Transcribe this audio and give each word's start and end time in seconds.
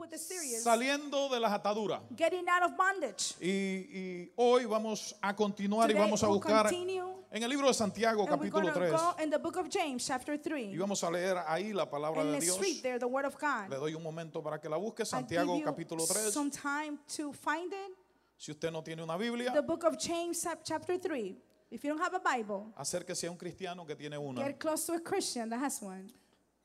with 0.00 0.10
the 0.10 0.18
series, 0.18 0.62
Saliendo 0.64 1.28
de 1.28 1.38
las 1.38 1.52
ataduras. 1.52 2.00
Getting 2.16 2.48
Out 2.48 2.62
of 2.70 2.76
Bondage. 2.76 3.34
Y, 3.40 3.46
y 3.48 4.32
hoy 4.36 4.64
vamos 4.64 5.14
a 5.20 5.34
continuar 5.36 5.88
y 5.90 5.92
Today 5.92 6.02
vamos 6.04 6.22
a 6.22 6.26
we'll 6.28 6.38
buscar 6.38 6.64
continue, 6.66 7.04
en 7.30 7.42
el 7.42 7.50
libro 7.50 7.68
de 7.68 7.74
Santiago 7.74 8.22
And 8.22 8.30
capítulo 8.30 8.62
going 8.62 8.72
to 8.72 8.80
3 8.80 8.90
go 8.90 9.22
in 9.22 9.30
the 9.30 9.38
book 9.38 9.56
of 9.56 9.68
James, 9.68 10.04
chapter 10.06 10.34
y 10.34 10.38
3. 10.38 10.76
vamos 10.78 11.02
a 11.04 11.10
leer 11.10 11.36
ahí 11.46 11.72
la 11.72 11.88
palabra 11.88 12.22
And 12.22 12.32
de 12.34 12.40
Dios. 12.40 12.58
read 12.60 12.82
there 12.82 12.98
the 12.98 13.06
word 13.06 13.26
of 13.26 13.36
Le 13.68 13.76
doy 13.76 13.94
un 13.94 14.02
momento 14.02 14.42
para 14.42 14.58
que 14.60 14.68
la 14.68 14.76
busque, 14.78 15.04
Santiago 15.04 15.54
give 15.54 15.60
you 15.60 15.64
capítulo 15.66 16.06
3. 16.06 16.32
some 16.32 16.50
time 16.50 16.98
to 17.16 17.32
find 17.32 17.72
it. 17.72 17.96
Si 18.36 18.50
usted 18.52 18.70
no 18.72 18.82
tiene 18.82 19.02
una 19.02 19.16
Biblia, 19.18 19.52
The 19.52 19.60
book 19.62 19.84
of 19.84 19.98
James, 19.98 20.42
chap- 20.42 20.62
chapter 20.64 20.98
3. 20.98 21.36
If 21.70 21.84
you 21.84 21.90
don't 21.90 22.00
have 22.02 22.14
a 22.14 22.18
Bible, 22.18 22.72
acérquese 22.76 23.28
a 23.28 23.30
un 23.30 23.36
cristiano 23.36 23.86
que 23.86 23.94
tiene 23.94 24.16
una 24.18 24.42
get 24.42 24.58
close 24.58 24.86
to 24.86 24.94
a 24.94 25.00
Christian 25.00 25.48
that 25.50 25.60
has 25.62 25.80
one. 25.82 26.10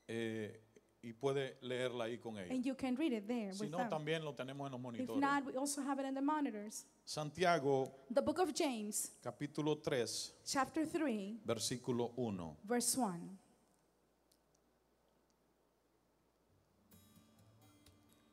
eh, 0.08 0.62
y 1.06 1.12
puede 1.12 1.56
leerla 1.62 2.04
ahí 2.06 2.18
con 2.18 2.36
ella. 2.36 2.52
And 2.52 2.64
you 2.64 2.74
can 2.74 2.96
read 2.96 3.12
it 3.12 3.28
there 3.28 3.52
Si 3.52 3.62
with 3.62 3.70
no, 3.70 3.78
them. 3.78 3.88
también 3.90 4.24
lo 4.24 4.34
tenemos 4.34 4.66
en 4.66 4.72
los 4.72 4.80
If 4.80 4.82
monitores. 5.08 5.20
not, 5.20 5.44
we 5.46 5.56
also 5.56 5.80
have 5.82 6.00
it 6.00 6.06
in 6.06 6.14
the 6.14 6.20
monitors. 6.20 6.84
Santiago 7.04 7.92
The 8.12 8.22
book 8.22 8.40
of 8.40 8.52
James, 8.52 9.12
capítulo 9.22 9.80
3, 9.80 10.04
chapter 10.44 10.84
3, 10.84 11.38
versículo 11.44 12.12
1. 12.16 12.56
verse 12.64 12.96
1. 12.98 13.38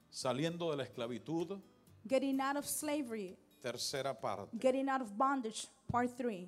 Saliendo 0.09 0.69
de 0.71 0.77
la 0.77 0.83
esclavitud, 0.83 1.59
Getting 2.05 2.39
out 2.41 2.57
of 2.57 2.65
slavery, 2.65 3.37
tercera 3.61 4.13
parte. 4.19 4.57
getting 4.57 4.89
out 4.89 5.01
of 5.01 5.15
bondage, 5.17 5.67
part 5.87 6.09
3. 6.17 6.47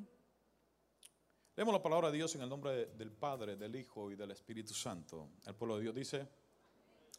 Leemos 1.55 1.73
la 1.73 1.81
palabra 1.81 2.11
de 2.11 2.17
Dios 2.17 2.35
en 2.35 2.41
el 2.41 2.49
nombre 2.49 2.71
de- 2.71 2.85
del 2.87 3.11
Padre, 3.11 3.55
del 3.55 3.75
Hijo 3.75 4.11
y 4.11 4.15
del 4.15 4.31
Espíritu 4.31 4.73
Santo. 4.73 5.29
El 5.45 5.55
pueblo 5.55 5.77
de 5.77 5.83
Dios 5.83 5.95
dice, 5.95 6.27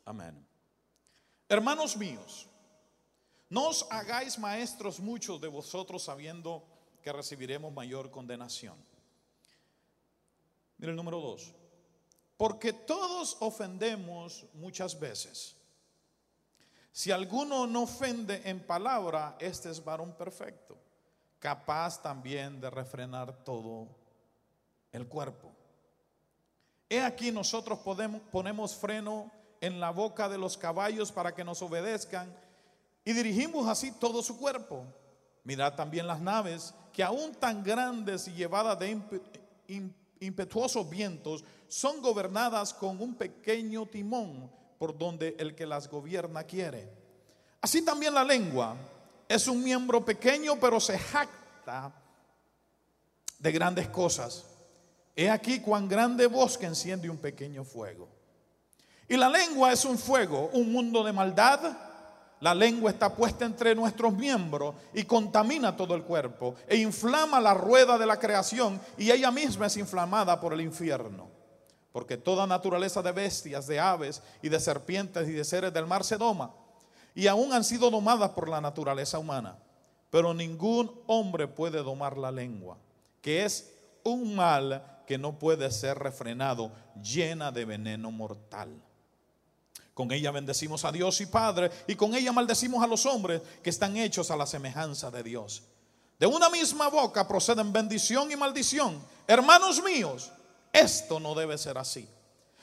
amén. 0.05 0.47
Hermanos 1.49 1.97
míos, 1.97 2.47
no 3.49 3.69
os 3.69 3.87
hagáis 3.91 4.39
maestros 4.39 5.01
muchos 5.01 5.41
de 5.41 5.49
vosotros 5.49 6.03
sabiendo 6.03 6.65
que 7.03 7.13
recibiremos 7.13 7.73
mayor 7.73 8.11
condenación. 8.11 8.77
Mira 10.79 10.91
el 10.91 10.97
número 10.97 11.21
dos. 11.21 11.55
Porque 12.37 12.75
todos 12.75 13.39
ofendemos 13.41 14.45
muchas 14.53 15.01
veces. 15.01 15.57
Si 16.93 17.11
alguno 17.11 17.67
no 17.67 17.85
ofende 17.85 18.43
en 18.45 18.61
palabra, 18.67 19.37
este 19.41 19.71
es 19.71 19.83
varón 19.83 20.15
perfecto, 20.15 20.77
capaz 21.39 22.03
también 22.03 22.61
de 22.61 22.69
refrenar 22.69 23.43
todo 23.45 23.89
el 24.97 25.07
cuerpo. 25.07 25.51
He 26.89 27.01
aquí 27.01 27.33
nosotros 27.33 27.79
podemos, 27.81 28.21
ponemos 28.31 28.75
freno 28.75 29.31
en 29.61 29.81
la 29.81 29.91
boca 29.91 30.29
de 30.29 30.39
los 30.39 30.57
caballos 30.57 31.11
para 31.13 31.35
que 31.35 31.45
nos 31.45 31.63
obedezcan 31.63 32.33
y 33.05 33.13
dirigimos 33.13 33.67
así 33.69 33.93
todo 33.93 34.23
su 34.23 34.39
cuerpo. 34.39 34.85
Mirad 35.45 35.75
también 35.75 36.07
las 36.07 36.21
naves 36.21 36.75
que 36.93 37.03
aún 37.03 37.33
tan 37.35 37.63
grandes 37.63 38.27
y 38.29 38.33
llevadas 38.33 38.79
de 38.79 38.97
impe- 38.97 39.23
im- 39.69 39.93
impetuosos 40.21 40.89
vientos 40.89 41.45
son 41.69 42.01
gobernadas 42.01 42.73
con 42.73 43.01
un 43.01 43.15
pequeño 43.15 43.87
timón 43.87 44.51
por 44.79 44.97
donde 44.97 45.37
el 45.39 45.55
que 45.55 45.67
las 45.67 45.89
gobierna 45.89 46.45
quiere. 46.45 46.89
Así 47.61 47.85
también 47.85 48.15
la 48.15 48.25
lengua 48.25 48.77
es 49.29 49.49
un 49.49 49.63
miembro 49.63 50.05
pequeño 50.05 50.59
pero 50.61 50.79
se 50.81 50.99
jacta 50.99 51.93
de 53.39 53.53
grandes 53.53 53.89
cosas. 53.89 54.45
He 55.17 55.31
aquí 55.31 55.61
cuán 55.61 55.89
grande 55.89 56.27
bosque 56.27 56.67
enciende 56.67 57.09
un 57.09 57.17
pequeño 57.17 57.65
fuego. 57.65 58.07
Y 59.09 59.17
la 59.17 59.31
lengua 59.31 59.73
es 59.73 59.87
un 59.87 59.97
fuego, 59.97 60.51
un 60.53 60.71
mundo 60.71 61.03
de 61.03 61.13
maldad. 61.13 61.75
La 62.41 62.55
lengua 62.55 62.91
está 62.91 63.15
puesta 63.15 63.47
entre 63.47 63.75
nuestros 63.75 64.13
miembros 64.13 64.75
y 64.93 65.05
contamina 65.05 65.75
todo 65.75 65.95
el 65.95 66.03
cuerpo 66.03 66.55
e 66.69 66.77
inflama 66.77 67.41
la 67.41 67.55
rueda 67.55 67.97
de 67.97 68.05
la 68.05 68.19
creación 68.19 68.79
y 68.99 69.11
ella 69.11 69.31
misma 69.31 69.67
es 69.67 69.79
inflamada 69.79 70.39
por 70.39 70.53
el 70.53 70.61
infierno. 70.61 71.31
Porque 71.93 72.19
toda 72.19 72.47
naturaleza 72.47 73.01
de 73.01 73.13
bestias, 73.13 73.67
de 73.67 73.81
aves 73.81 74.23
y 74.43 74.51
de 74.51 74.61
serpientes 74.61 75.27
y 75.27 75.33
de 75.33 75.45
seres 75.45 75.73
del 75.73 75.87
mar 75.87 76.05
se 76.05 76.19
doma 76.19 76.53
y 77.15 77.27
aún 77.27 77.55
han 77.55 77.65
sido 77.65 77.91
domadas 77.91 78.33
por 78.33 78.51
la 78.51 78.61
naturaleza 78.61 79.19
humana. 79.19 79.57
Pero 80.11 80.35
ningún 80.35 80.93
hombre 81.07 81.49
puede 81.49 81.83
domar 81.83 82.19
la 82.19 82.31
lengua, 82.31 82.77
que 83.23 83.47
es 83.47 83.73
un 84.05 84.37
mal 84.37 84.96
que 85.07 85.19
no 85.19 85.39
puede 85.39 85.71
ser 85.71 85.99
refrenado, 85.99 86.73
llena 87.03 87.53
de 87.53 87.65
veneno 87.65 88.11
mortal. 88.11 88.83
Con 89.95 90.13
ella 90.13 90.31
bendecimos 90.31 90.85
a 90.85 90.93
Dios 90.93 91.21
y 91.23 91.27
Padre, 91.27 91.71
y 91.87 91.95
con 91.95 92.15
ella 92.15 92.33
maldecimos 92.33 92.85
a 92.85 92.87
los 92.87 93.07
hombres 93.07 93.41
que 93.63 93.71
están 93.71 93.97
hechos 93.97 94.31
a 94.31 94.37
la 94.37 94.47
semejanza 94.47 95.11
de 95.11 95.23
Dios. 95.23 95.63
De 96.19 96.27
una 96.27 96.51
misma 96.51 96.89
boca 96.89 97.27
proceden 97.27 97.73
bendición 97.73 98.31
y 98.31 98.37
maldición. 98.37 99.03
Hermanos 99.27 99.83
míos, 99.83 100.31
esto 100.73 101.19
no 101.19 101.35
debe 101.35 101.57
ser 101.57 101.79
así. 101.79 102.07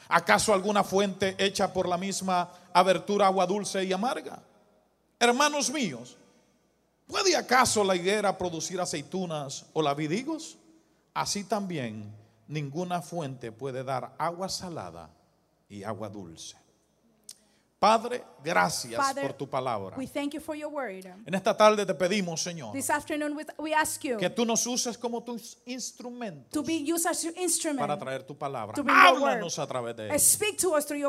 ¿Acaso 0.09 0.53
alguna 0.53 0.83
fuente 0.83 1.35
hecha 1.39 1.71
por 1.71 1.87
la 1.87 1.97
misma 1.97 2.51
abertura 2.73 3.27
agua 3.27 3.47
dulce 3.47 3.83
y 3.83 3.93
amarga? 3.93 4.43
Hermanos 5.19 5.71
míos, 5.71 6.17
¿puede 7.07 7.35
acaso 7.35 7.83
la 7.83 7.95
higuera 7.95 8.37
producir 8.37 8.79
aceitunas 8.79 9.65
o 9.73 9.81
la 9.81 9.93
vid 9.93 10.11
higos? 10.11 10.57
Así 11.13 11.45
también 11.45 12.22
ninguna 12.47 13.01
fuente 13.01 13.51
puede 13.51 13.83
dar 13.83 14.15
agua 14.17 14.49
salada 14.49 15.09
y 15.69 15.83
agua 15.83 16.09
dulce. 16.09 16.57
Padre, 17.83 18.23
gracias 18.41 18.95
Father, 18.95 19.27
por 19.27 19.33
tu 19.33 19.49
palabra. 19.49 19.97
We 19.97 20.07
thank 20.07 20.33
you 20.33 20.39
for 20.39 20.55
your 20.55 20.71
word. 20.71 21.05
En 21.25 21.33
esta 21.33 21.53
tarde 21.53 21.85
te 21.85 21.93
pedimos, 21.93 22.41
Señor, 22.41 22.71
This 22.71 22.89
afternoon, 22.89 23.37
we, 23.57 23.73
ask 23.73 24.01
you 24.05 24.15
que 24.17 24.29
tú 24.29 24.45
nos 24.45 24.65
uses 24.65 24.97
como 24.97 25.21
tus 25.21 25.57
instrumentos 25.65 26.49
to 26.51 26.63
be 26.63 26.77
used 26.77 27.05
as 27.05 27.21
your 27.25 27.33
instrument. 27.37 27.81
para 27.81 27.99
traer 27.99 28.23
tu 28.23 28.37
palabra. 28.37 28.73
Háblanos 28.87 29.59
a 29.59 29.67
través 29.67 29.97
de 29.97 30.07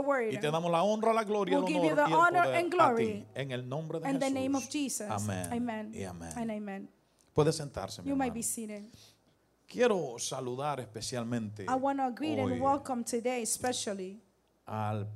word. 0.00 0.32
Y 0.32 0.38
te 0.40 0.50
damos 0.50 0.68
la 0.72 0.82
honra, 0.82 1.12
la 1.12 1.22
gloria, 1.22 1.60
We'll 1.60 1.68
el 1.68 1.74
give 1.74 1.86
you 1.86 1.92
honor 1.92 2.04
the 2.04 2.10
y 2.10 2.12
el 2.12 2.18
honor 2.18 2.42
poder 2.42 2.56
and 2.56 2.66
a 2.66 2.76
glory. 2.76 3.06
ti. 3.06 3.26
En 3.36 3.52
el 3.52 3.68
nombre 3.68 4.00
de 4.00 4.06
Jesús. 4.08 4.32
name 4.32 4.56
of 4.56 4.68
Jesus. 4.68 5.08
Amén. 5.08 5.52
Amen. 5.52 5.94
Y 5.94 6.02
amén. 6.02 6.32
Amen. 6.36 6.90
Puede 7.32 7.52
sentarse, 7.52 8.02
mi 8.02 8.08
You 8.08 8.14
hermano. 8.14 8.34
be 8.34 8.42
seated. 8.42 8.84
Quiero 9.74 10.14
saludar 10.20 10.78
especialmente 10.78 11.64
I 11.64 11.74
want 11.74 11.98
to 11.98 12.12
greet 12.12 12.38
and 12.38 12.60
welcome 12.60 13.02
today, 13.02 13.42
especially 13.42 14.20
al 14.66 15.08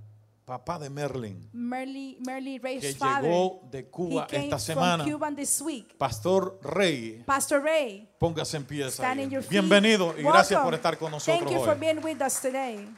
papá 0.45 0.81
de 0.81 0.91
Merlin, 0.91 1.49
Merly, 1.53 2.19
Merly 2.27 2.59
que 2.59 2.65
Ray's 2.65 2.97
father. 2.97 3.31
llegó 3.31 3.61
de 3.71 3.79
He 3.79 3.85
Cuba 3.85 4.27
came 4.27 4.45
esta 4.47 4.59
from 4.59 4.65
semana. 4.67 5.05
Cuba 5.05 5.31
this 5.31 5.63
week. 5.63 5.97
Pastor 5.97 6.59
Rey, 6.61 7.23
Pastor 7.25 7.63
Ray, 7.63 8.09
póngase 8.19 8.57
en 8.57 8.65
pie. 8.65 8.91
stand 8.91 9.21
ahí. 9.21 9.25
in 9.27 9.31
your 9.31 9.43
feet. 9.43 9.53
Bienvenido 9.53 10.13
y 10.19 10.23
gracias 10.25 10.51
Welcome. 10.59 10.65
por 10.65 10.75
estar 10.75 10.99
con 10.99 11.13
nosotros 11.13 11.39
Thank 11.39 11.53
you 11.53 11.65
for 11.65 11.75
hoy. 11.75 11.79
being 11.79 12.03
with 12.03 12.21
us 12.21 12.41
today. 12.41 12.89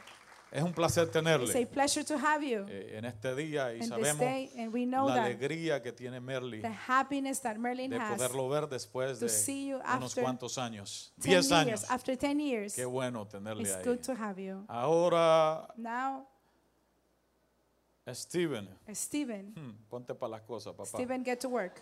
Es 0.51 0.61
un 0.61 0.73
placer 0.73 1.03
It's 1.03 1.15
a 1.15 1.19
tenerle 1.19 1.65
pleasure 1.67 2.03
to 2.03 2.17
have 2.17 2.43
you 2.45 2.65
eh, 2.67 2.97
en 2.97 3.05
este 3.05 3.33
día 3.35 3.73
y 3.73 3.83
sabemos 3.83 4.19
day, 4.19 4.51
and 4.57 4.73
we 4.73 4.85
know 4.85 5.07
la 5.07 5.15
that 5.15 5.25
alegría 5.27 5.81
que 5.81 5.93
tiene 5.93 6.19
Merlin 6.19 6.61
the 6.61 6.67
happiness 6.87 7.39
that 7.39 7.55
Merlin 7.55 7.89
de 7.89 7.97
has 7.97 8.17
poderlo 8.17 8.49
ver 8.49 8.67
después 8.67 9.19
de 9.21 9.75
unos 9.95 10.13
cuantos 10.13 10.57
años. 10.57 11.13
10 11.17 11.23
Diez 11.23 11.49
years, 11.49 11.51
años. 11.53 11.85
after 11.89 12.17
10 12.17 12.39
years. 12.41 12.75
Qué 12.75 12.83
bueno 12.83 13.25
tenerle 13.25 13.63
It's 13.63 13.75
ahí. 13.75 13.85
good 13.85 14.01
to 14.03 14.13
have 14.13 14.37
you. 14.41 14.65
Ahora, 14.67 15.69
Now, 15.77 16.27
Steven, 18.13 18.67
Stephen, 18.93 19.53
hmm, 19.55 19.87
ponte 19.89 20.13
para 20.13 20.31
las 20.31 20.41
cosas, 20.41 20.73
papá. 20.73 20.89
Stephen, 20.97 21.23
get 21.23 21.39
to 21.39 21.47
work. 21.47 21.81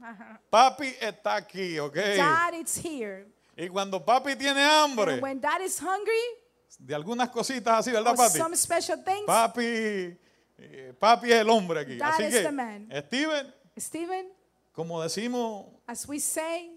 Papi 0.50 0.94
está 1.00 1.36
aquí, 1.36 1.78
¿ok? 1.78 1.94
Dad, 1.94 2.54
it's 2.54 2.76
here. 2.76 3.28
Y 3.56 3.68
cuando 3.68 4.04
papi 4.04 4.34
tiene 4.36 4.60
hambre, 4.60 5.14
And 5.14 5.22
when 5.22 5.40
dad 5.40 5.60
is 5.62 5.78
hungry, 5.78 6.12
de 6.78 6.94
algunas 6.94 7.30
cositas 7.30 7.78
así, 7.80 7.90
¿verdad, 7.90 8.14
papi? 8.14 8.38
some 8.38 8.56
special 8.56 9.02
things, 9.04 9.26
Papi, 9.26 9.64
eh, 10.58 10.94
papi 10.98 11.32
es 11.32 11.40
el 11.40 11.50
hombre 11.50 11.80
aquí. 11.80 11.98
Así 12.00 12.24
is 12.24 12.34
que, 12.34 12.42
the 12.42 12.52
man. 12.52 12.88
Steven, 13.06 13.54
Stephen, 13.78 14.26
como 14.72 15.02
decimos 15.02 15.66
as 15.86 16.06
we 16.06 16.18
say 16.18 16.76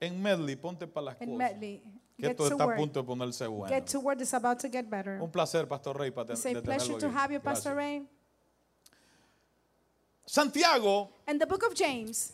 en 0.00 0.20
Medley, 0.20 0.56
ponte 0.56 0.86
para 0.86 1.06
las 1.06 1.20
in 1.20 1.30
cosas. 1.30 1.38
Medley, 1.38 1.82
Que 2.18 2.28
esto 2.28 2.48
to 2.48 2.54
está 2.54 2.64
a 2.64 2.76
punto 2.76 3.00
de 3.00 3.06
ponerse 3.06 3.46
bueno. 3.48 3.68
Get 3.74 3.86
to. 3.86 4.12
It's 4.12 4.34
about 4.34 4.58
to 4.60 4.68
get 4.68 4.88
better. 4.88 5.20
Un 5.20 5.30
placer, 5.30 5.66
Pastor 5.66 5.96
Rey, 5.98 6.10
para 6.10 6.34
It's 6.34 6.44
a 6.46 6.60
pleasure 6.62 6.98
to 6.98 7.08
have 7.08 7.32
you, 7.32 7.40
Pastor. 7.40 7.74
Ray. 7.74 8.06
Santiago, 10.24 11.10
And 11.26 11.40
the 11.40 11.46
book 11.46 11.64
of 11.64 11.74
James, 11.74 12.32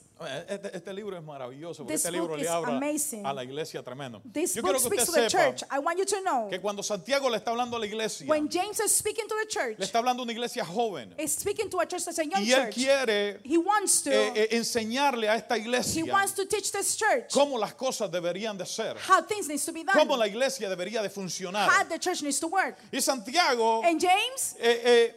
Este, 0.49 0.77
este 0.77 0.93
libro 0.93 1.17
es 1.17 1.23
maravilloso 1.23 1.85
porque 1.85 1.95
This 1.95 2.05
este 2.05 2.13
libro 2.13 2.37
le 2.37 2.49
habla 2.49 2.77
amazing. 2.77 3.25
a 3.25 3.33
la 3.33 3.45
iglesia 3.45 3.83
tremendo. 3.83 4.21
This 4.33 4.55
Yo 4.55 4.63
quiero 4.63 4.79
que 4.79 4.89
usted 4.89 4.97
the 4.97 5.29
sepa 5.29 5.29
church. 5.31 5.63
I 5.71 5.79
want 5.79 5.99
you 5.99 6.05
to 6.05 6.21
know 6.23 6.49
que 6.51 6.59
cuando 6.61 6.83
Santiago 6.83 7.29
le 7.31 7.37
está 7.37 7.53
hablando 7.53 7.77
a 7.77 7.79
la 7.81 7.87
iglesia, 7.87 8.27
when 8.27 8.49
James 8.49 8.81
is 8.81 8.95
speaking 8.95 9.27
to 9.29 9.35
the 9.35 9.45
le 9.45 9.49
church, 9.49 9.79
está 9.79 9.99
hablando 9.99 10.21
a 10.21 10.25
una 10.25 10.33
iglesia 10.33 10.65
joven 10.65 11.15
is 11.19 11.33
speaking 11.37 11.71
to 11.71 11.79
a 11.81 11.87
church 11.87 12.05
that's 12.05 12.19
a 12.19 12.25
young 12.25 12.43
y 12.43 12.51
él 12.53 12.65
church. 12.65 12.75
quiere 12.75 13.41
He 13.45 13.59
wants 13.59 14.03
to, 14.03 14.11
eh, 14.11 14.33
eh, 14.35 14.49
enseñarle 14.57 15.29
a 15.29 15.37
esta 15.37 15.57
he 15.57 15.61
iglesia 15.61 16.05
wants 16.13 16.33
to 16.33 16.47
teach 16.47 16.73
this 16.73 16.97
church 16.97 17.33
cómo 17.33 17.59
las 17.59 17.75
cosas 17.75 18.11
deberían 18.11 18.59
de 18.59 18.67
ser, 18.67 18.97
how 19.09 19.21
things 19.23 19.47
needs 19.49 19.65
to 19.65 19.73
be 19.73 19.85
done, 19.85 19.95
cómo 19.97 20.17
la 20.17 20.27
iglesia 20.27 20.69
debería 20.69 21.01
de 21.01 21.11
funcionar. 21.11 21.69
how 21.69 21.85
the 21.85 21.99
church 21.99 22.23
needs 22.23 22.41
to 22.41 22.49
work. 22.49 22.77
Y 22.93 22.99
Santiago, 23.01 23.83
And 23.85 24.01
James, 24.01 24.57
eh, 24.59 24.81
eh, 24.85 25.15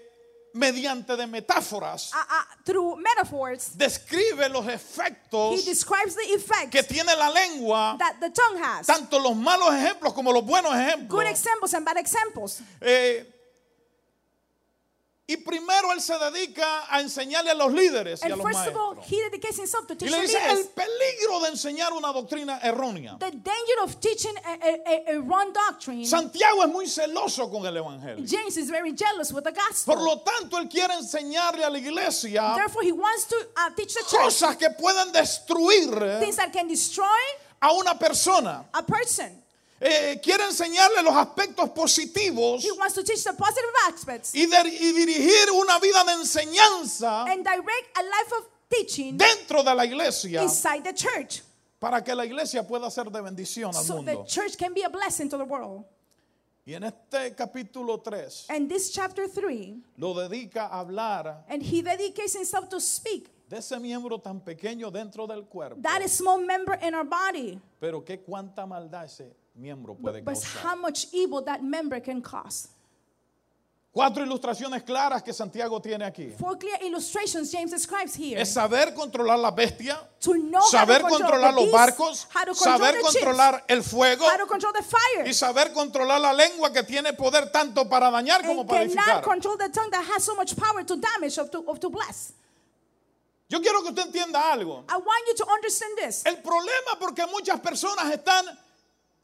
mediante 0.54 1.16
de 1.16 1.28
metáforas, 1.28 2.12
uh, 2.14 2.18
uh, 2.18 2.64
through 2.64 2.98
metaphors, 2.98 3.78
describe 3.78 4.50
los 4.50 4.68
efectos 4.68 5.64
que 6.70 6.84
tiene 6.84 7.16
la 7.16 7.30
lengua, 7.30 7.96
that 7.98 8.16
the 8.20 8.30
tongue 8.30 8.62
has. 8.62 8.86
tanto 8.88 9.20
los 9.20 9.36
malos 9.36 9.74
ejemplos 9.74 10.14
como 10.14 10.32
los 10.32 10.44
buenos 10.46 10.72
Good 10.74 10.82
ejemplos. 10.82 11.26
examples 11.30 11.74
and 11.74 11.86
bad 11.86 11.98
examples. 11.98 12.62
Eh, 12.82 13.31
y 15.32 15.38
primero 15.38 15.92
él 15.94 16.02
se 16.02 16.18
dedica 16.18 16.86
a 16.94 17.00
enseñarle 17.00 17.52
a 17.52 17.56
los 17.56 17.72
líderes 17.72 18.22
y 18.22 18.24
a 18.30 18.34
And 18.34 18.38
los 18.38 18.46
first 18.52 18.68
of 18.68 18.76
all, 18.76 18.96
maestros. 18.96 19.12
he 19.12 19.22
dedicates 19.30 19.58
himself 19.60 19.88
to 19.88 19.94
Y 19.94 19.98
teach 19.98 20.12
le 20.12 20.18
the 20.18 20.22
dice 20.24 20.38
el 20.38 20.56
leaders 20.58 20.68
peligro 20.76 21.40
de 21.42 21.48
enseñar 21.50 21.94
una 21.94 22.12
doctrina 22.12 22.60
errónea. 22.62 23.18
the 23.20 23.32
danger 23.32 23.78
of 23.84 24.00
teaching 24.00 24.36
a, 24.44 24.52
a, 24.52 25.14
a, 25.14 25.16
a 25.16 25.22
wrong 25.22 25.54
doctrine. 25.54 26.06
Santiago 26.06 26.64
es 26.64 26.70
muy 26.70 26.88
celoso 26.88 27.50
con 27.50 27.66
el 27.66 27.78
evangelio. 27.78 28.26
James 28.28 28.58
is 28.58 28.70
very 28.70 28.94
jealous 28.94 29.32
with 29.32 29.44
the 29.44 29.52
gospel. 29.54 29.96
Por 29.96 30.04
lo 30.04 30.20
tanto, 30.22 30.58
él 30.58 30.68
quiere 30.70 30.94
enseñarle 30.96 31.64
a 31.64 31.70
la 31.70 31.78
iglesia 31.80 32.54
Therefore, 32.56 32.84
he 32.84 32.92
wants 32.92 33.26
to 33.28 33.36
uh, 33.58 33.70
teach 33.76 33.94
the 33.94 34.02
church 34.04 34.22
cosas 34.22 34.58
que 34.58 34.70
pueden 34.72 35.12
destruir 35.14 36.20
things 36.20 36.36
that 36.36 36.52
can 36.52 36.68
destroy 36.68 37.06
a 37.62 37.72
una 37.74 37.98
persona. 37.98 38.66
a 38.74 38.84
person. 38.84 39.41
Eh, 39.84 40.20
quiere 40.22 40.44
enseñarle 40.46 41.02
los 41.02 41.16
aspectos 41.16 41.68
positivos 41.72 42.64
He 42.64 42.72
wants 42.72 42.94
to 42.94 43.04
teach 43.04 43.24
the 43.24 43.34
positive 43.34 43.72
aspects 43.90 44.32
y, 44.36 44.46
de- 44.46 44.70
y 44.70 44.92
dirigir 44.94 45.50
una 45.56 45.80
vida 45.80 46.04
de 46.04 46.12
enseñanza 46.22 47.24
and 47.24 47.44
direct 47.44 47.98
a 47.98 48.04
life 48.04 48.32
of 48.38 48.46
teaching 48.70 49.18
dentro 49.18 49.64
de 49.64 49.74
la 49.74 49.84
iglesia 49.84 50.44
inside 50.44 50.84
the 50.84 50.94
church 50.94 51.42
para 51.80 52.04
que 52.04 52.14
la 52.14 52.26
iglesia 52.26 52.62
pueda 52.62 52.92
ser 52.92 53.06
de 53.10 53.22
bendición 53.22 53.76
al 53.76 53.84
so 53.84 54.04
the 54.04 54.14
mundo. 54.14 54.26
church 54.28 54.56
can 54.56 54.72
be 54.72 54.84
a 54.84 54.90
blessing 54.90 55.28
to 55.28 55.36
the 55.38 55.44
world. 55.46 55.84
Y 56.64 56.76
en 56.76 56.84
este 56.84 57.34
capítulo 57.36 58.04
3 58.04 58.46
And 58.50 58.70
this 58.70 58.92
chapter 58.92 59.28
3, 59.28 59.78
lo 59.98 60.14
dedica 60.14 60.68
a 60.68 60.82
hablar 60.82 61.44
and 61.50 61.64
he 61.64 61.82
dedicates 61.82 62.36
himself 62.36 62.70
to 62.70 62.80
speak 62.80 63.32
de 63.50 63.58
ese 63.58 63.80
miembro 63.80 64.20
tan 64.20 64.42
pequeño 64.42 64.92
dentro 64.92 65.26
del 65.26 65.46
cuerpo. 65.48 65.82
that 65.82 66.04
is 66.04 66.12
small 66.12 66.38
member 66.40 66.78
in 66.84 66.94
our 66.94 67.04
body, 67.04 67.60
Pero 67.80 68.06
que 68.06 68.20
cuánta 68.20 68.68
maldad 68.68 69.06
ese 69.06 69.34
miembro 69.56 69.96
puede 69.96 70.22
but 70.22 70.36
how 70.38 70.76
causar. 70.76 70.78
much 70.78 71.08
evil 71.14 71.42
that 71.44 71.62
member 71.62 72.02
can 72.02 72.22
cause. 72.22 72.70
Cuatro 73.94 74.24
ilustraciones 74.24 74.84
claras 74.84 75.22
que 75.22 75.34
Santiago 75.34 75.82
tiene 75.82 76.06
aquí. 76.06 76.34
Four 76.40 76.58
clear 76.58 76.82
illustrations 76.82 77.52
James 77.52 77.72
describes 77.72 78.16
here. 78.16 78.40
Es 78.40 78.54
saber 78.54 78.94
controlar 78.94 79.38
la 79.38 79.52
bestia, 79.52 80.00
to 80.22 80.36
know 80.36 80.62
saber 80.62 81.02
how 81.02 81.10
to 81.10 81.18
control 81.18 81.30
controlar 81.30 81.50
the 81.54 81.56
los 81.60 81.66
beast, 81.66 81.74
barcos, 81.76 82.28
how 82.34 82.46
to 82.46 82.54
control 82.54 82.78
saber 82.78 82.92
the 82.94 83.00
ships, 83.00 83.26
controlar 83.26 83.64
el 83.68 83.84
fuego 83.84 84.24
how 84.24 84.38
to 84.38 84.46
control 84.48 84.72
the 84.72 84.82
fire, 84.84 85.28
y 85.28 85.34
saber 85.34 85.74
controlar 85.74 86.22
la 86.22 86.32
lengua 86.32 86.72
que 86.72 86.84
tiene 86.84 87.12
poder 87.12 87.52
tanto 87.52 87.90
para 87.90 88.10
dañar 88.10 88.42
como 88.46 88.62
and 88.62 88.70
para 88.70 88.88
cannot 88.88 88.96
edificar. 88.96 89.24
control 89.24 89.58
the 89.58 89.68
tongue 89.68 89.92
that 89.92 90.06
has 90.06 90.24
so 90.24 90.36
much 90.36 90.56
power 90.56 90.86
to 90.86 90.96
damage 90.96 91.38
or 91.38 91.50
to, 91.50 91.60
or 91.60 91.78
to 91.78 91.90
bless. 91.90 92.32
Yo 93.50 93.60
quiero 93.60 93.82
que 93.82 93.90
usted 93.90 94.06
entienda 94.06 94.54
algo. 94.54 94.86
I 94.88 94.96
want 94.96 95.28
you 95.28 95.36
to 95.36 95.46
understand 95.52 95.98
this. 95.98 96.24
El 96.26 96.38
problema 96.38 96.98
porque 96.98 97.26
muchas 97.28 97.60
personas 97.60 98.10
están 98.10 98.46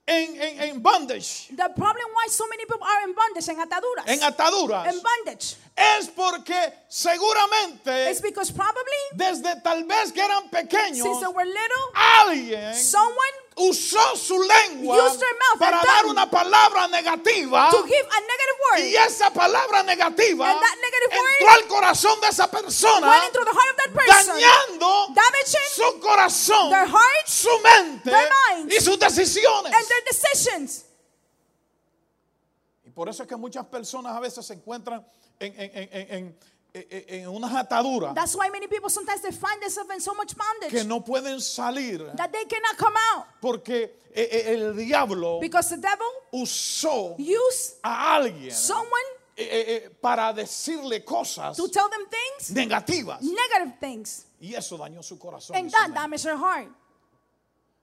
en, 0.07 0.42
en, 0.42 0.62
en 0.69 0.81
bondage, 0.81 1.48
The 1.50 1.69
problem 1.75 2.07
why 2.15 2.27
so 2.30 2.45
many 2.48 2.65
people 2.65 2.81
are 2.81 3.04
in 3.07 3.13
bondage 3.13 3.50
and 3.50 3.59
ataduras, 3.59 4.07
en 4.07 4.24
ataduras, 4.24 4.94
in 4.94 5.01
bondage, 5.01 5.56
es 5.75 6.07
porque 6.07 6.74
seguramente 6.88 8.09
is 8.09 8.21
because 8.21 8.51
probably 8.51 9.01
desde 9.13 9.62
tal 9.62 9.83
vez 9.83 10.12
que 10.13 10.21
eran 10.21 10.50
pequeños, 10.50 11.04
since 11.04 11.19
they 11.19 11.27
were 11.27 11.45
little, 11.45 11.92
alguien 11.94 12.74
someone 12.74 13.47
usó 13.59 14.15
su 14.15 14.38
lengua 14.39 14.98
Used 15.07 15.19
their 15.19 15.33
mouth 15.33 15.59
para 15.59 15.81
dar 15.83 16.06
una 16.06 16.30
palabra 16.30 16.88
negativa 16.88 17.69
to 17.71 17.83
give 17.83 18.07
a 18.12 18.19
negative 18.21 18.57
word 18.71 18.83
y 18.86 18.95
esa 18.95 19.31
palabra 19.31 19.83
negativa 19.83 20.51
And 20.51 20.59
that 20.62 20.75
negative 20.81 21.18
word 21.18 21.31
entró 21.39 21.50
al 21.54 21.68
corazón 21.68 22.21
de 22.21 22.27
esa 22.27 22.50
persona 22.51 23.07
went 23.09 23.25
into 23.25 23.44
the 23.44 23.51
heart 23.51 23.69
of 23.71 23.77
that 23.77 23.94
person, 23.94 24.36
dañando 24.36 25.15
su 25.75 26.00
corazón, 26.00 26.69
their 26.69 26.88
heart 26.88 27.27
su 27.27 27.50
mente 27.63 28.09
their 28.12 28.30
minds, 28.56 28.75
y 28.75 28.80
sus 28.81 28.98
decisiones. 29.00 29.74
and 29.74 29.88
their 29.88 30.04
decisions. 30.06 30.86
Y 32.86 32.92
por 32.92 33.09
eso 33.09 33.24
es 33.24 33.30
que 33.30 33.36
muchas 33.36 33.65
personas 33.65 34.15
a 34.15 34.19
veces 34.19 34.45
se 34.45 34.54
encuentran 34.54 35.06
en, 35.39 35.54
en- 35.59 35.89
en- 35.92 36.13
en- 36.15 36.39
en- 36.74 36.86
en- 36.90 37.06
en 37.24 37.28
unas 37.30 37.54
ataduras 37.54 38.14
That's 38.14 38.36
why 38.36 38.50
many 38.50 38.68
people 38.68 38.90
sometimes 38.90 39.22
they 39.22 39.31
find 39.31 39.62
themselves 39.62 39.90
in 39.94 40.02
so 40.02 40.14
much 40.14 40.36
bondage 40.36 40.69
que 40.72 40.84
no 40.84 41.02
pueden 41.04 41.40
salir 41.42 42.00
that 42.16 42.31
they 42.31 42.46
cannot 42.46 42.78
come 42.78 42.96
out 43.14 43.25
porque 43.42 43.96
eh, 44.14 44.28
eh, 44.31 44.54
el 44.54 44.75
diablo 44.75 45.40
because 45.40 45.69
the 45.69 45.78
devil 45.78 46.08
usó 46.34 47.16
used 47.18 47.78
a 47.84 48.16
alguien 48.16 48.52
someone 48.52 49.08
eh, 49.36 49.44
eh, 49.44 49.75
eh, 49.86 49.90
para 50.02 50.34
decirle 50.34 51.04
cosas 51.06 51.56
to 51.56 51.68
tell 51.69 51.88
them 51.90 52.06
things, 52.10 52.52
negativas 52.52 53.22
negative 53.22 53.74
things, 53.80 54.25
y 54.42 54.54
eso 54.56 54.78
dañó 54.78 55.04
su 55.04 55.18
corazón. 55.18 55.56
and 55.56 55.72
that 55.72 55.92
damaged 55.94 56.25
heart. 56.38 56.68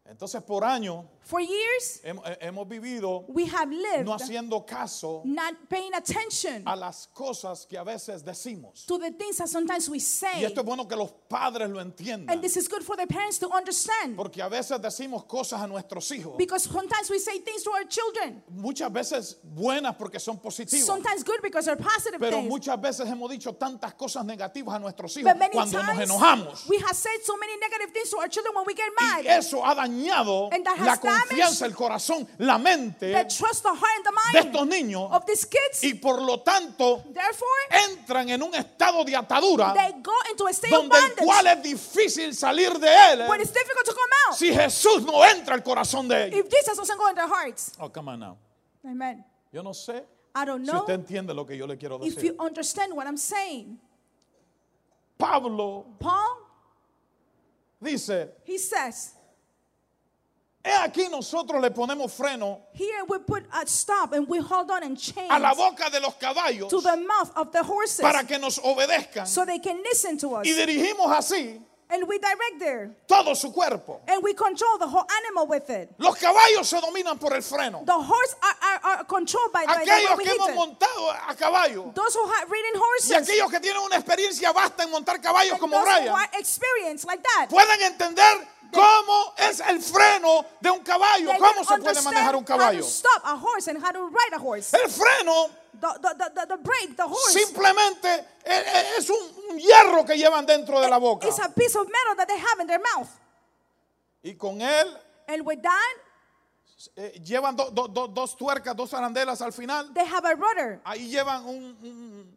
Entonces 0.06 0.42
por 0.42 0.64
años 0.64 1.04
For 1.24 1.40
years, 1.40 2.00
eh, 2.04 2.12
hemos 2.42 2.68
vivido 2.68 3.24
we 3.28 3.46
have 3.46 3.70
lived 3.70 4.04
no 4.04 4.12
haciendo 4.14 4.66
caso 4.66 5.22
not 5.24 5.54
paying 5.70 5.94
attention 5.94 6.62
a 6.66 6.76
las 6.76 7.08
cosas 7.14 7.66
que 7.66 7.78
a 7.78 7.82
veces 7.84 8.22
decimos. 8.22 8.84
to 8.86 8.98
the 8.98 9.10
things 9.12 9.38
that 9.38 9.48
sometimes 9.48 9.88
we 9.88 9.96
Y 9.96 10.00
say. 10.00 10.44
esto 10.44 10.60
es 10.60 10.66
bueno 10.66 10.86
que 10.86 10.96
los 10.96 11.10
padres 11.28 11.70
lo 11.70 11.80
entiendan. 11.80 12.30
And 12.30 12.42
this 12.42 12.56
is 12.58 12.68
good 12.68 12.82
for 12.82 12.94
the 12.96 13.06
parents 13.06 13.38
to 13.38 13.48
understand 13.50 14.16
Porque 14.16 14.42
a 14.42 14.48
veces 14.50 14.78
decimos 14.82 15.24
cosas 15.26 15.62
a 15.62 15.66
nuestros 15.66 16.10
hijos. 16.10 16.36
because 16.36 16.64
sometimes 16.64 17.08
we 17.10 17.18
say 17.18 17.38
things 17.38 17.62
to 17.62 17.70
our 17.70 17.84
children. 17.84 18.42
Muchas 18.50 18.92
veces 18.92 19.36
buenas 19.42 19.96
porque 19.96 20.20
son 20.20 20.38
positivas. 20.38 20.84
Sometimes 20.84 21.24
good 21.24 21.40
because 21.42 21.64
they're 21.64 21.76
positive 21.76 22.20
Pero 22.20 22.36
things. 22.40 22.50
muchas 22.50 22.78
veces 22.78 23.06
hemos 23.08 23.30
dicho 23.30 23.54
tantas 23.54 23.94
cosas 23.94 24.24
negativas 24.26 24.74
a 24.74 24.78
nuestros 24.78 25.16
hijos 25.16 25.32
But 25.32 25.38
many 25.38 25.52
cuando 25.54 25.78
nos 25.82 25.86
times 25.96 26.10
enojamos. 26.10 26.68
we 26.68 26.76
have 26.80 26.94
said 26.94 27.18
so 27.24 27.36
many 27.38 27.56
negative 27.56 27.92
things 27.94 28.10
to 28.10 28.18
our 28.18 28.28
children 28.28 28.54
when 28.54 28.64
we 28.66 28.74
get 28.74 28.90
Y 29.00 29.22
mad. 29.22 29.26
eso 29.38 29.64
ha 29.64 29.74
dañado 29.74 30.50
la 30.84 30.98
confianza, 31.20 31.66
el 31.66 31.74
corazón, 31.74 32.28
la 32.38 32.58
mente 32.58 33.12
That 33.12 33.28
trust 33.28 33.62
the 33.62 33.68
heart 33.70 33.82
and 33.96 34.04
the 34.04 34.32
de 34.32 34.48
estos 34.48 34.66
niños. 34.68 35.10
of 35.12 35.24
these 35.26 35.46
kids. 35.46 35.82
Y 35.82 35.94
por 35.94 36.20
lo 36.22 36.40
tanto 36.40 37.02
Therefore, 37.12 37.48
entran 37.90 38.28
en 38.28 38.42
un 38.42 38.54
estado 38.54 39.04
de 39.04 39.16
atadura 39.16 39.72
they 39.74 39.92
go 40.02 40.12
into 40.30 40.46
a 40.46 40.50
state 40.52 40.74
of 40.74 40.88
donde 40.88 40.96
el 40.96 41.14
cual 41.16 41.46
es 41.46 41.62
difícil 41.62 42.34
salir 42.34 42.78
de 42.78 42.88
él 42.88 43.28
when 43.28 43.40
it's 43.40 43.52
difficult 43.52 43.84
to 43.84 43.92
come 43.92 44.10
out. 44.28 44.36
si 44.36 44.52
Jesús 44.52 45.02
no 45.04 45.24
entra 45.24 45.54
al 45.54 45.62
corazón 45.62 46.08
de 46.08 46.26
ellos. 46.26 46.40
If 46.40 46.50
Jesus 46.50 46.76
doesn't 46.76 46.98
go 46.98 47.08
in 47.08 47.14
their 47.14 47.28
hearts. 47.28 47.72
Oh, 47.78 47.88
come 47.88 48.08
on 48.10 48.20
now. 48.20 48.36
Amen. 48.84 49.24
Yo 49.52 49.62
no 49.62 49.70
sé 49.72 50.04
I 50.36 50.44
don't 50.44 50.64
si 50.64 50.72
know 50.72 50.80
usted 50.80 50.94
entiende 50.94 51.32
lo 51.34 51.44
que 51.46 51.56
yo 51.56 51.66
le 51.66 51.76
quiero 51.76 51.98
if 52.02 52.16
decir. 52.16 52.32
you 52.32 52.36
understand 52.44 52.92
what 52.96 53.06
I'm 53.06 53.16
saying. 53.16 53.78
Pablo 55.16 55.86
Paul, 55.98 56.38
dice, 57.80 58.28
he 58.44 58.58
says, 58.58 59.14
aquí 60.64 61.08
nosotros 61.08 61.60
le 61.60 61.70
ponemos 61.70 62.12
freno 62.12 62.60
here 62.72 63.04
we 63.08 63.18
put 63.18 63.44
a 63.52 63.66
stop 63.66 64.12
and 64.12 64.26
we 64.28 64.38
hold 64.38 64.70
on 64.70 64.82
and 64.82 64.98
a 65.30 65.38
la 65.38 65.54
boca 65.54 65.90
de 65.90 66.00
los 66.00 66.14
caballos 66.14 66.68
to 66.68 66.80
the 66.80 66.96
mouth 66.96 67.30
of 67.36 67.52
the 67.52 67.62
horses 67.62 68.00
para 68.00 68.24
que 68.24 68.38
nos 68.38 68.58
obedezcan 68.58 69.26
so 69.26 69.44
they 69.44 69.58
can 69.58 69.82
listen 69.82 70.16
to 70.16 70.34
us. 70.36 70.46
y 70.46 70.52
dirigimos 70.52 71.10
así 71.10 71.60
And 71.90 72.08
we 72.08 72.18
direct 72.18 72.58
there. 72.58 72.96
todo 73.06 73.34
su 73.34 73.52
cuerpo. 73.52 74.00
And 74.08 74.22
we 74.22 74.32
control 74.32 74.78
the 74.78 74.86
whole 74.88 75.06
animal 75.22 75.46
with 75.46 75.68
it. 75.68 75.90
Los 75.98 76.16
caballos 76.16 76.66
se 76.66 76.80
dominan 76.80 77.20
por 77.20 77.34
el 77.34 77.42
freno. 77.42 77.84
The 77.84 77.92
horse 77.92 78.36
are, 78.42 78.56
are, 78.62 78.80
are 78.98 79.04
controlled 79.04 79.52
by, 79.52 79.66
by 79.66 79.84
the 79.84 79.90
Aquellos 79.90 80.16
we 80.16 80.24
que 80.24 80.32
hemos 80.32 80.54
montado 80.54 81.10
a 81.28 81.34
caballo 81.36 81.92
Those 81.94 82.14
who 82.14 82.26
have 82.26 82.50
ridden 82.50 82.74
y 82.74 82.78
horses. 82.80 83.28
aquellos 83.28 83.50
que 83.50 83.60
tienen 83.60 83.82
una 83.82 83.96
experiencia 83.96 84.50
vasta 84.52 84.82
en 84.84 84.90
montar 84.90 85.20
caballos 85.20 85.52
and 85.52 85.60
como 85.60 85.76
who 85.78 85.84
Brian 85.84 86.08
are 86.08 86.28
experienced 86.38 87.06
like 87.06 87.22
that. 87.22 87.48
pueden 87.50 87.80
entender 87.82 88.48
cómo 88.74 89.34
es 89.38 89.60
el 89.60 89.80
freno 89.82 90.44
de 90.60 90.70
un 90.70 90.80
caballo, 90.80 91.30
cómo 91.38 91.64
se 91.64 91.78
puede 91.78 92.02
manejar 92.02 92.36
un 92.36 92.44
caballo. 92.44 92.84
El 94.72 94.90
freno 94.90 95.50
The, 95.80 95.88
the, 96.00 96.08
the, 96.16 96.30
the, 96.34 96.46
the 96.46 96.56
brake, 96.62 96.96
the 96.96 97.02
horse. 97.02 97.32
simplemente 97.32 98.08
e- 98.44 98.52
e- 98.52 98.96
es 98.96 99.10
un, 99.10 99.58
hierro 99.58 100.04
que 100.04 100.16
llevan 100.16 100.46
dentro 100.46 100.80
de 100.80 100.88
la 100.88 100.98
boca. 100.98 101.26
It's 101.26 101.40
a 101.40 101.48
piece 101.48 101.74
of 101.76 101.86
metal 101.88 102.16
that 102.16 102.28
they 102.28 102.38
have 102.38 102.60
in 102.60 102.66
their 102.68 102.80
mouth. 102.80 103.08
Y 104.22 104.34
con 104.38 104.60
él 104.62 104.96
And 105.26 105.44
with 105.44 105.60
that, 105.62 105.96
eh, 106.96 107.18
llevan 107.24 107.56
do- 107.56 107.70
do- 107.70 107.88
do- 107.88 108.06
dos 108.08 108.36
tuercas, 108.36 108.76
dos 108.76 108.92
arandelas 108.94 109.40
al 109.42 109.52
final. 109.52 109.92
they 109.94 110.04
have 110.06 110.24
a 110.24 110.34
rudder. 110.36 110.80
Ahí 110.84 111.08
llevan 111.10 111.44
un, 111.44 111.76
un, 111.82 112.36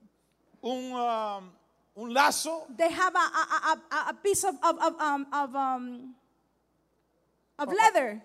un, 0.62 0.94
um, 0.94 1.52
un 1.96 2.14
lazo 2.14 2.66
they 2.76 2.90
have 2.92 3.16
a, 3.16 3.20
a, 3.20 3.72
a- 3.72 3.96
a, 3.96 4.10
a 4.10 4.14
piece 4.24 4.44
of, 4.44 4.56
of, 4.64 4.78
of, 4.82 5.00
um, 5.00 5.28
of, 5.32 5.56
um, 5.56 6.16
of 7.60 7.74
leather 7.74 8.22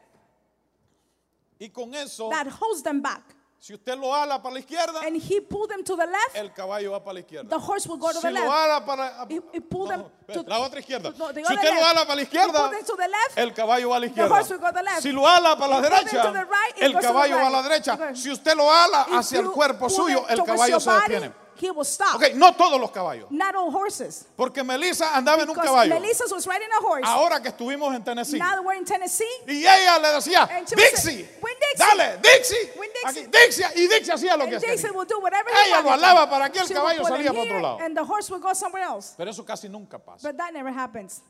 y 1.59 1.69
con 1.71 1.95
eso, 1.95 2.29
that 2.31 2.47
holds 2.49 2.83
them 2.83 3.01
back. 3.01 3.23
si 3.61 3.73
usted 3.75 3.97
lo 3.97 4.12
ala 4.12 4.43
para 4.43 4.55
la 4.55 4.61
izquierda, 4.61 5.01
And 5.07 5.17
he 5.17 5.41
pulled 5.41 5.71
them 5.71 5.85
to 5.85 5.95
the 5.95 6.05
left, 6.07 6.35
el 6.35 6.53
caballo 6.53 6.91
va 6.91 6.99
para 7.05 7.15
la 7.15 7.21
izquierda. 7.21 7.49
the 7.49 7.59
horse 7.61 7.87
will 7.89 7.97
go 7.99 8.09
to 8.09 8.15
Si 8.15 8.21
the 8.23 8.31
lo 8.33 8.41
left. 8.41 8.53
ala 8.53 8.85
para 8.85 9.27
He- 9.29 9.41
he 9.53 9.61
pulled 9.61 9.91
them 9.91 10.05
to- 10.33 10.43
la 10.49 10.59
otra 10.59 10.81
izquierda. 10.81 11.15
No, 11.17 11.29
the 11.33 11.45
Si 11.45 11.45
other 11.45 11.55
usted 11.55 11.69
lo 11.71 11.81
left. 11.81 11.91
ala 11.97 12.01
para 12.05 12.15
la 12.17 12.21
He 12.21 12.25
izquierda, 12.25 12.53
pulled 12.59 12.73
them 12.73 12.85
to 12.85 12.97
the 12.97 13.09
left, 13.09 13.39
el 13.39 13.55
caballo 13.55 13.89
va 13.91 13.97
a 13.97 14.01
la 14.01 14.07
the 14.07 14.11
izquierda. 14.12 14.29
horse 14.35 14.51
will 14.51 14.59
go 14.59 14.67
to 14.67 14.73
the 14.75 14.83
left. 14.83 15.03
Si 15.03 15.12
lo 15.12 15.27
ala 15.27 15.57
para 15.57 15.69
la 15.69 15.81
derecha, 15.89 16.23
to 16.23 16.33
the 16.33 16.45
right, 16.45 16.77
it 16.77 16.83
el 16.83 16.93
goes 16.93 17.03
to 17.03 17.07
the 17.09 17.12
caballo 17.15 17.37
va 17.37 17.47
a 17.47 17.51
la 17.51 17.61
right. 17.62 17.71
derecha. 17.71 17.95
Okay. 17.95 18.15
Si 18.17 18.31
usted 18.31 18.57
lo 18.57 18.69
ala 18.69 19.07
If 19.09 19.15
hacia 19.15 19.39
el 19.39 19.45
you 19.45 19.53
cuerpo 19.53 19.87
pull 19.87 19.91
suyo, 19.91 20.27
el 20.29 20.37
towards 20.39 20.51
caballo 20.53 20.71
your 20.73 20.81
se 20.81 20.91
body, 20.91 21.09
detiene. 21.15 21.35
He 21.61 21.71
will 21.71 21.85
stop. 21.85 22.16
Ok, 22.16 22.35
no 22.35 22.54
todos 22.54 22.80
los 22.80 22.90
caballos. 22.90 23.30
Not 23.30 23.54
all 23.54 23.71
horses. 23.71 24.26
Porque 24.37 24.62
Melissa 24.64 25.14
andaba 25.16 25.42
en 25.42 25.49
un 25.50 25.54
Because 25.54 25.68
caballo. 25.68 25.94
Melissa 26.00 26.25
was 26.30 26.47
riding 26.47 26.68
a 26.73 26.80
horse. 26.85 27.04
Ahora 27.06 27.40
que 27.40 27.49
estuvimos 27.50 27.94
en 27.94 28.02
Tennessee. 28.02 28.38
Now 28.38 28.50
that 28.56 28.64
we're 28.64 28.78
in 28.78 28.85
Tennessee, 28.85 29.25
Y 29.47 29.64
ella 29.66 29.99
le 29.99 30.09
decía, 30.09 30.49
would 30.50 30.66
Dixie, 30.68 30.97
say, 30.97 31.38
"Win 31.42 31.54
Dixie. 31.61 31.76
dale, 31.78 32.18
Dixie, 32.23 32.73
Win 32.78 32.90
Dixie." 33.04 33.26
Dixie, 33.28 33.66
y 33.76 33.87
Dixie 33.88 34.12
hacía 34.12 34.37
lo 34.37 34.47
que 34.47 34.56
hacía. 34.56 34.71
Jason 34.71 34.94
will 34.94 35.06
do 35.06 35.18
whatever 35.21 35.50
he 35.52 35.68
Ella 35.68 35.82
lo 35.82 35.92
alaba 35.92 36.28
para 36.28 36.47
aquí, 36.47 36.59
el 36.59 36.66
She 36.66 36.75
caballo 36.75 37.04
salía 37.04 37.32
para 37.32 37.42
otro 37.42 37.61
lado. 37.61 37.78
And 37.80 37.97
the 37.97 38.02
horse 38.04 38.30
will 38.32 38.40
go 38.40 38.54
somewhere 38.54 38.85
else. 38.85 39.14
Pero 39.16 39.30
eso 39.30 39.44
casi 39.44 39.68
nunca 39.68 39.99
pasa. 39.99 40.28
But 40.28 40.37
that 40.38 40.52
never 40.52 40.73
happens. 40.73 41.23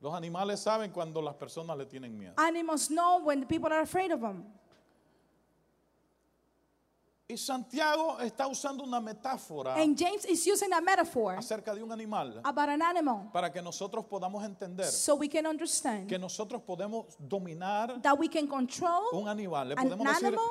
Los 0.00 0.14
animales 0.14 0.60
saben 0.60 0.90
cuando 0.90 1.22
las 1.22 1.36
personas 1.36 1.76
le 1.78 1.86
tienen 1.86 2.18
miedo. 2.18 2.34
Animals 2.36 2.88
know 2.90 3.18
when 3.24 3.40
the 3.40 3.46
people 3.46 3.72
are 3.72 3.82
afraid 3.82 4.10
of 4.10 4.20
them. 4.20 4.44
Y 7.32 7.38
Santiago 7.38 8.20
está 8.20 8.46
usando 8.46 8.84
una 8.84 9.00
metáfora 9.00 9.74
And 9.74 9.98
James 9.98 10.26
is 10.26 10.46
using 10.46 10.70
a 10.70 10.82
metaphor 10.82 11.36
acerca 11.38 11.74
de 11.74 11.82
un 11.82 11.90
animal 11.90 12.40
about 12.44 12.68
an 12.68 12.82
animal 12.82 13.30
para 13.32 13.50
que 13.50 13.62
nosotros 13.62 14.04
podamos 14.04 14.44
entender 14.44 14.84
so 14.84 15.14
we 15.14 15.30
can 15.30 15.46
understand 15.46 16.06
que 16.06 16.18
nosotros 16.18 16.60
podemos 16.60 17.06
dominar 17.18 18.02
that 18.02 18.18
we 18.18 18.28
can 18.28 18.46
control 18.46 19.04
un 19.12 19.28
animal. 19.28 19.68
Le 19.68 19.74
an 19.78 19.88
podemos 19.88 20.06
decir, 20.08 20.26
animal. 20.26 20.44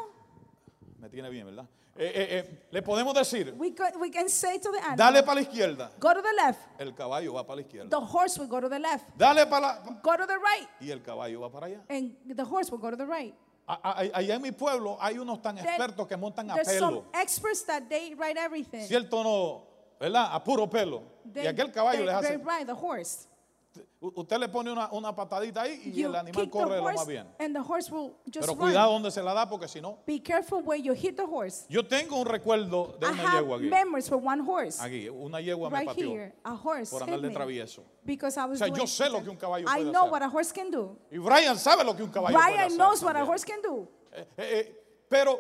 me 0.98 1.10
tiene 1.10 1.30
bien, 1.30 1.46
¿verdad? 1.46 1.68
Eh, 1.96 2.12
eh, 2.16 2.28
eh, 2.40 2.68
le 2.72 2.82
podemos 2.82 3.14
decir, 3.14 3.54
we 3.60 4.10
can 4.10 4.28
say 4.28 4.58
to 4.58 4.72
the 4.72 4.80
animal, 4.80 4.98
dale 4.98 5.24
para 5.24 5.36
la 5.36 5.42
izquierda, 5.42 5.92
go 6.00 6.14
to 6.14 6.22
the 6.22 6.34
left. 6.34 6.62
el 6.80 6.96
caballo 6.96 7.34
va 7.34 7.46
para 7.46 7.58
la 7.58 7.62
izquierda. 7.62 7.90
The 7.90 8.06
horse 8.06 8.40
will 8.40 8.48
go 8.48 8.60
to 8.60 8.70
the 8.70 8.80
left. 8.80 9.06
Dale 9.16 9.46
para 9.46 9.62
la, 9.62 10.00
Go 10.02 10.18
to 10.18 10.26
the 10.26 10.40
right. 10.40 10.68
y 10.80 10.90
el 10.90 11.04
caballo 11.04 11.42
va 11.42 11.52
para 11.52 11.68
allá. 11.68 11.82
And 11.90 12.16
the 12.26 12.44
horse 12.44 12.72
will 12.72 12.80
go 12.80 12.90
to 12.90 12.98
the 12.98 13.06
right. 13.06 13.36
Allá 13.68 14.36
en 14.36 14.42
mi 14.42 14.52
pueblo 14.52 14.98
hay 15.00 15.18
unos 15.18 15.42
tan 15.42 15.58
expertos 15.58 16.08
que 16.08 16.18
montan 16.18 16.50
a 16.52 16.56
pelo. 16.56 17.06
experts 17.14 17.64
that 17.66 17.84
they 17.90 18.14
write 18.16 18.38
everything. 18.38 18.82
Cierto 18.86 19.20
o 19.20 19.24
no, 19.24 19.64
¿verdad? 20.00 20.30
A 20.34 20.44
puro 20.44 20.68
pelo. 20.68 21.04
They, 21.32 21.44
y 21.44 21.48
aquel 21.48 21.72
caballo 21.72 22.04
les 22.06 22.14
hace. 22.14 22.38
ride 22.38 22.66
the 22.66 22.74
horse. 22.74 23.28
u- 23.76 23.82
Usted 24.04 24.38
le 24.40 24.50
pone 24.50 24.72
una, 24.72 24.90
una 24.94 25.16
patadita 25.16 25.62
ahí 25.62 25.80
y 25.86 25.92
You 26.02 26.08
el 26.10 26.16
animal 26.16 26.50
corre 26.50 26.78
lo 26.78 26.84
más 26.84 27.06
bien. 27.06 27.28
and 27.38 27.54
the 27.56 27.62
horse 27.62 27.92
will 27.92 28.16
just 28.26 28.40
Pero 28.42 28.54
run. 28.54 28.58
cuidado 28.58 28.94
donde 28.94 29.12
se 29.12 29.22
la 29.22 29.32
da 29.36 29.48
porque 29.48 29.68
si 29.68 29.80
no. 29.80 30.00
Be 30.08 30.20
careful 30.24 30.64
where 30.64 30.82
you 30.82 30.94
hit 30.96 31.16
the 31.16 31.24
horse. 31.24 31.68
Yo 31.70 31.86
tengo 31.86 32.16
un 32.20 32.26
recuerdo 32.26 32.98
de 33.00 33.06
I 33.06 33.12
una 33.12 33.22
have 33.22 33.38
yegua 33.44 33.58
aquí. 33.58 33.70
memories 33.70 34.10
for 34.10 34.18
one 34.18 34.42
horse. 34.42 34.82
Aquí, 34.82 35.08
una 35.08 35.40
yegua 35.40 35.70
me 35.70 35.78
Right 35.82 35.88
pateó 35.90 36.12
here, 36.16 36.34
a 36.44 36.56
horse 36.56 36.90
por 36.90 37.04
andar 37.04 37.22
de 37.22 37.28
me 37.28 37.34
travieso. 37.36 37.84
because 38.04 38.36
I 38.40 38.46
was 38.46 38.60
O 38.60 38.66
sea, 38.66 38.74
yo 38.74 38.88
sé 38.88 39.08
lo 39.08 39.22
que 39.22 39.30
un 39.30 39.38
caballo 39.38 39.68
I 39.70 39.82
puede 39.84 39.92
know 39.92 40.06
hacer. 40.06 40.12
what 40.14 40.22
a 40.24 40.30
horse 40.30 40.52
can 40.52 40.72
do. 40.72 40.98
Y 41.12 41.20
Brian 41.20 41.60
sabe 41.60 41.84
lo 41.84 41.96
que 41.96 42.02
un 42.02 42.10
caballo 42.10 42.36
puede 42.36 42.48
Brian 42.54 42.66
hacer. 42.66 42.78
knows 42.80 43.04
what 43.04 43.16
a 43.16 43.24
horse 43.24 43.46
can 43.46 43.62
do. 43.62 43.88
Eh, 44.14 44.28
eh, 44.38 44.60
eh, 44.60 44.84
pero 45.08 45.40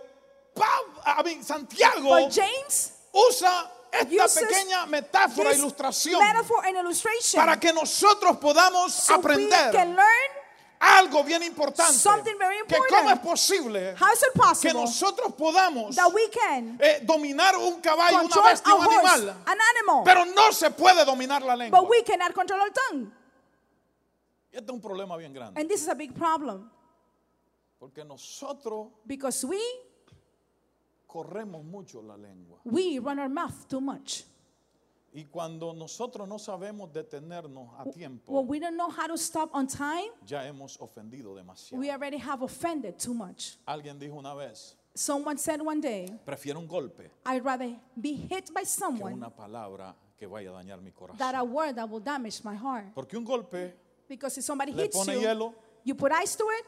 Pab- 0.53 1.01
a 1.03 1.23
mí, 1.23 1.41
Santiago 1.41 2.09
But 2.09 2.31
James 2.31 2.93
usa 3.11 3.71
esta 3.91 4.41
pequeña 4.41 4.85
metáfora, 4.85 5.53
ilustración, 5.53 6.19
para 7.35 7.59
que 7.59 7.73
nosotros 7.73 8.37
podamos 8.37 8.93
so 8.93 9.15
aprender 9.15 9.71
algo 10.81 11.23
bien 11.23 11.43
importante. 11.43 11.93
Something 11.93 12.37
very 12.39 12.57
Que 12.67 12.75
important. 12.75 12.89
cómo 12.89 13.11
es 13.11 13.19
posible 13.19 13.95
que 14.61 14.73
nosotros 14.73 15.33
podamos 15.33 15.95
eh, 15.95 16.99
dominar 17.03 17.55
un 17.57 17.79
caballo, 17.81 18.21
una 18.23 18.41
bestia, 18.49 18.73
un 18.73 18.83
animal, 18.83 19.29
an 19.45 19.57
animal, 19.75 20.03
pero 20.03 20.25
no 20.25 20.51
se 20.51 20.71
puede 20.71 21.05
dominar 21.05 21.43
la 21.43 21.55
lengua. 21.55 21.79
but 21.79 21.89
we 21.89 22.01
cannot 22.03 22.33
control 22.33 22.61
our 22.61 22.71
tongue. 22.71 23.11
Y 24.51 24.57
este 24.57 24.65
es 24.71 24.75
un 24.75 24.81
problema 24.81 25.15
bien 25.17 25.33
grande. 25.33 25.59
And 25.59 25.69
this 25.69 25.81
is 25.81 25.87
a 25.87 25.95
big 25.95 26.13
problem 26.13 26.69
Porque 27.79 28.03
nosotros 28.03 28.89
because 29.05 29.45
we 29.45 29.59
corremos 31.11 31.63
mucho 31.63 32.01
la 32.01 32.15
lengua. 32.15 32.59
we 32.63 32.99
run 32.99 33.19
our 33.19 33.29
mouth 33.29 33.67
too 33.67 33.81
much. 33.81 34.23
Y 35.13 35.25
cuando 35.25 35.73
nosotros 35.73 36.25
no 36.25 36.37
sabemos 36.39 36.89
detenernos 36.93 37.67
a 37.77 37.83
tiempo, 37.91 38.31
When 38.31 38.47
we 38.47 38.59
don't 38.59 38.77
know 38.77 38.89
how 38.89 39.07
to 39.07 39.17
stop 39.17 39.49
on 39.53 39.67
time, 39.67 40.09
ya 40.25 40.43
hemos 40.45 40.77
ofendido 40.79 41.35
demasiado. 41.35 41.77
we 41.79 41.89
already 41.91 42.17
have 42.17 42.41
offended 42.43 42.97
too 42.97 43.13
much. 43.13 43.57
Alguien 43.67 43.99
dijo 43.99 44.15
una 44.17 44.33
vez, 44.33 44.77
Someone 44.95 45.37
said 45.37 45.61
one 45.61 45.81
day, 45.81 46.07
prefiero 46.25 46.59
un 46.59 46.67
golpe 46.67 47.11
I'd 47.25 47.43
rather 47.43 47.75
be 47.99 48.13
hit 48.13 48.53
by 48.53 48.61
que 48.61 48.65
someone 48.67 49.13
una 49.13 49.29
palabra 49.29 49.93
que 50.17 50.27
vaya 50.27 50.49
a 50.51 50.53
dañar 50.53 50.81
mi 50.81 50.91
than 50.91 51.17
corazón. 51.17 51.35
a 51.35 51.43
word 51.43 51.75
that 51.75 51.89
will 51.89 51.99
damage 52.01 52.41
my 52.45 52.55
heart. 52.55 52.93
Porque 52.95 53.17
un 53.17 53.25
golpe 53.25 53.73
Because 54.07 54.37
if 54.37 54.45
somebody 54.45 54.71
le 54.71 54.83
hits 54.83 54.95
pone 54.95 55.13
you, 55.13 55.19
hielo 55.19 55.53
you 55.83 55.93
put 55.95 56.11
ice 56.13 56.35
to 56.37 56.45
it 56.49 56.65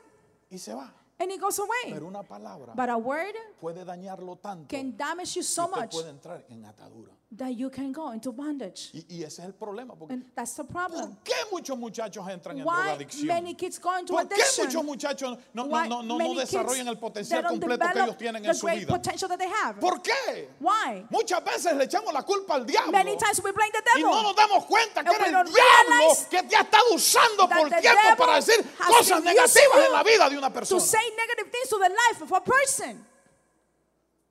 y 0.51 0.57
se 0.57 0.73
va. 0.73 0.93
And 1.19 1.31
it 1.31 1.39
goes 1.39 1.59
away. 1.59 1.91
Pero 1.93 2.07
una 2.07 2.23
palabra 2.23 2.73
But 2.75 2.89
a 2.89 2.97
word 2.97 3.35
puede 3.61 3.85
dañarlo 3.85 4.37
tanto 4.39 4.67
can 4.67 4.95
damage 4.97 5.35
you 5.35 5.41
que 5.41 5.47
so 5.47 5.65
usted 5.65 5.79
much 5.81 5.91
puede 5.91 6.09
entrar 6.09 6.43
en 6.49 6.65
atadura. 6.65 7.11
that 7.35 7.49
you 7.57 7.67
can 7.71 7.91
go 7.91 8.11
into 8.11 8.31
bondage. 8.31 8.91
Y, 8.93 9.05
y 9.09 9.23
ese 9.23 9.39
es 9.41 9.45
el 9.47 9.53
problema. 9.53 9.95
Porque, 9.95 10.13
And 10.13 10.23
that's 10.35 10.53
the 10.55 10.63
problem. 10.63 11.15
¿Por 11.15 11.23
qué 11.23 11.33
muchos 11.51 11.75
muchachos 11.79 12.27
entran 12.29 12.59
en 12.59 12.63
Why 12.65 12.75
drogadicción? 12.97 13.25
many 13.27 13.55
kids 13.55 13.79
go 13.79 13.97
into 13.97 14.13
¿Por 14.13 14.27
qué 14.27 14.35
addiction? 14.35 14.67
muchos 14.67 14.83
muchachos 14.83 15.37
no, 15.51 15.65
no, 15.65 15.71
Why 15.73 15.87
no, 15.89 16.01
no, 16.03 16.09
no 16.09 16.17
many 16.19 16.35
kids, 16.35 16.51
desarrollan 16.51 16.87
el 16.89 16.93
they 16.93 17.01
potencial 17.01 17.41
don't 17.41 17.59
completo 17.59 17.79
que 17.79 17.87
develop 17.87 18.05
ellos 18.09 18.17
tienen 18.19 18.43
the 18.43 18.49
en 18.49 18.55
su 18.55 18.65
great 18.67 18.79
vida? 18.81 18.87
potential 18.93 19.29
that 19.29 19.39
they 19.39 19.49
have? 19.49 19.79
¿Por 19.79 20.01
qué? 20.03 20.49
Why? 20.59 21.07
Muchas 21.09 21.43
veces 21.43 21.75
le 21.75 21.85
echamos 21.85 22.13
la 22.13 22.21
culpa 22.21 22.53
al 22.55 22.65
diablo 22.67 22.91
Many 22.91 23.17
times 23.17 23.41
we 23.43 23.51
blame 23.51 23.71
the 23.71 23.79
y 23.97 24.01
devil. 24.03 24.11
no 24.11 24.21
nos 24.21 24.35
damos 24.35 24.65
cuenta 24.65 25.03
que 25.03 25.09
And 25.09 25.15
era 25.15 25.23
we 25.23 25.27
el 25.29 25.33
don't 25.33 25.55
diablo 25.55 25.97
realize 25.97 26.27
que 26.29 26.43
te 26.43 26.55
ha 26.55 26.61
estado 26.61 26.85
usando 26.93 27.47
that 27.47 27.57
por 27.57 27.69
the 27.69 27.81
tiempo 27.81 27.99
devil 28.03 28.17
para 28.17 28.35
decir 28.35 28.63
has 28.79 28.87
cosas 28.89 29.23
been 29.23 29.33
negativas 29.33 29.85
en 29.87 29.91
la 29.91 30.03
vida 30.03 30.29
de 30.29 30.37
una 30.37 30.49
to 30.49 30.53
persona. 30.53 30.81
say 30.81 31.02
negative 31.17 31.51
things 31.51 31.69
to 31.69 31.77
the 31.77 31.89
life 31.89 32.21
of 32.21 32.31
a 32.31 32.41
person. 32.41 33.05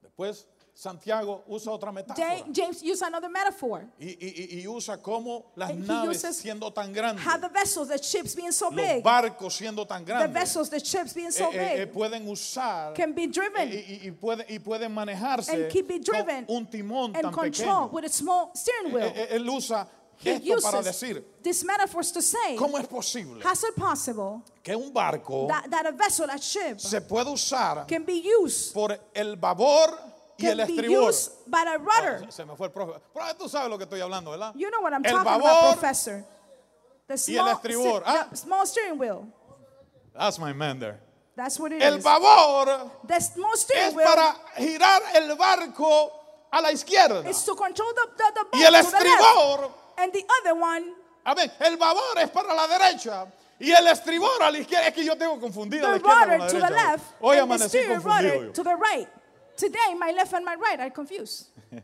Después 0.03 0.47
Santiago 0.75 1.45
usa 1.49 1.71
otra 1.71 1.93
metáfora 1.93 2.17
Ja- 2.39 2.45
James 2.51 2.83
used 2.83 3.03
another 3.03 3.29
metaphor. 3.29 3.85
y, 4.01 4.17
y- 4.21 4.61
y 4.63 4.67
usa 4.67 4.97
cómo 4.97 5.53
las 5.55 5.71
And 5.71 5.87
naves 5.87 6.17
uses 6.25 6.37
siendo 6.39 6.73
tan 6.73 6.93
grandes, 6.95 7.25
How 7.25 7.39
the 7.39 7.49
vessels, 7.51 7.89
the 7.89 7.99
ships 7.99 8.35
being 8.35 8.53
so 8.53 8.71
los 8.71 8.77
big, 8.77 9.03
barcos 9.05 9.55
siendo 9.55 9.87
tan 9.87 10.03
the 10.05 10.13
grandes, 10.13 10.33
vessels, 10.33 10.71
the 10.71 10.81
ships 10.81 11.13
being 11.13 11.31
so 11.31 11.51
eh, 11.53 11.57
eh, 11.57 11.73
eh, 11.83 11.85
big, 11.85 11.93
pueden 11.95 12.27
usar 12.27 12.95
can 12.95 13.13
be 13.13 13.27
driven 13.27 13.69
y- 13.69 14.01
y 14.07 14.11
pueden, 14.13 14.47
y 14.49 14.59
pueden 14.59 14.93
manejarse 14.93 15.53
and 15.53 15.71
keep 15.71 15.91
it 15.91 16.03
driven 16.05 16.47
con 16.47 16.57
un 16.57 16.67
timón 16.67 17.15
and 17.15 17.23
tan 17.23 17.33
control 17.33 17.89
pequeño. 17.89 17.93
with 17.93 18.05
a 18.07 18.09
small 18.09 18.51
steering 18.55 18.93
wheel. 18.95 19.05
Eh, 19.15 19.27
eh, 19.31 19.37
Él 19.37 19.49
usa 19.49 19.87
He 20.25 20.31
esto 20.37 20.61
para 20.63 20.79
uses 20.79 20.85
decir 21.01 21.25
these 21.43 21.65
metaphors 21.65 22.13
to 22.13 22.23
say, 22.23 22.57
cómo 22.57 22.79
es 22.79 22.87
posible 22.87 23.41
how's 23.43 23.63
it 23.65 23.75
possible 23.75 24.43
que 24.63 24.75
un 24.77 24.93
barco 24.93 25.47
that, 25.49 25.69
that 25.71 25.87
a 25.87 25.93
vessel, 25.93 26.29
a 26.31 26.39
ship, 26.39 26.79
se 26.79 27.01
puede 27.01 27.29
usar 27.31 27.87
can 27.89 28.05
be 28.05 28.23
used, 28.43 28.73
por 28.73 28.97
el 29.15 29.37
babor 29.37 29.99
y 30.39 30.47
el 30.47 30.59
can 30.59 30.67
be 30.69 30.73
estribor. 30.83 31.09
used 31.09 31.31
by 31.47 31.65
the 31.65 31.71
Ah, 31.71 31.79
rudder? 31.79 32.25
se- 32.27 32.33
se 32.33 32.45
me 32.45 32.55
fue 32.57 32.67
el 32.69 32.73
profe. 32.73 33.01
Profe, 33.13 33.35
tú 33.39 33.49
sabes 33.49 33.69
lo 33.69 33.77
que 33.79 33.85
estoy 33.85 34.01
hablando, 34.01 34.31
¿verdad? 34.31 34.53
You 34.55 34.71
know 34.71 34.81
what 34.83 34.93
I'm 34.93 35.05
el 35.05 35.11
talking 35.13 35.25
babor, 35.25 35.51
about, 35.51 35.79
professor. 35.79 36.25
The 37.09 37.15
y 37.15 37.37
el 37.37 37.43
small, 37.45 37.49
estribor, 37.57 38.03
ah. 38.07 38.27
the 38.31 38.37
small 38.37 38.67
steering 38.67 38.99
wheel. 38.99 39.27
That's 40.17 40.39
my 40.39 40.53
man 40.53 40.79
there. 40.79 41.01
That's 41.35 41.59
what 41.59 41.73
it 41.73 41.83
El 41.83 41.97
is. 41.97 42.05
babor 42.05 42.91
The 43.07 43.21
small 43.21 43.53
es 43.55 43.61
steering 43.63 43.95
wheel 43.97 44.07
para 44.07 44.37
girar 44.59 45.03
el 45.15 45.35
barco 45.37 46.13
a 46.53 46.61
la 46.61 46.71
izquierda. 46.71 47.29
is 47.29 47.43
to 47.45 47.55
control 47.55 47.89
the, 47.95 48.07
the, 48.17 48.25
the 48.35 48.45
boat 48.45 48.55
Y 48.61 48.65
el 48.65 48.75
estribor, 48.75 49.71
And 49.97 50.13
the 50.13 50.25
other 50.41 50.55
one, 50.61 50.95
a 51.25 51.35
ver, 51.35 51.51
el 51.61 51.77
babor 51.77 52.19
es 52.19 52.31
para 52.31 52.55
la 52.55 52.67
derecha. 52.67 53.27
Y 53.61 53.71
el 53.71 53.87
estribor 53.87 54.43
a 54.43 54.51
la 54.51 54.59
izquierda. 54.59 54.89
Es 54.89 54.95
que 54.95 55.05
yo 55.05 55.17
tengo 55.17 55.39
confundido 55.39 55.87
la 55.87 55.93
the 55.93 55.97
izquierda 55.99 56.21
con 56.21 56.29
rudder 56.29 56.41
la 56.41 56.47
to 56.49 56.53
the 56.55 56.61
derecha. 56.61 56.91
left, 56.93 57.05
Hoy 57.21 57.37
and 57.39 57.49
the 57.49 57.55
amanecí 57.55 57.79
confundido 57.87 58.43
yo. 58.47 58.53
to 58.53 58.63
the 58.65 58.75
right. 58.77 59.09
Today, 59.57 59.95
my 59.99 60.11
left 60.13 60.33
and 60.35 60.45
my 60.45 60.57
right 60.57 60.81
are 60.81 60.91
confused. 60.91 61.51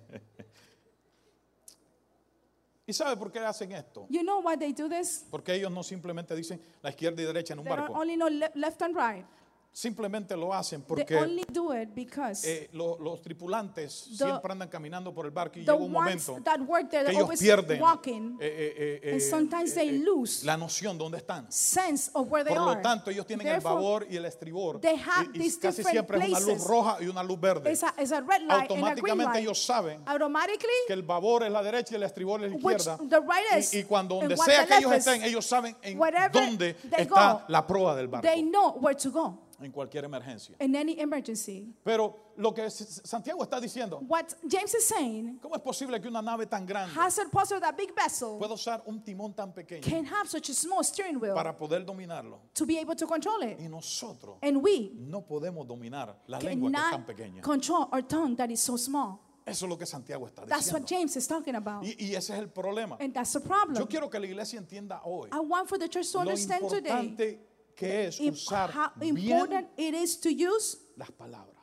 ¿Y 2.87 2.93
sabe 2.95 3.17
por 3.19 3.31
qué 3.31 3.38
hacen 3.41 3.71
esto? 3.73 4.07
You 4.09 4.23
know 4.23 4.41
why 4.41 4.57
they 4.57 4.73
do 4.73 4.88
this? 4.88 5.23
Porque 5.31 5.53
ellos 5.55 5.71
no 5.71 5.83
simplemente 5.83 6.35
dicen 6.35 6.59
la 6.83 6.88
izquierda 6.91 7.21
y 7.21 7.27
derecha 7.27 7.53
en 7.53 7.59
un 7.61 7.67
barco. 7.67 7.93
only 7.93 8.17
know 8.17 8.29
le- 8.29 8.50
left 8.55 8.81
and 8.83 8.97
right. 8.97 9.27
Simplemente 9.72 10.37
lo 10.37 10.52
hacen 10.52 10.80
They 10.82 10.88
porque 10.88 11.16
only 11.16 11.44
do 11.52 11.72
it 11.72 11.90
because 11.94 12.42
eh, 12.44 12.68
lo- 12.72 12.98
los 12.98 13.22
tripulantes 13.22 14.06
The- 14.10 14.25
siempre 14.25 14.50
andan 14.52 14.68
caminando 14.68 15.14
por 15.14 15.25
el 15.25 15.30
barco 15.30 15.58
y 15.58 15.64
the 15.64 15.70
llega 15.72 15.84
un 15.84 15.94
ones 15.94 16.26
momento 16.28 16.42
that 16.44 16.60
work 16.66 16.88
there, 16.90 17.04
que 17.04 17.04
they're 17.04 17.10
ellos 17.12 17.22
always 17.22 17.40
pierden 17.40 17.80
walking 17.80 18.37
eh, 18.40 18.46
eh, 18.48 19.00
eh, 19.04 19.10
and 19.12 19.20
eh, 19.22 19.30
sometimes 19.30 19.75
they 19.75 19.88
eh, 19.90 20.02
lose 20.04 20.44
la 20.44 20.56
noción 20.56 20.98
de 20.98 21.04
dónde 21.04 21.18
están. 21.18 21.46
sense 21.50 22.10
of 22.14 22.28
where 22.28 22.44
they 22.44 22.54
Por 22.56 22.64
lo 22.64 22.70
are. 22.72 22.82
tanto, 22.82 23.10
ellos 23.10 23.25
tienen 23.26 23.46
el 23.46 23.52
Therefore, 23.54 23.75
babor 23.75 24.06
y 24.10 24.16
el 24.16 24.25
estribor. 24.25 24.80
they 24.80 24.96
have 24.96 25.28
y, 25.32 25.37
y 25.37 25.38
these 25.44 25.58
casi 25.60 25.76
different 25.82 25.92
siempre 25.92 26.18
es 26.18 26.25
una 26.28 26.40
luz 26.40 26.46
places. 26.46 26.66
roja 26.66 26.96
y 27.00 27.06
una 27.06 27.22
luz 27.22 27.40
verde. 27.40 27.70
It's 27.72 27.82
a, 27.84 27.94
it's 27.98 28.10
a 28.12 28.20
red 28.20 28.42
light 28.42 28.50
and 28.50 28.50
a 28.50 28.66
green 28.66 28.84
Automáticamente 28.84 29.25
light. 29.32 29.42
ellos 29.44 29.62
saben 29.64 30.02
Automatically, 30.06 30.72
que 30.88 30.92
el 30.94 31.02
babor 31.04 31.44
es 31.44 31.52
la 31.52 31.62
derecha 31.62 31.94
y 31.94 31.96
el 31.96 32.02
estribor 32.02 32.42
es 32.44 32.50
la 32.50 32.56
which 32.60 32.78
izquierda. 32.78 32.98
the 33.08 33.20
right 33.20 33.58
is 33.58 33.72
Y, 33.75 33.78
y 33.78 33.84
cuando 33.84 34.16
donde 34.16 34.34
what 34.34 34.44
sea 34.46 34.62
the 34.62 34.66
que 34.68 34.76
ellos 34.78 34.90
left 34.90 35.00
is, 35.02 35.06
estén, 35.06 35.22
ellos 35.25 35.46
saben 35.46 35.76
en 35.82 35.98
wherever 36.00 36.32
dónde 36.32 36.75
they 36.75 37.02
está 37.02 37.32
go, 37.34 37.42
la 37.46 37.64
proa 37.66 37.94
del 37.94 38.08
barco 38.08 38.26
they 38.28 38.42
know 38.42 38.76
where 38.80 38.96
to 38.98 39.10
go 39.12 39.38
en 39.61 39.73
cualquier 39.73 40.05
emergencia. 40.05 40.57
in 40.61 40.75
any 40.77 40.99
emergency. 41.00 41.75
Pero 41.85 42.33
lo 42.37 42.53
que 42.55 42.67
S- 42.67 43.00
Santiago 43.05 43.43
está 43.43 43.61
diciendo, 43.61 43.99
What 44.07 44.35
James 44.49 44.75
is 44.75 44.85
saying, 44.87 45.38
¿cómo 45.43 45.57
es 45.57 45.62
posible 45.62 46.00
que 46.00 46.09
una 46.09 46.23
nave 46.23 46.47
tan 46.47 46.65
grande 46.67 46.95
has 46.99 47.19
it 47.19 47.31
possible 47.31 47.61
that 47.61 47.77
big 47.77 47.95
vessel 47.95 48.38
pueda 48.38 48.55
usar 48.55 48.83
un 48.87 49.03
timón 49.03 49.35
tan 49.35 49.53
pequeño 49.53 49.83
can 49.83 50.05
have 50.05 50.29
such 50.29 50.49
a 50.50 50.55
small 50.55 50.83
steering 50.85 51.19
wheel 51.21 51.35
para 51.35 51.57
poder 51.57 51.85
dominarlo? 51.85 52.41
to 52.55 52.65
be 52.67 52.79
able 52.79 52.95
to 52.95 53.07
control 53.07 53.43
it? 53.43 53.59
Y 53.61 53.69
nosotros 53.69 54.38
And 54.43 54.62
we 54.62 54.93
no 54.95 55.23
podemos 55.27 55.67
dominar 55.67 56.15
la 56.27 56.38
lengua 56.38 56.71
que 56.71 56.77
es 56.77 56.83
tan 56.83 56.91
cannot 56.91 57.07
pequeña. 57.07 57.43
control 57.43 57.88
our 57.93 58.03
tongue 58.03 58.37
that 58.37 58.50
is 58.50 58.61
so 58.61 58.77
small. 58.77 59.21
Eso 59.45 59.65
es 59.65 59.71
lo 59.71 59.79
que 59.79 59.87
Santiago 59.87 60.27
está 60.27 60.45
That's 60.45 60.71
what 60.71 60.83
diciendo. 60.83 60.88
James 60.88 61.17
is 61.17 61.27
talking 61.27 61.55
about. 61.55 61.83
Y, 61.83 61.97
y 61.99 62.15
ese 62.15 62.35
es 62.35 62.38
el 62.38 62.49
problema. 62.50 62.99
And 63.00 63.15
that's 63.15 63.33
the 63.33 63.41
problem. 63.41 63.79
Yo 63.79 63.87
quiero 63.87 64.11
que 64.11 64.21
la 64.21 64.27
iglesia 64.27 64.59
entienda 64.59 65.00
hoy 65.05 65.31
I 65.33 65.41
want 65.41 65.67
for 65.71 65.79
the 65.79 65.88
church 65.88 66.12
to 66.12 66.19
lo 66.19 66.25
understand 66.25 66.69
today 66.69 66.91
importante 66.91 67.48
que 67.78 68.06
es 68.08 68.18
if- 68.20 68.35
usar 68.35 68.70
how 68.70 68.90
bien 68.97 69.16
important 69.16 69.68
it 69.76 69.94
is 69.94 70.16
to 70.20 70.28
use 70.30 70.76
las 70.97 71.11
palabras. 71.12 71.56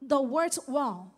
the 0.00 0.20
words 0.20 0.60
well. 0.68 1.12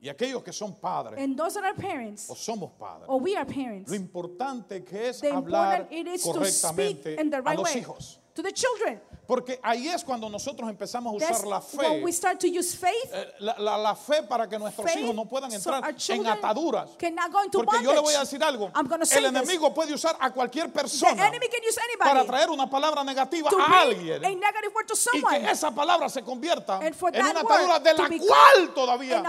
Y 0.00 0.08
aquellos 0.08 0.42
que 0.42 0.52
son 0.52 0.74
padres 0.80 1.16
And 1.20 1.36
those 1.38 1.54
that 1.54 1.62
are 1.64 1.74
parents, 1.74 2.28
o 2.28 2.34
somos 2.34 2.72
padres, 2.76 3.06
or 3.08 3.20
we 3.20 3.36
are 3.36 3.46
parents, 3.46 3.88
lo 3.88 3.94
importante 3.96 4.84
que 4.84 5.10
es 5.10 5.20
the 5.20 5.28
hablar 5.30 5.82
important 5.82 5.92
it 5.92 6.06
is 6.08 6.24
to 6.24 6.44
speak 6.44 7.02
correctamente 7.04 7.20
in 7.20 7.30
the 7.30 7.38
a 7.38 7.54
los 7.54 7.62
way 7.72 7.80
hijos. 7.80 8.18
To 8.34 8.42
the 8.42 8.52
children. 8.52 9.00
Porque 9.24 9.58
ahí 9.62 9.88
es 9.88 10.02
cuando 10.04 10.28
nosotros 10.28 10.68
empezamos 10.68 11.14
a 11.14 11.18
That's 11.18 11.38
usar 11.38 11.46
la 11.48 11.60
when 11.74 12.00
fe, 12.00 12.04
we 12.04 12.12
start 12.12 12.40
to 12.40 12.48
use 12.48 12.74
faith. 12.76 12.92
eh, 13.14 13.32
la, 13.38 13.54
la- 13.56 13.76
la 13.78 13.94
fe 13.94 14.22
para 14.24 14.48
que 14.48 14.58
nuestros 14.58 14.84
faith, 14.84 14.98
hijos 14.98 15.14
no 15.14 15.24
puedan 15.26 15.48
so 15.50 15.56
entrar 15.56 15.82
our 15.84 15.90
en 15.90 15.96
children 15.96 16.26
ataduras. 16.38 16.90
cannot 16.98 17.30
go 17.32 17.42
into 17.44 17.62
Porque 17.62 17.82
yo 17.82 17.92
le 17.94 18.00
voy 18.00 18.12
a 18.14 18.18
bondage. 18.18 18.20
decir 18.20 18.42
algo, 18.44 18.70
I'm 18.74 18.88
gonna 18.88 19.06
say 19.06 19.24
el 19.24 19.32
this. 19.32 19.42
enemigo 19.42 19.72
puede 19.72 19.94
usar 19.94 20.16
a 20.20 20.30
cualquier 20.32 20.66
The 20.66 20.72
persona 20.80 21.26
enemy 21.28 21.46
can 21.48 21.60
use 21.66 21.78
para 21.98 22.10
anybody 22.20 22.26
traer 22.30 22.50
una 22.50 22.68
palabra 22.68 23.04
negativa 23.04 23.48
to 23.48 23.56
a 23.58 23.64
bring 23.64 23.78
alguien 23.80 24.24
a 24.24 24.28
negative 24.28 24.72
word 24.74 24.86
to 24.88 24.94
y 24.94 24.96
someone. 24.96 25.40
que 25.40 25.50
esa 25.52 25.70
palabra 25.70 26.08
se 26.10 26.22
convierta 26.22 26.78
And 26.84 26.94
for 26.94 27.08
en 27.14 27.22
that 27.22 27.30
una 27.30 27.40
atadura 27.40 27.74
word 27.74 27.82
de 27.84 27.94
to 27.94 28.02
la 28.02 28.08
become 28.08 28.26
cual 28.28 28.74
todavía 28.74 29.22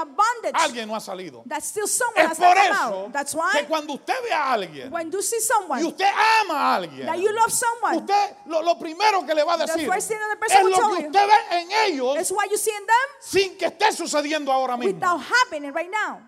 alguien 0.54 0.88
no 0.88 0.96
ha 0.96 1.00
salido. 1.00 1.44
that 1.46 1.62
still 1.64 1.88
someone 1.88 2.24
Es 2.26 2.32
has 2.32 2.38
por 2.40 2.48
not 2.48 2.58
come 2.58 2.72
eso 2.72 3.06
out. 3.06 3.14
That's 3.14 3.32
que 3.34 3.38
why 3.40 3.66
cuando 3.70 3.94
usted 3.94 4.16
ve 4.24 4.32
a 4.34 4.52
alguien 4.54 4.92
when 4.92 5.12
you 5.12 5.22
see 5.22 5.38
y 5.38 5.40
someone 5.40 5.84
usted 5.86 6.10
ama 6.42 6.56
a 6.56 6.76
alguien, 6.78 7.06
that 7.06 7.20
you 7.20 7.32
love 7.32 7.52
someone, 7.52 7.98
usted 7.98 8.36
lo, 8.48 8.62
lo 8.64 8.76
primero 8.96 9.26
que 9.26 9.34
le 9.34 9.44
va 9.44 9.54
a 9.54 9.58
decir 9.58 9.90
es 9.92 10.10
lo 10.10 10.96
que 10.96 11.08
usted 11.08 11.28
ve 11.28 11.62
en 11.62 11.72
ellos 11.86 12.34
sin 13.20 13.58
que 13.58 13.66
esté 13.66 13.92
sucediendo 13.92 14.52
ahora 14.52 14.78
mismo. 14.78 15.00
right 15.74 15.92
now. 15.92 16.22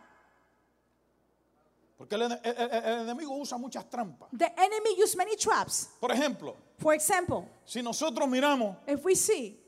Porque 1.97 2.15
el, 2.15 2.23
el- 2.23 2.39
el- 2.43 2.99
enemigo 3.03 3.35
usa 3.37 3.57
muchas 3.57 3.89
trampas. 3.89 4.29
The 4.37 4.53
enemy 4.57 5.01
used 5.01 5.15
many 5.17 5.35
traps. 5.37 5.89
Por 5.99 6.11
ejemplo, 6.11 6.55
For 6.77 6.93
example, 6.93 7.47
si 7.65 7.81
nosotros 7.81 8.27
miramos 8.27 8.75
if 8.85 9.03
we 9.03 9.15
see 9.15 9.61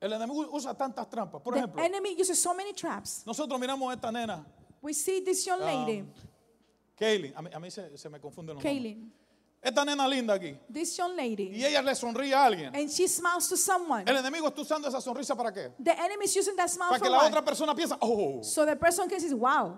El 0.00 0.12
enemigo 0.12 0.48
usa 0.52 0.74
tantas 0.74 1.08
trampas. 1.08 1.40
Por 1.42 1.54
the 1.54 1.60
ejemplo, 1.60 1.80
enemy 1.82 2.14
uses 2.20 2.38
so 2.40 2.52
many 2.54 2.72
traps, 2.72 3.22
nosotros 3.24 3.58
miramos 3.58 3.88
a 3.90 3.94
esta 3.94 4.10
nena, 4.10 4.44
we 4.82 4.92
see 4.92 5.20
this 5.24 5.46
young 5.46 5.60
lady, 5.60 6.04
Kaylin. 6.98 7.32
A 7.36 7.42
mí, 7.42 7.50
a 7.52 7.58
mí 7.60 7.70
se, 7.70 7.96
se 7.96 8.08
me 8.08 8.20
confunden 8.20 8.54
los 8.56 8.62
nombres. 8.64 8.74
Kaylin, 8.82 9.12
Esta 9.62 9.84
nena 9.84 10.08
linda 10.08 10.34
aquí. 10.34 10.56
this 10.72 10.96
young 10.96 11.14
lady, 11.16 11.50
Y 11.54 11.64
ella 11.64 11.80
le 11.82 11.94
sonríe 11.94 12.34
a 12.34 12.44
alguien. 12.44 12.74
and 12.74 12.90
she 12.90 13.06
smiles 13.06 13.48
to 13.48 13.56
someone. 13.56 14.04
El 14.08 14.16
enemigo 14.16 14.48
está 14.48 14.60
usando 14.62 14.88
esa 14.88 15.00
sonrisa 15.00 15.36
para 15.36 15.52
qué? 15.52 15.72
The 15.82 15.92
enemy 15.92 16.24
is 16.24 16.36
using 16.36 16.56
that 16.56 16.68
smile 16.68 16.88
Para 16.90 16.98
for 16.98 17.04
que 17.06 17.10
la 17.10 17.18
what? 17.18 17.26
otra 17.30 17.44
persona 17.44 17.74
piensa, 17.74 17.96
oh, 18.00 18.42
So 18.42 18.66
the 18.66 18.76
person 18.76 19.08
can 19.08 19.20
say, 19.20 19.32
wow, 19.34 19.76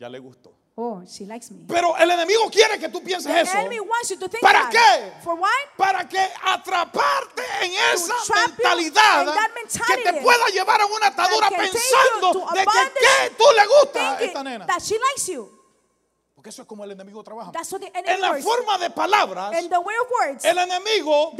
ya 0.00 0.08
le 0.08 0.18
gustó. 0.18 0.52
oh, 0.76 1.02
she 1.06 1.24
likes 1.26 1.48
me. 1.52 1.64
Pero 1.68 1.96
el 1.96 2.10
enemigo 2.10 2.50
quiere 2.50 2.76
que 2.78 2.88
tú 2.88 3.00
pienses 3.02 3.26
The 3.32 3.40
eso. 3.42 3.56
enemy 3.58 3.78
wants 3.80 4.10
you 4.10 4.16
to 4.18 4.28
think 4.28 4.42
¿Para 4.42 4.68
that. 4.68 4.72
qué? 4.72 5.22
For 5.22 5.34
what? 5.36 5.50
Para 5.76 6.08
que 6.08 6.18
atraparte 6.44 7.42
en 7.62 7.72
esa 7.94 8.14
trap 8.26 8.48
you 8.48 8.64
mentalidad 8.64 9.20
in 9.22 9.26
that 9.26 9.86
que 9.96 10.02
te 10.02 10.20
pueda 10.22 10.46
llevar 10.52 10.80
a 10.80 10.86
una 10.86 11.06
atadura 11.06 11.48
pensando 11.50 12.32
to 12.32 12.46
de 12.52 12.64
que 12.64 12.92
¿qué 12.98 13.30
tú 13.36 13.44
le 13.56 13.66
gusta 13.66 14.16
a 14.18 14.20
esta 14.22 14.42
nena. 14.42 14.66
that 14.66 14.82
she 14.82 14.94
likes 14.98 15.26
you. 15.32 15.50
Porque 16.48 16.54
eso 16.54 16.62
es 16.62 16.68
como 16.68 16.84
el 16.84 16.92
enemigo 16.92 17.22
trabaja. 17.22 17.52
That's 17.52 17.70
what 17.72 17.80
the 17.80 17.90
enemy 17.94 18.14
En 18.14 18.20
la 18.22 18.30
works. 18.30 18.44
forma 18.44 18.78
de 18.78 18.90
palabras, 18.90 19.62
In 19.62 19.68
the 19.68 19.78
way 19.78 19.94
of 20.00 20.08
words, 20.10 20.44
el 20.44 20.56
enemigo 20.58 21.32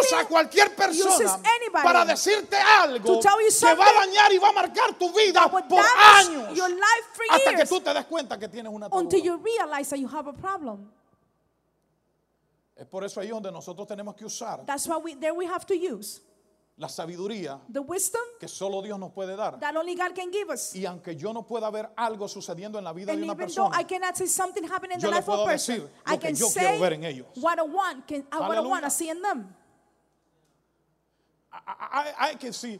usa 0.00 0.26
cualquier 0.26 0.74
persona 0.74 1.40
anybody 1.56 1.84
para 1.84 2.04
decirte 2.04 2.56
algo 2.56 3.20
que 3.20 3.74
va 3.74 3.84
a 3.86 3.92
dañar 4.06 4.32
y 4.32 4.38
va 4.38 4.48
a 4.48 4.52
marcar 4.52 4.94
tu 4.98 5.12
vida 5.12 5.48
por 5.48 5.62
años 6.16 6.58
hasta 7.30 7.54
que 7.54 7.64
tú 7.66 7.80
te 7.80 7.94
des 7.94 8.04
cuenta 8.06 8.38
que 8.38 8.48
tienes 8.48 8.72
una 8.72 8.86
until 8.90 9.20
atadura. 9.20 9.24
you 9.24 9.36
realize 9.44 9.88
that 9.90 9.98
you 9.98 10.08
have 10.08 10.28
a 10.28 10.32
problem. 10.32 10.90
Es 12.74 12.86
por 12.86 13.04
eso 13.04 13.20
ahí 13.20 13.28
donde 13.28 13.50
nosotros 13.52 13.86
tenemos 13.86 14.14
que 14.16 14.24
usar 14.24 14.66
That's 14.66 14.86
why 14.88 14.96
we 14.96 15.14
there 15.14 15.32
we 15.32 15.46
have 15.46 15.64
to 15.66 15.74
use 15.74 16.20
la 16.78 16.88
sabiduría 16.88 17.58
the 17.72 17.80
wisdom 17.80 18.20
que 18.38 18.46
solo 18.48 18.82
Dios 18.82 18.98
nos 18.98 19.10
puede 19.12 19.34
dar. 19.36 19.58
that 19.60 19.74
only 19.76 19.94
God 19.94 20.14
can 20.14 20.30
give 20.30 20.50
us. 20.50 20.74
Y 20.74 20.84
aunque 20.84 21.16
yo 21.16 21.32
no 21.32 21.42
pueda 21.46 21.70
ver 21.70 21.88
algo 21.96 22.28
sucediendo 22.28 22.76
en 22.78 22.84
la 22.84 22.92
vida 22.92 23.12
And 23.12 23.20
de 23.20 23.24
una 23.24 23.32
even 23.32 23.48
though 23.48 23.64
persona, 23.70 23.80
I 23.80 23.84
cannot 23.84 24.16
say 24.16 24.26
something 24.26 24.64
happening 24.64 24.96
in 24.96 25.00
yo 25.00 25.08
the 25.08 25.14
le 25.14 25.16
life 25.20 25.28
of 25.28 25.34
a 25.34 25.36
puedo 25.38 25.46
person, 25.46 25.74
decir 25.76 25.90
I 26.06 26.10
lo 26.12 26.18
que 26.18 26.28
can 26.28 26.36
yo 26.36 26.46
say 26.48 26.60
quiero 26.60 26.80
ver 26.80 26.92
en 26.92 27.04
ellos. 27.04 27.26
what 27.36 27.58
I 27.58 27.62
want, 27.62 28.06
can, 28.06 28.24
uh, 28.30 28.38
what 28.40 28.58
I 28.58 28.60
want 28.60 28.84
to 28.84 28.90
see 28.90 29.08
in 29.08 29.22
them. 29.22 29.54
hay 32.18 32.36
que 32.36 32.52
sí. 32.52 32.78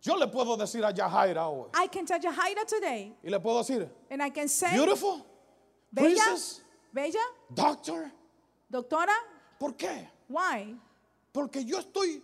Yo 0.00 0.14
le 0.16 0.26
puedo 0.28 0.56
decir 0.56 0.84
a 0.84 0.92
Yahaira 0.92 1.48
hoy 1.48 1.68
I 1.74 1.88
can 1.88 2.06
tell 2.06 2.20
Jahaira 2.20 2.64
today, 2.66 3.12
y 3.22 3.28
le 3.28 3.38
puedo 3.40 3.58
decir, 3.58 3.88
and 4.10 4.22
I 4.22 4.30
can 4.30 4.48
say, 4.48 4.72
beautiful, 4.72 5.26
Bella, 5.92 6.08
princess, 6.14 6.60
Bella, 6.94 7.20
doctor. 7.52 8.10
doctora, 8.70 9.12
¿Por 9.58 9.72
qué? 9.76 10.08
why? 10.28 10.74
Porque 11.32 11.64
yo 11.64 11.78
estoy 11.80 12.22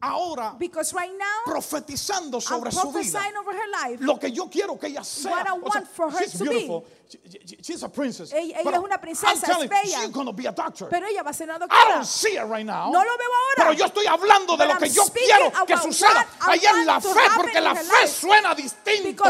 ahora 0.00 0.54
Because 0.58 0.92
right 0.94 1.12
now, 1.16 1.52
profetizando 1.52 2.34
I'm 2.36 2.40
sobre 2.40 2.70
su 2.70 2.78
vida. 2.92 3.02
over 3.36 3.54
her 3.54 3.68
life. 3.88 4.00
Lo 4.04 4.18
que 4.18 4.30
yo 4.30 4.48
quiero 4.50 4.78
que 4.78 4.88
ella 4.88 5.02
sea. 5.04 5.30
What 5.30 5.46
I 5.46 5.50
O 5.52 5.70
sea, 5.70 5.80
want 5.80 5.88
for 5.88 6.10
her 6.10 6.18
she's 6.22 6.32
to 6.38 6.44
be. 6.44 6.50
beautiful. 6.50 6.84
She- 7.08 7.18
she- 7.46 7.56
she's 7.62 7.82
a 7.84 7.88
princess. 7.88 8.32
Ella- 8.32 8.58
ella 8.60 8.70
es 8.72 8.78
una 8.78 8.98
princesa, 9.00 9.32
I'm 9.32 9.40
telling 9.40 9.64
es 9.64 9.70
bella. 9.70 9.98
She's 10.00 10.10
going 10.12 10.26
to 10.26 10.32
be 10.32 10.46
a 10.46 10.52
doctor. 10.52 10.88
Pero 10.90 11.06
ella 11.06 11.22
va 11.22 11.30
a 11.30 11.34
ser 11.34 11.44
una 11.48 11.56
I 11.56 11.58
doctora. 11.60 11.94
don't 11.94 12.04
see 12.04 12.36
it 12.36 12.44
right 12.44 12.66
now. 12.66 12.90
No 12.90 12.98
lo 13.02 13.16
veo 13.16 13.28
ahora. 13.30 13.56
Pero 13.56 13.72
yo 13.72 13.84
estoy 13.86 14.06
hablando 14.06 14.56
de 14.56 14.66
But 14.66 14.74
lo 14.74 14.78
que 14.80 14.86
I'm 14.86 14.92
yo 14.94 15.04
quiero 15.12 15.66
que 15.66 15.76
suceda 15.78 16.26
I 16.40 16.50
allá 16.50 16.70
en 16.70 16.86
la 16.86 16.92
want 16.94 17.04
fe, 17.04 17.20
porque 17.36 17.60
la 17.60 17.74
fe 17.76 18.08
suena 18.08 18.54
distinto 18.54 19.24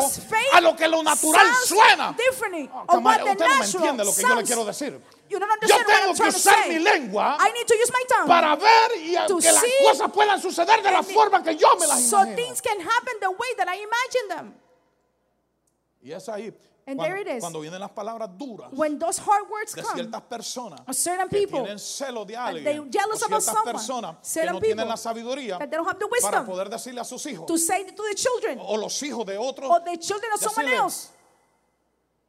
a 0.52 0.60
lo 0.60 0.74
que 0.74 0.88
lo 0.88 1.02
natural 1.02 1.46
suena. 1.64 2.16
Oh, 2.72 2.86
come 2.86 3.08
on, 3.08 3.14
usted 3.28 3.38
no 3.38 3.58
me 3.58 3.64
entiende 3.66 4.04
lo 4.04 4.14
que 4.14 4.22
yo 4.22 4.34
le 4.34 4.42
quiero 4.44 4.64
decir. 4.64 5.00
You 5.28 5.38
don't 5.38 5.48
Yo 5.48 5.54
understand 5.54 5.86
what 5.86 5.96
tengo 5.96 6.10
I'm 6.10 6.16
que 6.16 6.28
usar 6.38 6.68
mi 6.68 6.78
lengua 6.78 7.36
I 7.40 7.52
need 7.52 7.66
to 7.66 7.74
use 7.74 7.90
my 7.92 8.04
tongue. 8.08 8.28
para 8.28 8.56
ver 8.56 8.90
y 8.98 9.14
To 9.26 9.38
que 9.38 9.52
las 9.52 9.64
cosas 9.84 10.10
puedan 10.12 10.40
suceder 10.40 10.82
de 10.82 10.90
la 10.90 11.02
forma 11.02 11.42
que 11.42 11.56
yo 11.56 11.68
me 11.78 11.86
las 11.86 12.02
so 12.08 12.18
imagino. 12.18 12.36
things 12.36 12.60
can 12.60 12.78
happen 12.80 13.14
the 13.20 13.30
way 13.30 13.54
that 13.56 13.68
I 13.68 13.76
imagine 13.82 14.28
them. 14.28 14.54
Y 16.02 16.12
es 16.12 16.28
ahí 16.28 16.52
And 16.88 16.96
cuando, 16.98 17.02
there 17.02 17.20
it 17.20 17.26
is. 17.26 17.40
cuando 17.40 17.60
vienen 17.60 17.80
las 17.80 17.90
palabras 17.90 18.30
duras 18.38 18.68
When 18.70 18.96
those 19.00 19.18
hard 19.18 19.50
words 19.50 19.74
de 19.74 19.82
ciertas 19.82 20.22
personas 20.22 20.80
certain 20.96 21.28
que 21.28 21.38
people 21.38 21.58
tienen 21.62 21.80
celo 21.80 22.24
de 22.24 22.36
alguien 22.36 22.78
o 22.78 23.16
ciertas 23.16 23.44
someone, 23.44 23.72
personas 23.72 24.16
que 24.32 24.46
no 24.46 24.60
tienen 24.60 24.86
la 24.88 24.96
sabiduría 24.96 25.58
that 25.58 25.68
they 25.68 25.76
don't 25.76 25.88
have 25.88 25.98
the 25.98 26.06
para 26.06 26.38
wisdom 26.42 26.46
poder 26.46 26.68
decirle 26.70 27.00
a 27.00 27.04
sus 27.04 27.26
hijos 27.26 27.44
to 27.46 27.58
say 27.58 27.84
to 27.86 28.02
the 28.04 28.14
children 28.14 28.60
o 28.62 28.76
los 28.76 29.02
hijos 29.02 29.26
de 29.26 29.36
otros 29.36 29.68
or 29.68 29.82
the 29.82 29.98
children 29.98 30.30
of 30.32 30.40
someone 30.40 30.72
else 30.72 31.08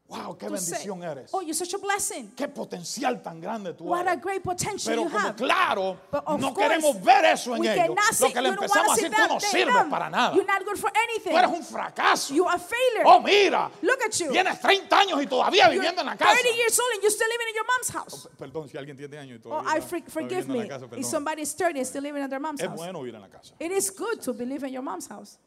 wow, 0.10 0.38
qué 0.38 0.48
say, 0.48 0.56
bendición 0.56 1.04
eres 1.04 1.30
oh, 1.34 1.42
you're 1.42 1.54
such 1.54 1.74
a 1.74 1.78
blessing. 1.78 2.32
qué 2.36 2.48
potencial 2.48 3.22
tan 3.22 3.40
grande 3.42 3.74
tú 3.74 3.84
What 3.86 4.08
a 4.08 4.16
great 4.16 4.42
potential 4.44 4.92
pero 4.94 5.04
you 5.04 5.10
como 5.10 5.28
have. 5.28 5.36
claro 5.36 5.98
But 6.12 6.24
of 6.26 6.40
no 6.40 6.54
course, 6.54 6.70
queremos 6.70 7.04
ver 7.04 7.26
eso 7.26 7.56
en 7.56 7.66
ellos 7.66 7.96
lo 8.22 8.30
que 8.32 8.42
le 8.42 8.50
empezamos 8.50 8.92
a 8.92 8.96
decir 8.96 9.12
tú 9.12 9.28
no 9.28 9.40
sirves 9.40 9.86
para 9.90 10.10
nada 10.10 10.34
You're 10.36 10.46
not 10.48 10.64
good 10.66 10.78
for 10.78 10.92
tú 10.92 10.98
eres 10.98 11.26
anything. 11.26 11.56
un 11.58 11.64
fracaso 11.64 12.34
You 12.34 12.46
are 12.48 12.56
a 12.56 12.60
failure. 12.60 13.04
oh 13.06 13.20
mira 13.22 13.70
Look 13.82 14.00
at 14.06 14.14
you. 14.20 14.32
tienes 14.32 14.60
30 14.62 14.98
años 14.98 15.22
y 15.22 15.28
todavía 15.28 15.64
You're 15.66 15.74
viviendo 15.80 16.02
en 16.02 16.08
la 16.08 16.16
casa 16.16 16.34
30 16.42 16.56
years 16.58 16.80
old 16.80 16.94
and 16.94 17.02
you're 17.04 17.12
still 17.12 17.28
living 17.30 17.48
in 17.50 17.56
your 17.56 17.66
mom's 17.66 17.90
house. 17.90 18.30
perdón 18.38 18.70
si 18.70 18.78
alguien 18.78 18.96
tiene 18.96 19.18
años 19.18 19.40
y 19.40 19.42
Oh, 19.48 19.50
todavía 19.62 19.78
I 19.78 19.82
for, 19.82 19.98
está 20.00 20.12
forgive 20.12 20.48
me. 20.48 20.68
casa, 20.68 20.86
If 20.96 21.06
somebody 21.06 21.42
is 21.42 21.54
30 21.54 21.80
and 21.80 21.86
still 21.88 22.02
living 22.04 22.24
in 22.24 22.30
their 22.30 22.40
mom's 22.40 22.62
es 22.62 22.68
house. 22.68 22.78
bueno 22.78 23.00
vivir 23.02 23.16
en 23.16 23.22
la 23.22 23.30
casa 23.30 23.54
It 23.60 23.72
is 23.72 23.92
good 23.92 24.22
to 24.22 24.34
be 24.34 24.46
living 24.46 24.70
in 24.70 24.74
your 24.76 24.84
mom's 24.84 25.08
house. 25.08 25.38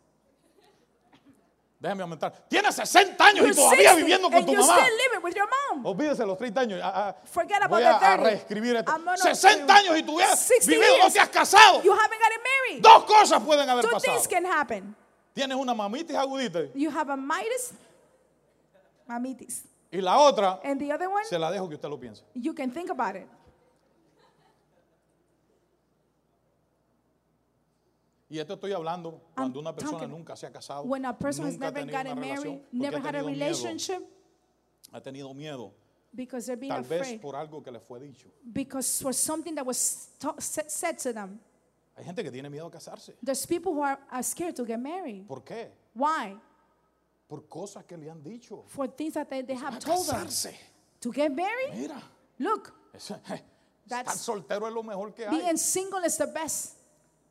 Déjame 1.80 2.02
aumentar. 2.02 2.30
Tienes 2.46 2.74
60 2.74 3.24
años 3.24 3.46
y 3.48 3.54
todavía 3.54 3.78
60 3.92 3.94
viviendo 3.96 4.30
con 4.30 4.44
tu 4.44 4.52
mamá. 4.54 4.76
Olvídese 5.82 6.26
los 6.26 6.36
30 6.36 6.60
años. 6.60 6.80
Ah, 6.84 6.92
ah, 7.08 7.16
Forget 7.24 7.56
about 7.62 7.70
voy 7.70 7.80
the 7.82 7.88
a, 7.88 7.96
a 7.96 8.16
30. 8.16 8.24
reescribir 8.30 8.76
esto. 8.76 8.92
I'm 8.92 9.02
gonna- 9.02 9.16
60 9.16 9.74
años 9.74 9.96
y 9.98 10.02
tú 10.02 10.14
hubieras 10.16 10.38
60 10.40 10.70
vivido, 10.70 10.98
no 10.98 11.10
te 11.10 11.18
has 11.20 11.28
casado. 11.30 11.82
You 11.82 11.92
haven't 11.92 12.20
gotten 12.20 12.40
married. 12.42 12.82
Dos 12.82 13.04
cosas 13.04 13.42
pueden 13.42 13.66
haber 13.68 13.82
Two 13.86 13.92
pasado. 13.92 14.12
things 14.14 14.28
can 14.28 14.44
happen. 14.44 14.94
Tienes 15.32 15.56
una 15.56 15.72
mamitis 15.72 16.14
agudita 16.16 16.60
You 16.74 16.90
have 16.90 17.10
a 17.10 17.16
mitis, 17.16 17.72
mamitis. 19.06 19.64
y 19.90 20.00
la 20.02 20.18
otra 20.18 20.60
And 20.62 20.78
the 20.80 20.92
other 20.92 21.08
one, 21.08 21.24
se 21.24 21.38
la 21.38 21.50
dejo 21.50 21.66
que 21.68 21.76
usted 21.76 21.88
lo 21.88 21.98
piense. 21.98 22.22
you 22.34 22.54
can 22.54 22.70
think 22.70 22.90
about 22.90 23.16
it. 23.16 23.26
Y 28.30 28.38
esto 28.38 28.54
estoy 28.54 28.72
hablando 28.72 29.20
cuando 29.34 29.58
I'm 29.58 29.66
una 29.66 29.74
persona 29.74 29.98
talking 29.98 30.10
nunca 30.16 30.36
se 30.36 30.46
ha 30.46 30.52
casado, 30.52 30.84
When 30.84 31.04
a 31.04 31.12
person 31.18 31.46
has 31.46 31.54
nunca 31.54 31.66
ha 31.66 31.70
never 31.72 31.82
tenido 31.86 31.98
gotten 31.98 32.12
una 32.12 32.20
married, 32.26 32.44
relación, 32.44 32.68
never 32.72 33.00
ha 33.00 33.08
had 33.08 33.14
a 33.16 33.18
tenido 33.18 33.24
miedo, 33.26 33.44
relationship, 33.44 34.02
ha 34.92 35.00
tenido 35.02 35.34
miedo, 35.34 35.72
because 36.14 36.46
they're 36.46 36.56
being 36.60 36.72
tal 36.72 36.82
vez 36.84 37.00
afraid. 37.00 37.20
por 37.20 37.34
algo 37.34 37.60
que 37.62 37.72
le 37.72 37.80
fue 37.80 37.98
dicho. 38.00 38.28
Because 38.52 39.02
for 39.02 39.12
something 39.12 39.54
that 39.56 39.66
was 39.66 40.08
said 40.38 40.96
to 40.98 41.12
them. 41.12 41.40
Hay 41.96 42.04
gente 42.04 42.22
que 42.22 42.30
tiene 42.30 42.48
miedo 42.48 42.66
a 42.66 42.70
casarse. 42.70 43.16
There's 43.22 43.44
people 43.46 43.72
who 43.74 43.82
are, 43.82 43.98
are 44.10 44.22
scared 44.22 44.54
to 44.56 44.64
get 44.64 44.78
married. 44.78 45.26
¿Por 45.26 45.42
qué? 45.42 45.68
Why? 45.94 46.36
Por 47.28 47.42
cosas 47.48 47.84
que 47.84 47.96
le 47.96 48.08
han 48.10 48.22
dicho. 48.22 48.64
For 48.68 48.86
things 48.86 49.14
that 49.14 49.28
they, 49.28 49.42
they 49.42 49.54
A 49.54 49.58
have 49.58 49.78
told 49.80 50.06
them. 50.06 50.24
casarse. 50.26 50.54
To 51.00 51.10
get 51.12 51.34
married? 51.34 51.74
Mira, 51.74 52.00
Look, 52.38 52.72
eso- 52.94 53.16
estar 53.84 54.06
soltero 54.16 54.68
es 54.68 54.72
lo 54.72 54.82
mejor 54.84 55.12
que 55.14 55.26
hay. 55.26 55.30
being 55.40 55.56
single 55.58 56.04
is 56.04 56.16
the 56.16 56.26
best. 56.28 56.76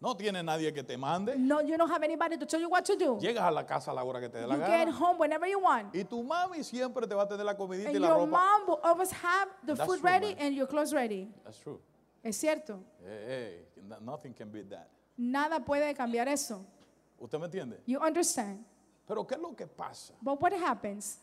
No 0.02 0.16
tiene 0.16 0.42
nadie 0.42 0.72
que 0.74 0.82
te 0.82 0.96
mande. 0.98 1.36
No, 1.38 1.60
you 1.62 1.76
don't 1.78 1.92
have 1.92 2.04
anybody 2.06 2.38
to 2.38 2.46
tell 2.46 2.62
you 2.62 2.70
what 2.70 2.86
to 2.86 2.96
do. 2.96 3.18
Llegas 3.20 3.44
a 3.44 3.52
la 3.52 3.66
casa 3.66 3.92
a 3.92 3.94
la 3.94 4.02
hora 4.04 4.22
que 4.22 4.30
te 4.30 4.38
dé 4.40 4.48
la 4.48 4.56
You 4.56 4.62
get 4.62 4.86
gana. 4.86 4.92
home 4.98 5.18
whenever 5.20 5.46
you 5.46 5.60
want. 5.60 5.94
Y 5.94 6.04
tu 6.06 6.24
mami 6.24 6.64
siempre 6.64 7.06
te 7.06 7.14
va 7.16 7.24
a 7.24 7.28
tener 7.28 7.46
la 7.46 7.54
comidita 7.56 7.90
y 7.92 7.96
And 7.96 8.02
la 8.02 8.08
your 8.08 8.18
ropa. 8.20 8.30
mom 8.32 8.68
will 8.68 8.80
always 8.82 9.12
have 9.12 9.50
the 9.66 9.74
That's 9.76 9.86
food 9.86 10.00
true, 10.00 10.10
ready 10.10 10.36
man. 10.36 10.38
and 10.48 10.56
your 10.56 10.68
clothes 10.68 10.94
ready. 10.94 11.30
That's 11.44 11.60
true. 11.60 11.82
Es 12.24 12.38
cierto. 12.38 12.80
Hey, 13.04 13.66
hey, 13.76 13.82
no- 13.88 14.00
nothing 14.14 14.34
can 14.34 14.50
beat 14.50 14.70
that. 14.70 14.88
Nada 15.18 15.60
puede 15.60 15.94
cambiar 15.94 16.30
eso. 16.30 16.66
¿Usted 17.20 17.38
me 17.38 17.46
entiende? 17.48 17.82
You 17.86 18.00
understand? 18.00 18.64
Pero 19.06 19.26
¿qué 19.28 19.36
es 19.36 19.42
lo 19.42 19.54
que 19.54 19.68
pasa? 19.68 20.14
But 20.22 20.40
what 20.42 20.54
happens? 20.54 21.20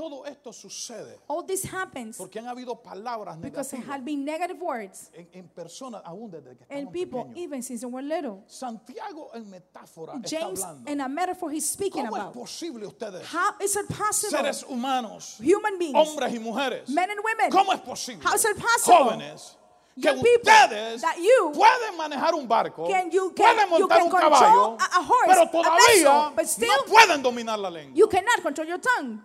Todo 0.00 0.24
esto 0.24 0.50
sucede 0.50 1.18
All 1.28 1.44
this 1.44 1.62
happens 1.64 2.16
porque 2.16 2.38
han 2.38 2.46
habido 2.48 2.74
palabras 2.82 3.36
because 3.38 3.68
there 3.70 3.82
negativas 3.82 3.94
have 3.94 4.02
been 4.04 4.24
negative 4.24 4.58
words 4.62 5.10
en, 5.12 5.28
en 5.34 5.48
personas 5.48 6.00
aún 6.06 6.30
desde 6.30 6.56
que 6.56 6.64
estamos 6.64 6.90
people, 6.92 7.24
pequeños. 7.24 7.36
even 7.36 7.62
since 7.62 7.80
they 7.82 7.86
were 7.90 8.02
little. 8.02 8.42
Santiago 8.46 9.30
en 9.34 9.50
metáfora 9.50 10.14
está 10.14 10.28
James, 10.40 10.62
hablando. 10.64 10.90
in 10.90 11.00
a 11.02 11.08
metaphor, 11.08 11.50
he's 11.52 11.68
speaking 11.68 12.06
¿Cómo 12.06 12.16
es 12.16 12.22
about 12.22 12.32
posible 12.34 12.86
ustedes, 12.86 13.22
how 13.30 13.54
is 13.62 13.76
it 13.76 13.86
possible? 13.88 14.30
seres 14.38 14.64
humanos, 14.66 15.38
Human 15.38 15.78
beings, 15.78 15.94
hombres 15.94 16.32
y 16.34 16.38
mujeres, 16.38 16.88
men 16.88 17.10
and 17.10 17.20
women, 17.22 17.50
cómo 17.50 17.72
es 17.74 17.80
posible, 17.80 18.22
How 18.24 18.34
is 18.36 18.44
it 18.46 18.56
possible? 18.56 19.04
jóvenes, 19.18 19.56
que 19.96 20.02
young 20.02 20.16
people, 20.22 20.50
ustedes 20.50 21.02
that 21.02 21.16
you 21.18 21.52
pueden 21.52 21.96
manejar 21.98 22.32
un 22.34 22.48
barco, 22.48 22.88
can- 22.88 23.10
you 23.10 23.32
can- 23.34 23.54
pueden 23.54 23.68
you 23.78 23.80
montar 23.86 23.98
can 23.98 24.06
un 24.06 24.10
caballo, 24.12 24.76
a- 24.80 24.96
a 24.96 25.02
horse, 25.02 25.26
pero 25.26 25.42
a 25.42 25.50
todavía 25.50 25.76
vessel, 25.88 26.32
but 26.34 26.46
still 26.46 26.68
no 26.68 26.84
pueden 26.90 27.22
dominar 27.22 27.58
la 27.58 27.68
lengua. 27.68 27.94
you 27.94 28.06
cannot 28.08 28.40
control 28.42 28.66
your 28.66 28.78
tongue. 28.80 29.20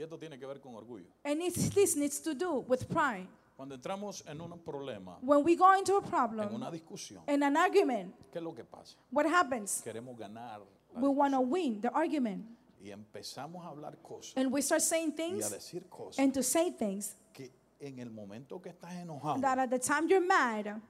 Y 0.00 0.02
esto 0.02 0.18
tiene 0.18 0.38
que 0.38 0.46
ver 0.46 0.62
con 0.62 0.74
orgullo. 0.74 1.08
And 1.24 1.42
it's, 1.42 1.68
this 1.74 1.94
needs 1.94 2.22
to 2.22 2.32
do 2.32 2.64
with 2.66 2.88
pride. 2.88 3.28
Cuando 3.54 3.74
entramos 3.74 4.24
en 4.26 4.40
un 4.40 4.58
problema, 4.60 5.18
When 5.20 5.44
we 5.44 5.56
go 5.56 5.76
into 5.76 5.98
a 5.98 6.02
en 6.02 6.08
problem, 6.08 6.54
una 6.54 6.70
discusión, 6.70 7.22
in 7.28 7.42
an 7.42 7.54
argument, 7.54 8.14
¿qué 8.32 8.38
es 8.38 8.42
lo 8.42 8.54
que 8.54 8.64
pasa? 8.64 8.96
what 9.10 9.26
happens? 9.26 9.82
Queremos 9.82 10.16
ganar 10.16 10.62
la 10.94 11.00
We 11.00 11.08
want 11.10 11.34
to 11.34 11.40
win 11.42 11.82
the 11.82 11.90
argument. 11.90 12.46
y 12.82 12.88
empezamos 12.90 13.62
a 13.62 13.68
hablar 13.68 13.98
cosas 14.02 14.32
And 14.38 14.50
we 14.50 14.62
start 14.62 14.80
saying 14.80 15.10
y 15.10 15.12
a 15.12 15.16
things 15.16 15.50
decir 15.50 15.86
cosas 15.90 16.18
and 16.18 16.32
to 16.32 16.42
say 16.42 16.70
things 16.70 17.14
que 17.34 17.52
en 17.78 17.98
el 17.98 18.08
momento 18.08 18.58
que 18.62 18.70
estás 18.70 18.94
enojado 18.94 19.42
that 19.42 19.58
at 19.58 19.68
the 19.68 19.78
time 19.78 20.08
you're 20.08 20.26
mad, 20.26 20.80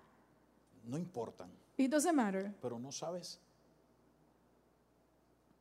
no 0.84 0.96
importan, 0.96 1.48
it 1.76 1.90
doesn't 1.90 2.14
matter. 2.14 2.54
pero 2.62 2.78
no 2.78 2.92
sabes 2.92 3.40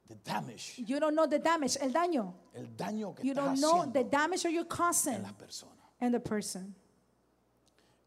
the 0.09 0.15
damage, 0.25 0.73
You 0.85 0.99
don't 0.99 1.13
know 1.15 1.27
the 1.27 1.39
damage, 1.39 1.77
el 1.79 1.91
daño. 1.93 2.33
el 2.53 2.75
daño 2.75 3.15
que 3.15 3.23
You 3.25 3.31
estás 3.33 3.45
don't 3.45 3.59
know 3.61 3.85
the 3.91 3.99
haciendo 3.99 4.09
damage 4.11 4.43
that 4.43 4.51
you're 4.51 4.61
en 4.63 4.67
causing 4.67 5.23
personas. 5.37 5.77
and 6.01 6.13
the 6.13 6.19
person. 6.19 6.75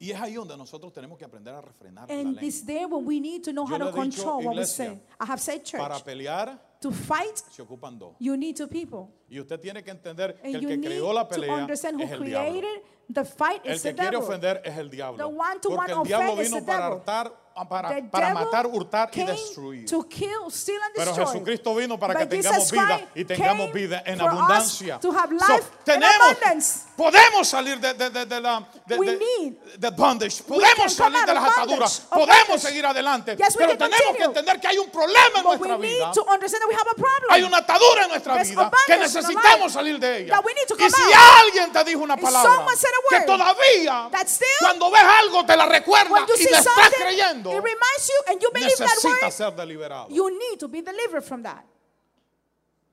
Y 0.01 0.11
es 0.11 0.21
ahí 0.21 0.35
donde 0.35 0.57
nosotros 0.57 0.93
tenemos 0.93 1.17
que 1.17 1.25
aprender 1.25 1.55
a 1.55 1.61
refrenar 1.61 2.09
la 2.09 2.13
And 2.15 2.25
lengua. 2.35 2.41
this 2.41 2.63
there 2.67 2.89
when 2.89 3.05
we 3.07 3.21
need 3.21 3.45
to 3.45 3.53
know 3.53 3.65
Yo 3.69 3.77
how 3.77 3.79
le 3.85 3.93
to 3.93 4.01
he 4.03 4.09
dicho, 4.09 4.17
control 4.17 4.37
what 4.39 4.45
we 4.57 4.63
iglesia, 4.63 4.85
say. 4.87 5.01
I 5.21 5.25
have 5.27 5.41
said 5.41 5.63
church. 5.65 5.81
Para 5.81 6.01
pelear 6.01 6.59
To 6.81 6.91
fight, 6.91 7.37
se 7.53 7.63
ocupan 7.63 7.97
dos. 7.97 8.17
you 8.19 8.37
need 8.37 8.57
two 8.57 8.67
people. 8.67 9.09
Y 9.31 9.39
usted 9.39 9.61
tiene 9.61 9.85
que 9.85 9.93
entender 9.93 10.35
que 10.35 10.45
And 10.49 10.57
el 10.57 10.63
you 10.63 10.69
que 10.69 10.77
need 10.77 10.89
creó 10.89 11.13
la 11.13 11.23
to 11.23 11.29
pelea 11.37 11.55
understand 11.55 11.97
who 12.01 12.03
es 12.03 12.11
el 12.11 12.25
diablo. 12.25 12.51
created 12.51 12.83
the 13.15 13.25
fight 13.25 13.61
El 13.65 13.75
is 13.77 13.83
que 13.83 13.91
the 13.93 13.95
quiere 13.95 14.11
devil. 14.17 14.27
ofender 14.29 14.61
es 14.65 14.77
el 14.77 14.91
diablo. 14.91 15.19
The 15.19 15.33
one 15.33 15.61
to 15.61 15.69
Porque 15.69 15.93
one 15.93 16.01
el 16.01 16.03
diablo 16.09 16.33
offend 16.33 16.41
is 16.41 16.49
vino 16.51 16.61
the 16.61 16.67
para 16.67 16.85
devil. 16.89 16.99
hartar, 16.99 17.33
para, 17.69 17.89
The 17.91 18.03
para 18.05 18.29
devil 18.29 18.45
matar, 18.45 18.67
hurtar 18.67 19.11
y 19.13 19.25
destruir. 19.25 19.89
To 19.91 20.03
kill, 20.09 20.51
steal 20.51 20.81
and 20.83 20.95
Pero. 20.95 21.15
Jesucristo 21.15 21.75
vino 21.75 21.99
para 21.99 22.15
que 22.15 22.25
But 22.25 22.31
tengamos 22.31 22.57
Jesus 22.57 22.73
vida 22.73 22.97
Christ 22.99 23.11
y 23.17 23.25
tengamos 23.25 23.73
vida 23.73 24.03
en 24.07 24.21
abundancia. 24.21 24.99
to 25.01 25.11
have 25.13 25.29
So, 25.39 25.53
life 25.55 25.65
in 25.65 25.85
tenemos, 25.85 26.75
podemos 26.97 27.49
salir 27.49 27.79
de, 27.81 27.95
de, 27.95 28.11
de, 28.11 28.27
de 28.27 28.41
la 28.41 28.67
de, 28.87 29.91
bondage, 29.91 30.43
podemos 30.43 30.93
salir 30.93 31.25
de 31.25 31.35
las 31.35 31.45
ataduras, 31.45 32.01
podemos 32.11 32.61
seguir 32.61 32.87
adelante, 32.87 33.37
Yes, 33.37 33.55
pero 33.57 33.77
tenemos 33.77 33.99
que 33.99 34.05
continue. 34.07 34.25
entender 34.27 34.61
que 34.61 34.69
hay 34.69 34.79
un 34.79 34.91
problema 34.91 35.39
en 35.39 35.43
But 35.45 35.59
nuestra 35.59 35.79
need 35.79 35.89
vida. 35.97 36.13
to 36.13 36.23
understand 36.23 36.63
that 36.63 36.69
we 36.69 36.75
have 36.75 36.89
a 36.91 36.95
problem. 36.95 37.31
Hay 37.31 37.43
una 37.43 37.59
atadura 37.59 38.05
en 38.05 38.11
nuestra 38.11 38.35
There's 38.35 38.51
vida 38.51 38.71
que 38.87 38.97
necesitamos 38.97 39.73
salir 39.73 39.99
de 39.99 40.19
ella. 40.23 40.37
that 40.37 40.45
we 40.45 40.55
need 40.55 40.67
to 40.69 40.75
Y 40.79 40.91
si 40.91 41.03
out. 41.03 41.23
alguien 41.45 41.73
te 41.73 41.85
dijo 41.85 42.03
una 42.03 42.17
palabra 42.17 42.67
que 43.11 43.21
todavía 43.21 44.09
still, 44.27 44.47
cuando 44.61 44.91
ves 44.91 45.03
algo 45.21 45.45
te 45.45 45.57
la 45.57 45.67
recuerda 45.67 46.27
y 46.39 46.43
le 46.45 46.51
estás 46.51 46.65
something, 46.65 47.42
creyendo, 47.43 47.59
it 47.59 47.63
reminds 47.65 48.09
you 48.09 48.23
and 48.29 48.43
you 48.43 48.51
believe 48.53 48.77
that 48.79 48.89
necesita 48.89 49.31
ser 49.33 49.51
deliberado. 49.53 50.11
you 50.11 50.39
need 50.39 50.59
to 50.61 50.69
be 50.69 50.81
delivered 50.83 51.23
from 51.25 51.43
that. 51.43 51.65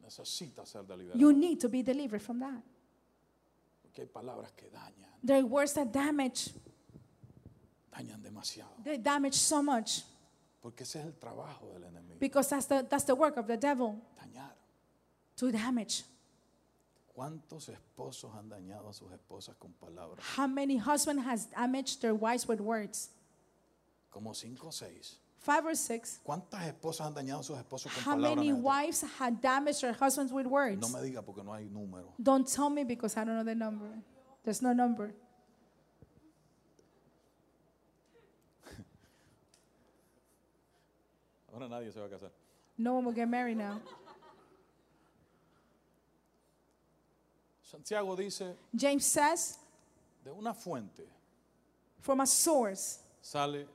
Necesita 0.06 0.66
ser 0.66 0.84
deliberado. 0.84 1.16
You 1.20 1.34
need 1.34 1.60
to 1.60 1.70
be 1.70 1.82
delivered 1.84 2.22
from 2.22 2.40
that. 2.40 2.62
Porque 3.84 4.00
hay 4.04 4.08
palabras 4.08 4.52
que 4.56 4.68
dañan, 4.70 5.08
There 5.24 5.38
are 5.40 5.46
words 5.46 5.74
that 5.74 5.92
damage. 5.92 6.52
dañan 7.94 8.22
demasiado. 8.24 8.84
They 8.84 8.98
damage 8.98 9.36
so 9.36 9.62
much 9.62 10.04
Porque 10.62 10.82
ese 10.84 10.98
es 11.00 11.06
el 11.06 11.14
trabajo 11.14 11.72
del 11.74 11.84
enemigo. 11.84 12.20
because 12.20 12.50
that's 12.50 12.66
the, 12.66 12.86
that's 12.90 13.06
the 13.06 13.16
work 13.16 13.38
of 13.38 13.48
the 13.48 13.58
devil 13.58 14.02
Dañar. 14.22 14.50
to 15.38 15.52
damage. 15.52 16.04
¿Cuántos 17.16 17.68
esposos 17.70 18.32
han 18.34 18.48
dañado 18.50 18.88
a 18.90 18.94
sus 18.94 19.12
esposas 19.12 19.56
con 19.60 19.74
palabras? 19.74 20.24
How 20.38 20.48
many 20.48 20.78
husbands 20.78 21.24
has 21.26 21.46
damaged 21.48 22.02
their 22.02 22.16
wives 22.16 22.48
with 22.48 22.62
words? 22.62 23.10
Como 24.10 24.34
cinco 24.34 24.68
o 24.68 24.72
seis. 24.72 25.20
Five 25.40 25.66
or 25.66 25.76
six. 25.76 26.20
¿Cuántas 26.24 26.66
esposas 26.68 27.08
han 27.08 27.14
dañado 27.14 27.40
a 27.40 27.44
sus 27.44 27.58
esposos 27.58 27.92
con 27.94 28.04
How 28.04 28.16
palabras? 28.18 28.36
many 28.38 28.52
negativas? 28.52 28.62
wives 28.64 29.02
had 29.20 29.42
damaged 29.42 29.82
their 29.82 29.94
husbands 29.94 30.34
with 30.34 30.46
words? 30.48 30.82
No 30.82 30.90
me 30.90 31.00
diga 31.08 31.22
porque 31.24 31.44
no 31.44 31.54
hay 31.54 31.70
número. 31.70 32.14
Don't 32.22 32.46
tell 32.48 32.70
me 32.70 32.84
because 32.84 33.16
I 33.16 33.24
don't 33.24 33.36
know 33.36 33.44
the 33.46 33.56
number. 33.56 33.88
There's 34.44 34.62
no 34.62 34.74
number. 34.74 35.14
Ahora 41.54 41.70
nadie 41.70 41.92
se 41.92 42.00
va 42.00 42.08
a 42.08 42.10
casar. 42.10 42.32
No 42.78 42.96
one 42.96 43.06
will 43.06 43.14
get 43.14 43.30
married 43.30 43.58
now. 43.58 43.80
Santiago 47.62 48.16
dice, 48.16 48.56
James 48.76 49.06
says, 49.06 49.60
de 50.24 50.32
una 50.32 50.54
fuente 50.54 51.04
from 52.00 52.22
a 52.22 52.26
source 52.26 53.00
sale 53.22 53.66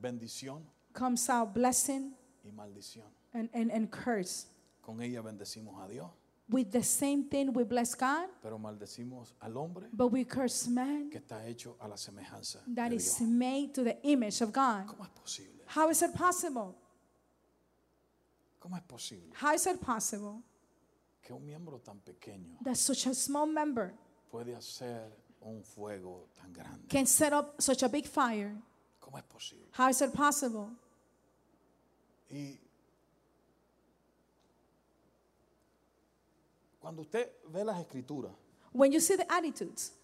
bendición 0.00 0.62
comes 0.92 1.28
out 1.28 1.52
blessing 1.54 2.14
y 2.44 2.50
maldición. 2.50 3.04
and, 3.34 3.48
and, 3.52 3.70
and 3.70 3.90
curse. 3.90 4.46
Con 4.82 5.00
ella 5.02 5.20
bendecimos 5.22 5.74
a 5.84 5.88
Dios, 5.88 6.10
With 6.50 6.70
the 6.72 6.82
same 6.82 7.24
thing, 7.24 7.52
we 7.52 7.62
bless 7.64 7.94
God, 7.94 8.26
pero 8.42 8.58
maldecimos 8.58 9.34
al 9.42 9.52
hombre 9.58 9.86
but 9.92 10.06
we 10.10 10.24
curse 10.24 10.66
man 10.66 11.10
que 11.10 11.20
está 11.20 11.46
hecho 11.46 11.76
a 11.78 11.86
la 11.86 11.96
semejanza 11.96 12.60
that 12.74 12.88
de 12.88 12.96
is 12.96 13.18
Dios. 13.18 13.28
made 13.28 13.74
to 13.74 13.84
the 13.84 13.98
image 14.02 14.40
of 14.40 14.50
God. 14.50 14.86
¿Cómo 14.86 15.02
es 15.04 15.10
posible? 15.10 15.62
How 15.66 15.90
is 15.90 16.00
it 16.00 16.14
possible? 16.14 16.74
¿Cómo 18.60 18.76
es 18.76 18.82
posible 18.88 19.30
How 19.34 19.52
is 19.54 19.66
it 19.66 19.78
possible 19.80 20.42
que 21.22 21.34
un 21.34 21.44
miembro 21.44 21.78
tan 21.84 22.00
pequeño 22.00 22.56
that 22.64 22.76
such 22.78 23.06
a 23.06 23.14
small 23.14 23.46
member 23.46 23.92
puede 24.32 24.54
hacer 24.56 25.02
un 25.42 25.62
fuego 25.62 26.28
tan 26.34 26.50
grande? 26.52 26.88
can 26.88 27.04
set 27.06 27.34
up 27.34 27.60
such 27.60 27.82
a 27.82 27.88
big 27.90 28.06
fire? 28.06 28.56
¿Cómo 29.08 29.16
es 29.16 29.24
posible? 29.24 29.66
How 29.78 29.88
is 29.88 30.02
it 30.02 30.12
possible? 30.12 30.68
Y 32.30 32.58
cuando 36.78 37.00
usted 37.00 37.32
ve 37.48 37.64
las 37.64 37.80
escrituras 37.80 38.32
When 38.70 38.92
you 38.92 39.00
see 39.00 39.16
the 39.16 39.26
attitudes 39.30 39.94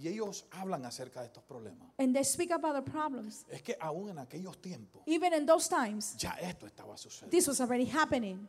y 0.00 0.06
ellos 0.06 0.44
hablan 0.52 0.84
acerca 0.84 1.22
de 1.22 1.26
estos 1.26 1.42
problemas, 1.42 1.88
and 1.98 2.14
they 2.14 2.22
speak 2.22 2.52
about 2.52 2.76
the 2.76 2.88
problems, 2.88 3.44
es 3.50 3.62
que 3.62 3.76
aún 3.80 4.10
en 4.10 4.18
aquellos 4.20 4.56
tiempos 4.62 5.02
even 5.06 5.32
in 5.34 5.44
those 5.44 5.68
times, 5.68 6.14
ya 6.16 6.36
esto 6.40 6.66
estaba 6.66 6.96
sucediendo. 6.96 7.32
this 7.32 7.48
was 7.48 7.60
already 7.60 7.86
happening. 7.86 8.46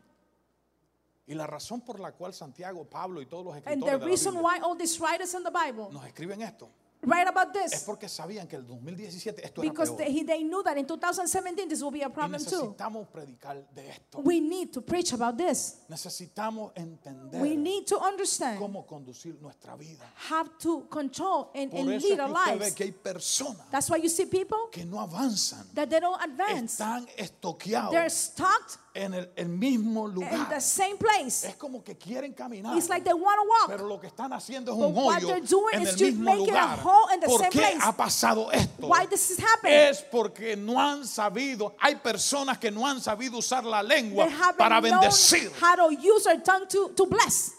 Y 1.26 1.34
la 1.34 1.48
razón 1.48 1.82
por 1.82 2.00
la 2.00 2.12
cual 2.12 2.36
Santiago, 2.36 2.86
Pablo 2.86 3.20
y 3.20 3.26
todos 3.26 3.46
los 3.46 3.56
And 3.56 3.66
escritores 3.66 3.86
the 3.86 3.92
de 3.94 3.98
la 3.98 4.06
reason 4.06 4.34
Biblia 4.36 4.44
why 4.44 4.60
all 4.60 4.78
these 4.78 5.00
writers 5.00 5.34
in 5.34 5.44
the 5.44 5.50
Bible 5.50 5.90
nos 5.92 6.06
escriben 6.06 6.44
esto 6.44 6.70
write 7.08 7.28
about 7.30 7.56
es 7.56 7.72
this 7.72 7.84
porque 7.84 8.08
sabían 8.10 8.48
que 8.48 8.56
el 8.58 8.66
2017 8.66 9.44
esto 9.46 9.62
era 9.64 9.72
because 9.72 9.92
peor. 9.94 10.06
they, 10.06 10.24
they 10.24 10.44
knew 10.44 10.62
that 10.64 10.78
in 10.78 10.86
2017 10.86 11.68
this 11.70 11.82
will 11.82 11.92
be 11.92 12.04
a 12.04 12.08
Y 12.08 12.12
problem 12.14 12.44
too. 12.44 12.50
necesitamos 12.52 13.08
predicar 13.08 13.66
de 13.74 13.90
esto. 13.90 14.20
We 14.24 14.40
need 14.40 14.72
to 14.74 14.82
preach 14.82 15.14
about 15.14 15.38
this. 15.38 15.78
Necesitamos 15.90 16.72
entender 16.76 17.42
We 17.42 17.56
need 17.56 17.86
to 17.88 17.98
understand 18.00 18.60
cómo 18.60 18.86
conducir 18.86 19.40
nuestra 19.42 19.76
vida. 19.76 20.06
how 20.30 20.44
to 20.60 20.88
control 20.90 21.52
and, 21.56 21.72
Por 21.72 21.80
and 21.80 21.90
eso 21.92 21.98
es 21.98 22.04
lead 22.04 22.16
que 22.18 22.22
our 22.22 22.32
usted 22.32 22.52
ve 22.54 22.60
lives. 22.60 22.76
que 22.76 22.84
hay 22.86 22.92
personas 22.92 23.70
That's 23.72 23.90
why 23.90 23.98
you 23.98 24.10
see 24.10 24.26
people 24.26 24.70
que 24.72 24.86
no 24.86 25.00
avanzan, 25.00 25.66
that 25.74 25.90
they 25.90 26.00
don't 26.00 26.22
advance. 26.22 26.74
están 26.74 27.08
estoqueados 27.18 27.92
They're 27.92 28.10
stuck 28.10 28.80
en 28.98 29.14
el, 29.14 29.32
el 29.36 29.48
mismo 29.50 30.08
in 30.10 30.16
lugar. 30.16 30.50
the 30.50 30.60
same 30.60 30.98
place. 30.98 31.48
Es 31.48 31.56
como 31.56 31.84
que 31.84 31.96
quieren 31.98 32.34
caminar, 32.34 32.76
It's 32.78 32.90
like 32.90 33.04
they 33.04 33.14
want 33.14 33.38
to 33.40 33.48
walk. 33.48 33.68
pero 33.68 33.88
lo 33.88 34.00
que 34.00 34.08
están 34.08 34.34
haciendo 34.34 34.72
es 34.72 34.78
But 34.78 34.88
un 34.88 34.96
what 34.96 35.18
hoyo 35.22 35.28
they're 35.28 35.42
doing 35.48 35.76
en 35.76 35.82
is 35.84 36.02
el 36.02 36.14
mismo 36.16 36.36
lugar. 36.36 36.80
hole 36.84 37.14
in 37.14 37.20
the 37.20 37.28
¿Por 37.28 37.40
same 37.40 37.50
qué 37.52 37.60
place. 37.60 37.78
ha 37.82 37.92
pasado 37.96 38.52
esto? 38.52 38.88
Why 38.88 39.06
this 39.08 39.30
is? 39.32 39.40
Es 39.64 40.02
porque 40.02 40.56
no 40.56 40.80
han 40.82 41.06
sabido, 41.06 41.76
hay 41.80 41.96
personas 41.98 42.58
que 42.58 42.72
no 42.72 42.86
han 42.88 43.00
sabido 43.02 43.38
usar 43.38 43.64
la 43.64 43.84
lengua 43.84 44.28
para 44.58 44.82
bendecir. 44.82 45.52
how 45.62 45.76
to 45.76 45.92
use 45.92 46.26
our 46.28 46.42
tongue 46.42 46.68
to, 46.68 46.90
to 46.96 47.06
bless. 47.06 47.54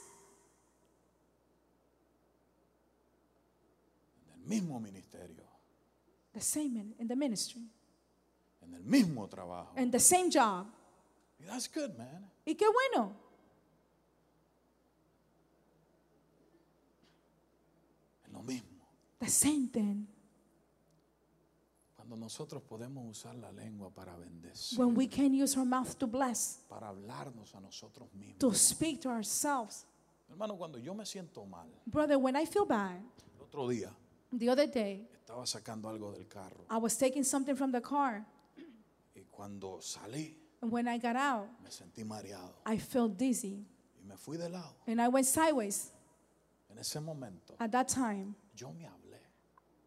En 4.27 4.43
el 4.43 4.47
mismo 4.49 4.81
ministerio, 4.81 5.45
The 6.33 6.41
same 6.41 6.77
in, 6.79 6.95
in 6.99 7.09
the 7.09 7.17
ministry. 7.17 7.63
en 8.63 8.75
el 8.75 8.83
mismo 8.85 9.29
trabajo. 9.29 9.73
And 9.77 9.91
the 9.93 9.99
same 10.01 10.31
job. 10.31 10.67
That's 11.49 11.67
good, 11.67 11.97
man. 11.97 12.31
Y 12.45 12.55
qué 12.55 12.67
bueno. 12.69 13.13
Es 18.27 18.33
lo 18.33 18.43
mismo. 18.43 18.85
The 19.19 19.29
same 19.31 19.69
thing. 19.69 20.07
Cuando 21.97 22.17
nosotros 22.17 22.63
podemos 22.63 23.05
usar 23.11 23.35
la 23.37 23.51
lengua 23.53 23.91
para 23.91 24.17
bendecir, 24.17 24.79
When 24.79 24.95
we 24.97 25.09
can 25.09 25.33
use 25.35 25.57
our 25.59 25.67
mouth 25.67 25.95
to 25.99 26.07
bless, 26.07 26.61
para 26.69 26.89
hablarnos 26.89 27.55
a 27.55 27.61
nosotros 27.61 28.09
mismos. 28.15 28.39
to 28.39 28.53
speak 28.55 29.01
to 29.01 29.09
ourselves. 29.11 29.87
Hermano, 30.29 30.57
cuando 30.57 30.79
yo 30.79 30.95
me 30.95 31.05
siento 31.05 31.45
mal, 31.47 31.69
Brother, 31.87 32.17
when 32.19 32.37
I 32.37 32.45
feel 32.47 32.67
bad, 32.67 33.01
el 33.37 33.43
otro 33.43 33.67
día 33.69 33.91
the 34.39 34.49
other 34.51 34.67
day, 34.71 35.09
estaba 35.15 35.47
sacando 35.47 35.89
algo 35.89 36.13
del 36.13 36.27
carro 36.29 36.65
I 36.71 36.77
was 36.77 36.97
taking 36.99 37.25
something 37.25 37.55
from 37.57 37.73
the 37.73 37.81
car. 37.81 38.27
y 39.15 39.23
cuando 39.31 39.81
salí 39.81 40.37
And 40.61 40.73
when 40.73 40.89
I 40.89 40.99
got 40.99 41.15
out, 41.17 41.47
me 41.63 41.71
sentí 41.71 42.05
mareado 42.05 42.55
I 42.67 42.79
felt 42.79 43.17
dizzy. 43.17 43.65
y 44.01 44.05
me 44.09 44.17
fui 44.17 44.37
de 44.37 44.49
lado. 44.49 44.75
And 44.87 45.01
I 45.01 45.09
went 45.09 45.27
sideways. 45.27 45.91
En 46.71 46.79
ese 46.79 47.01
momento 47.01 47.55
At 47.59 47.71
that 47.73 47.89
time, 47.89 48.35
yo 48.55 48.73
me 48.73 48.85
hablé 48.85 49.19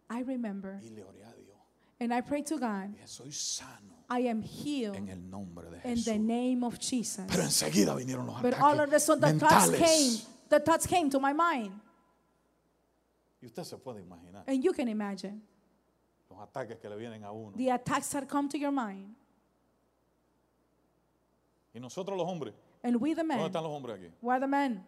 I 0.09 0.21
remember. 0.23 0.79
y 0.83 0.89
le 0.89 1.03
oré 1.03 1.21
a 1.23 1.33
Dios. 1.35 1.57
And 1.99 2.13
I 2.13 2.21
prayed 2.21 2.45
to 2.47 2.57
God, 2.57 2.89
dije, 2.95 3.07
soy 3.07 3.31
sano 3.31 3.95
I 4.09 4.27
am 4.27 4.41
healed 4.41 4.95
en 4.95 5.07
el 5.09 5.19
nombre 5.29 5.69
de 5.69 5.89
in 5.89 6.03
the 6.03 6.17
name 6.17 6.63
of 6.65 6.79
Jesus. 6.79 7.25
Pero 7.29 7.43
enseguida 7.43 7.95
vinieron 7.95 8.25
los 8.27 8.41
But 8.41 8.55
all 8.59 8.79
of 8.79 8.91
a 8.91 8.95
ataques 8.97 9.03
sudden, 9.05 9.37
the 9.39 9.45
thoughts 9.45 9.69
came. 9.71 9.79
mentales. 9.79 10.27
The 10.49 10.59
thoughts 10.59 10.85
came 10.87 11.09
to 11.11 11.19
my 11.19 11.31
mind. 11.33 11.71
Y 13.41 13.47
usted 13.47 13.63
se 13.63 13.77
puede 13.77 14.01
imaginar 14.01 14.43
And 14.47 14.63
you 14.63 14.73
can 14.73 14.87
imagine 14.87 15.41
los 16.29 16.39
ataques 16.39 16.77
que 16.79 16.89
le 16.89 16.95
vienen 16.97 17.23
a 17.23 17.31
uno. 17.31 17.55
the 17.57 17.69
attacks 17.69 18.09
that 18.09 18.27
come 18.27 18.47
to 18.49 18.57
your 18.57 18.71
mind. 18.71 19.15
Y 21.73 21.79
nosotros 21.79 22.17
los 22.17 22.27
hombres, 22.27 22.53
And 22.83 22.95
we, 22.97 23.13
the 23.13 23.21
¿dónde 23.21 23.27
men, 23.37 23.39
están 23.45 23.63
los 23.63 23.71
hombres 23.71 23.97
aquí? 23.97 24.11
we're 24.21 24.39
the 24.39 24.47
men. 24.47 24.83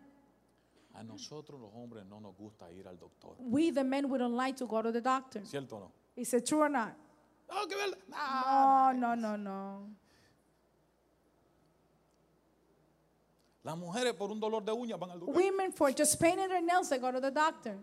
A 0.96 1.04
nosotros 1.04 1.60
los 1.60 1.72
hombres 1.74 2.06
no 2.06 2.20
nos 2.20 2.36
gusta 2.38 2.72
ir 2.72 2.88
al 2.88 2.98
doctor. 3.00 3.36
We, 3.40 3.72
the 3.72 3.84
men, 3.84 4.10
we 4.12 4.18
don't 4.20 4.36
like 4.36 4.56
to 4.58 4.68
go 4.68 4.82
to 4.82 4.92
the 4.92 5.02
doctor. 5.02 5.42
¿Cierto 5.46 5.78
o 5.78 5.80
no? 5.80 5.92
Is 6.16 6.34
it 6.34 6.46
true 6.46 6.60
or 6.62 6.70
not? 6.70 6.94
No, 7.50 7.66
que 7.68 7.76
verdad. 7.76 7.98
Ah, 8.14 8.94
No, 8.96 9.16
no, 9.16 9.36
no, 9.36 9.38
no. 9.38 9.88
Las 13.64 13.78
mujeres 13.78 14.14
por 14.14 14.30
un 14.32 14.40
dolor 14.40 14.64
de 14.64 14.74
uñas 14.74 15.00
van 15.00 15.12
al 15.12 15.20
doctor. 15.20 15.36
Women, 15.36 15.72
for 15.72 15.90
just 15.98 16.20
painting 16.20 16.50
their 16.50 16.62
nails, 16.62 16.90
they 16.90 16.98
go 17.00 17.12
to 17.12 17.22
the 17.22 17.32
doctor. 17.32 17.78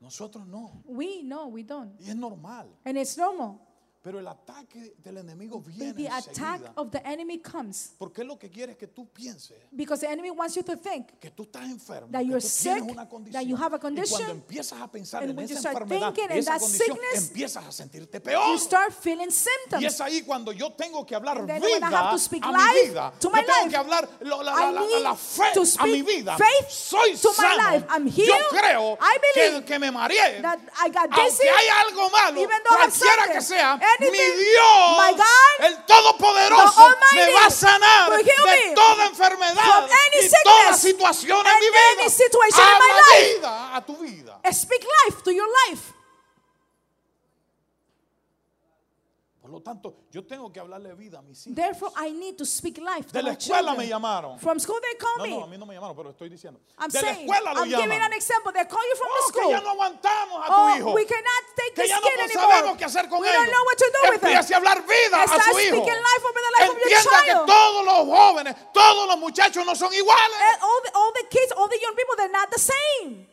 Nosotros 0.00 0.46
no. 0.46 0.82
We, 0.84 1.22
no, 1.22 1.46
we 1.48 1.62
don't. 1.62 1.98
Y 1.98 2.10
es 2.10 2.14
normal. 2.16 2.68
And 2.84 2.98
it's 2.98 3.16
normal. 3.16 3.58
Pero 4.04 4.20
el 4.20 4.28
ataque 4.28 4.94
del 5.02 5.16
enemigo 5.16 5.60
viene 5.62 5.94
the 5.94 6.08
attack 6.10 6.60
enseguida. 6.60 6.72
of 6.76 6.90
the 6.90 7.00
enemy 7.06 7.38
comes 7.40 7.94
Porque 7.98 8.20
él 8.20 8.28
lo 8.28 8.38
que 8.38 8.50
quiere 8.50 8.72
es 8.72 8.78
que 8.78 8.86
tú 8.86 9.08
pienses 9.10 9.56
because 9.72 10.02
the 10.06 10.12
enemy 10.12 10.28
wants 10.30 10.54
you 10.54 10.62
to 10.62 10.76
think. 10.76 11.18
que 11.18 11.30
tú 11.30 11.44
estás 11.44 11.62
enfermo, 11.64 12.08
That 12.12 12.18
que 12.20 12.26
you're 12.26 12.40
tú 12.42 12.46
sick, 12.46 12.74
tienes 12.74 12.92
una 12.92 13.08
condición. 13.08 13.32
that 13.42 13.48
you 13.48 13.56
have 13.56 13.72
a 13.72 13.78
y 13.78 13.80
condition, 13.80 14.18
cuando 14.20 14.32
empiezas 14.34 14.78
a 14.82 14.88
pensar 14.90 15.22
and 15.22 15.30
en 15.30 15.36
when 15.38 15.48
you 15.48 15.54
esa 15.54 15.60
start 15.70 15.82
enfermedad, 15.84 16.12
thinking 16.12 16.30
in 16.32 16.38
esa 16.38 16.52
that 16.52 16.60
condición, 16.60 16.98
sickness, 16.98 17.28
empiezas 17.30 17.64
a 17.66 17.72
sentirte 17.72 18.20
You 18.22 18.58
start 18.58 18.92
feeling 18.92 19.28
Y 19.28 19.32
symptoms. 19.32 19.84
es 19.84 20.00
ahí 20.02 20.20
cuando 20.20 20.52
yo 20.52 20.70
tengo 20.74 21.06
que 21.06 21.14
hablar 21.14 21.38
then 21.46 21.62
vida 21.62 21.72
when 21.72 21.82
I 21.82 21.96
have 21.96 22.10
to 22.10 22.18
speak 22.18 22.44
a 22.44 22.48
mi 22.52 22.58
life 22.58 22.88
vida. 22.90 23.10
to 23.18 23.28
yo 23.28 23.34
my 23.34 23.40
tengo 23.42 23.58
life, 23.58 23.70
que 23.70 23.76
hablar 23.78 24.08
lo- 24.20 24.42
la, 24.42 24.52
I 24.52 24.54
la- 24.66 24.70
la- 24.72 24.80
need 24.86 25.02
la 25.02 25.14
fe 25.16 25.50
to 25.54 25.60
a 25.60 25.62
mi 25.86 26.00
speak 26.02 26.06
vida. 26.06 26.36
faith 26.36 26.68
Soy 26.68 27.16
to 27.16 27.28
my 27.30 27.34
sano. 27.34 27.56
life. 27.72 27.86
I'm 27.88 28.06
yo 28.06 28.12
healed. 28.12 28.48
creo 28.50 28.98
I 29.00 29.16
believe 29.32 29.60
que, 29.60 29.64
que 29.64 29.78
me 29.78 29.90
mareé. 29.90 30.42
that 30.42 30.58
I 30.76 30.90
got 30.90 31.08
dizzy, 31.08 31.48
Aunque 31.48 31.48
hay 31.48 31.68
algo 31.88 32.10
malo, 32.10 32.38
even 32.42 32.58
though 32.68 32.76
I 32.76 32.82
have 32.84 32.92
cualquiera 32.92 33.32
que 33.32 33.40
something, 33.40 33.56
sea, 33.56 33.78
mi 34.00 34.06
anything, 34.06 34.38
Dios, 34.38 34.98
my 34.98 35.12
God, 35.12 35.66
el 35.66 35.84
Todopoderoso, 35.86 36.80
Almighty, 36.80 37.16
me 37.16 37.32
va 37.32 37.46
a 37.46 37.50
sanar 37.50 38.10
de 38.10 38.72
toda 38.74 39.06
enfermedad 39.06 39.88
y 40.20 40.30
toda 40.42 40.74
situación 40.74 41.46
en 41.46 41.58
mi 41.60 41.66
vida. 41.66 41.80
Habla 42.56 43.02
vida 43.20 43.76
a 43.76 43.84
tu 43.84 43.96
vida. 43.96 44.40
Speak 44.52 44.84
life 45.06 45.22
to 45.22 45.30
your 45.30 45.48
life. 45.68 45.92
Lo 49.54 49.62
tanto, 49.62 49.94
yo 50.10 50.24
tengo 50.26 50.52
que 50.52 50.60
hablarle 50.60 50.92
vida 50.94 51.18
a 51.18 51.22
mis 51.22 51.46
hijos. 51.46 51.54
Therefore, 51.56 51.92
I 51.96 52.10
need 52.12 52.36
to 52.36 52.44
speak 52.44 52.78
life 52.78 53.06
to 53.08 53.12
De 53.12 53.22
la 53.22 53.30
my 53.30 53.36
escuela 53.36 53.70
children. 53.72 53.76
me 53.78 53.86
llamaron. 53.88 54.38
From 54.40 54.58
school, 54.58 54.80
they 54.82 54.94
call 54.98 55.16
No, 55.18 55.24
me. 55.24 55.30
no, 55.30 55.44
a 55.44 55.46
mí 55.46 55.58
no 55.58 55.66
me 55.66 55.74
llamaron, 55.74 55.96
pero 55.96 56.10
estoy 56.10 56.28
diciendo. 56.28 56.60
I'm 56.78 56.90
de 56.90 57.00
la 57.02 57.10
escuela 57.12 57.54
lo 57.54 57.60
I'm 57.64 57.68
giving 57.70 57.88
llaman. 57.88 58.02
an 58.02 58.12
example. 58.12 58.52
They 58.52 58.64
call 58.66 58.82
you 58.82 58.96
from 58.96 59.08
Oh, 59.10 59.16
the 59.16 59.32
school. 59.32 59.50
ya 59.50 59.60
no 59.60 59.70
aguantamos 59.70 60.42
a 60.42 60.46
tu 60.46 60.52
oh, 60.54 60.76
hijo. 60.76 60.92
we 60.94 61.04
cannot 61.06 61.42
take 61.56 61.74
que 61.74 61.82
this 61.82 61.90
ya 61.90 62.00
no 62.00 62.06
kid 62.06 62.30
sabemos 62.34 62.52
anymore. 62.52 62.78
qué 62.78 62.84
hacer 62.84 63.08
con 63.08 63.20
we 63.20 63.28
ellos. 63.28 63.38
don't 63.40 63.50
know 63.52 63.64
what 63.64 63.78
to 63.78 63.86
do 63.94 64.00
with 64.10 64.20
them. 64.20 64.30
Empiece 64.34 64.52
a 64.52 64.56
hablar 64.58 64.78
vida 64.86 65.22
a 65.22 65.26
start 65.26 65.42
su 65.44 65.58
hijo. 65.60 65.76
speaking 65.78 66.00
life 66.02 66.24
over 66.28 66.40
the 66.42 66.52
life 66.58 66.70
of 66.70 66.76
your 66.78 66.98
Entienda 66.98 67.20
que 67.24 67.32
child. 67.32 67.46
todos 67.46 67.84
los 67.84 68.00
jóvenes, 68.10 68.54
todos 68.72 69.08
los 69.08 69.18
muchachos 69.18 69.64
no 69.64 69.74
son 69.74 69.92
iguales. 69.94 70.38
And 70.52 70.62
all 70.62 70.80
the, 70.84 70.90
all 70.94 71.12
the 71.14 71.26
kids, 71.30 71.52
all 71.56 71.68
the 71.68 71.78
young 71.80 71.94
people, 71.94 72.14
they're 72.16 72.28
not 72.32 72.50
the 72.50 72.58
same. 72.58 73.26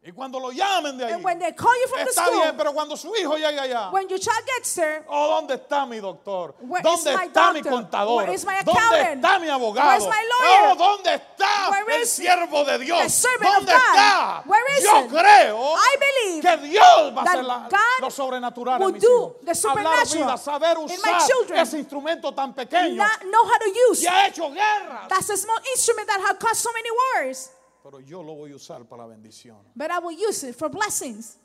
Y 0.00 0.12
cuando 0.12 0.38
lo 0.38 0.52
llamen 0.52 0.96
de 0.96 1.04
ahí, 1.06 1.12
And 1.14 1.24
when 1.24 1.40
they 1.40 1.52
call 1.52 1.74
you 1.74 1.88
from 1.88 2.04
the 2.04 2.10
está 2.10 2.24
school, 2.24 2.40
bien, 2.40 2.56
pero 2.56 2.72
cuando 2.72 2.96
su 2.96 3.12
hijo 3.16 3.36
llegue 3.36 3.58
allá, 3.58 3.90
when 3.90 4.08
your 4.08 4.20
child 4.20 4.44
gets 4.56 4.72
there, 4.76 5.04
oh, 5.08 5.28
¿dónde 5.28 5.54
está 5.54 5.86
mi 5.86 5.98
doctor? 5.98 6.54
Where 6.60 6.84
¿Dónde 6.84 7.10
is 7.10 7.16
my 7.18 7.26
está 7.26 7.52
mi 7.52 7.62
contador? 7.62 8.16
Where 8.16 8.32
is 8.32 8.44
my 8.44 8.54
¿Dónde 8.64 9.12
está 9.14 9.38
mi 9.40 9.48
abogado? 9.48 9.88
Where's 9.88 10.06
my 10.06 10.22
lawyer? 10.22 10.70
Oh, 10.70 10.74
¿dónde 10.76 11.14
está 11.14 11.70
Where 11.70 11.96
el 12.00 12.06
siervo 12.06 12.64
de 12.64 12.78
Dios? 12.78 13.22
the 13.22 13.44
¿Dónde 13.44 13.72
está? 13.72 14.42
Where 14.46 14.64
is 14.78 14.84
Yo 14.84 15.00
it? 15.00 15.08
creo 15.10 15.74
I 15.76 15.96
believe 15.98 16.42
que 16.42 16.68
Dios 16.68 17.12
va 17.16 17.22
a 17.22 17.24
hacer 17.24 17.44
la- 17.44 17.68
lo 18.00 18.10
sobrenatural 18.10 18.80
en 18.80 18.92
mis 18.92 19.02
hijos. 19.02 19.32
the 19.44 19.68
Hablar 19.68 20.06
vida, 20.06 20.36
saber 20.38 20.78
usar 20.78 21.56
ese 21.56 21.76
instrumento 21.76 22.32
tan 22.32 22.54
pequeño 22.54 22.94
not 22.94 23.20
know 23.22 23.44
how 23.44 23.58
to 23.58 23.68
use. 23.90 24.02
y 24.04 24.06
ha 24.06 24.28
hecho 24.28 24.48
guerras. 24.52 25.08
That's 25.08 25.28
a 25.30 25.36
small 25.36 25.58
instrument 25.74 26.06
that 26.06 26.20
has 26.20 26.38
caused 26.38 26.62
so 26.62 26.70
many 26.72 26.88
wars. 27.16 27.50
Pero 27.90 28.00
yo 28.00 28.22
lo 28.22 28.34
voy 28.34 28.52
a 28.52 28.56
usar 28.56 28.84
para 28.84 29.04
la 29.04 29.08
bendición. 29.08 29.56
But 29.74 29.90
I 29.90 29.98
will 29.98 30.14
use 30.14 30.46
it 30.46 30.54
for 30.54 30.68
blessings. 30.68 31.38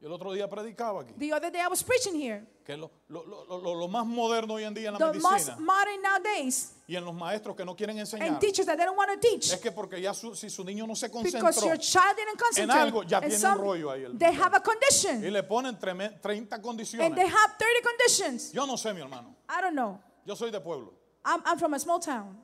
El 0.00 0.10
otro 0.12 0.32
día 0.32 0.48
predicaba 0.48 1.00
aquí 1.02 1.12
The 1.18 1.32
other 1.32 1.50
day 1.50 1.60
I 1.60 1.68
was 1.68 1.82
preaching 1.82 2.14
here. 2.14 2.46
que 2.64 2.74
lo, 2.76 2.90
lo- 3.08 3.22
lo- 3.24 3.74
lo- 3.74 3.88
más 3.88 4.06
moderno 4.06 4.54
hoy 4.54 4.64
en 4.64 4.72
día 4.74 4.88
en 4.88 4.94
la 4.94 4.98
The 4.98 5.18
most 5.18 5.30
medicina 5.30 5.56
modern 5.58 6.00
nowadays 6.02 6.72
y 6.88 6.96
en 6.96 7.04
los 7.04 7.14
maestros 7.14 7.54
que 7.54 7.64
no 7.64 7.74
quieren 7.76 7.98
enseñar 7.98 8.28
and 8.28 8.38
teachers 8.40 8.66
that 8.66 8.76
they 8.78 8.84
don't 8.86 8.96
want 8.96 9.10
to 9.10 9.18
teach 9.18 9.52
es 9.52 9.60
que 9.60 9.70
porque 9.72 10.00
ya 10.00 10.14
su- 10.14 10.34
si 10.34 10.48
su 10.48 10.64
niño 10.64 10.86
no 10.86 10.94
se 10.94 11.08
because 11.08 11.38
concentró 11.38 11.68
your 11.68 11.78
child 11.78 12.16
didn't 12.16 12.38
concentrate. 12.38 12.80
algo, 12.80 13.02
ya 13.02 13.18
and 13.18 13.28
tiene 13.30 13.46
un 13.52 13.58
rollo 13.58 13.90
ahí 13.90 14.04
el- 14.04 14.18
they 14.18 14.32
have 14.32 14.54
a 14.54 14.60
y 14.60 14.62
condition 14.62 15.20
le 15.32 15.42
ponen 15.42 15.78
treme- 15.78 16.18
30 16.20 16.56
and 16.56 16.62
they 16.62 16.62
condiciones. 16.62 17.18
have 17.18 17.52
30 17.58 17.82
conditions. 17.82 18.52
Yo 18.52 18.64
no 18.66 18.76
sé, 18.78 18.94
mi 18.94 19.00
hermano. 19.02 19.34
I 19.50 19.60
don't 19.60 19.74
know. 19.74 19.98
Yo 20.26 20.34
soy 20.34 20.50
de 20.50 20.60
pueblo. 20.60 20.92
I'm, 21.24 21.42
I'm 21.46 21.58
from 21.58 21.74
a 21.74 21.78
small 21.78 21.98
town. 22.00 22.42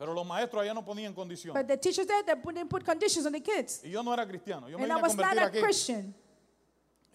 Pero 0.00 0.14
los 0.14 0.26
maestros 0.26 0.62
allá 0.62 0.72
no 0.72 0.82
ponían 0.82 1.12
condiciones. 1.12 1.52
But 1.62 1.68
the 1.68 1.76
teachers 1.76 2.06
there, 2.06 2.22
they 2.22 2.34
they 2.54 2.64
put 2.64 2.82
conditions 2.82 3.26
on 3.26 3.32
the 3.32 3.40
kids. 3.40 3.82
Y 3.84 3.90
yo 3.90 4.02
no 4.02 4.14
era 4.14 4.26
cristiano. 4.26 4.66
Yo 4.66 4.78
me 4.78 4.84
And 4.84 4.92
I 4.92 4.94
vine 4.94 4.98
a 4.98 5.02
was 5.02 5.14
not 5.14 5.26
convertir 5.26 5.42
a 5.42 5.46
aquí 5.50 5.60
Christian. 5.60 6.14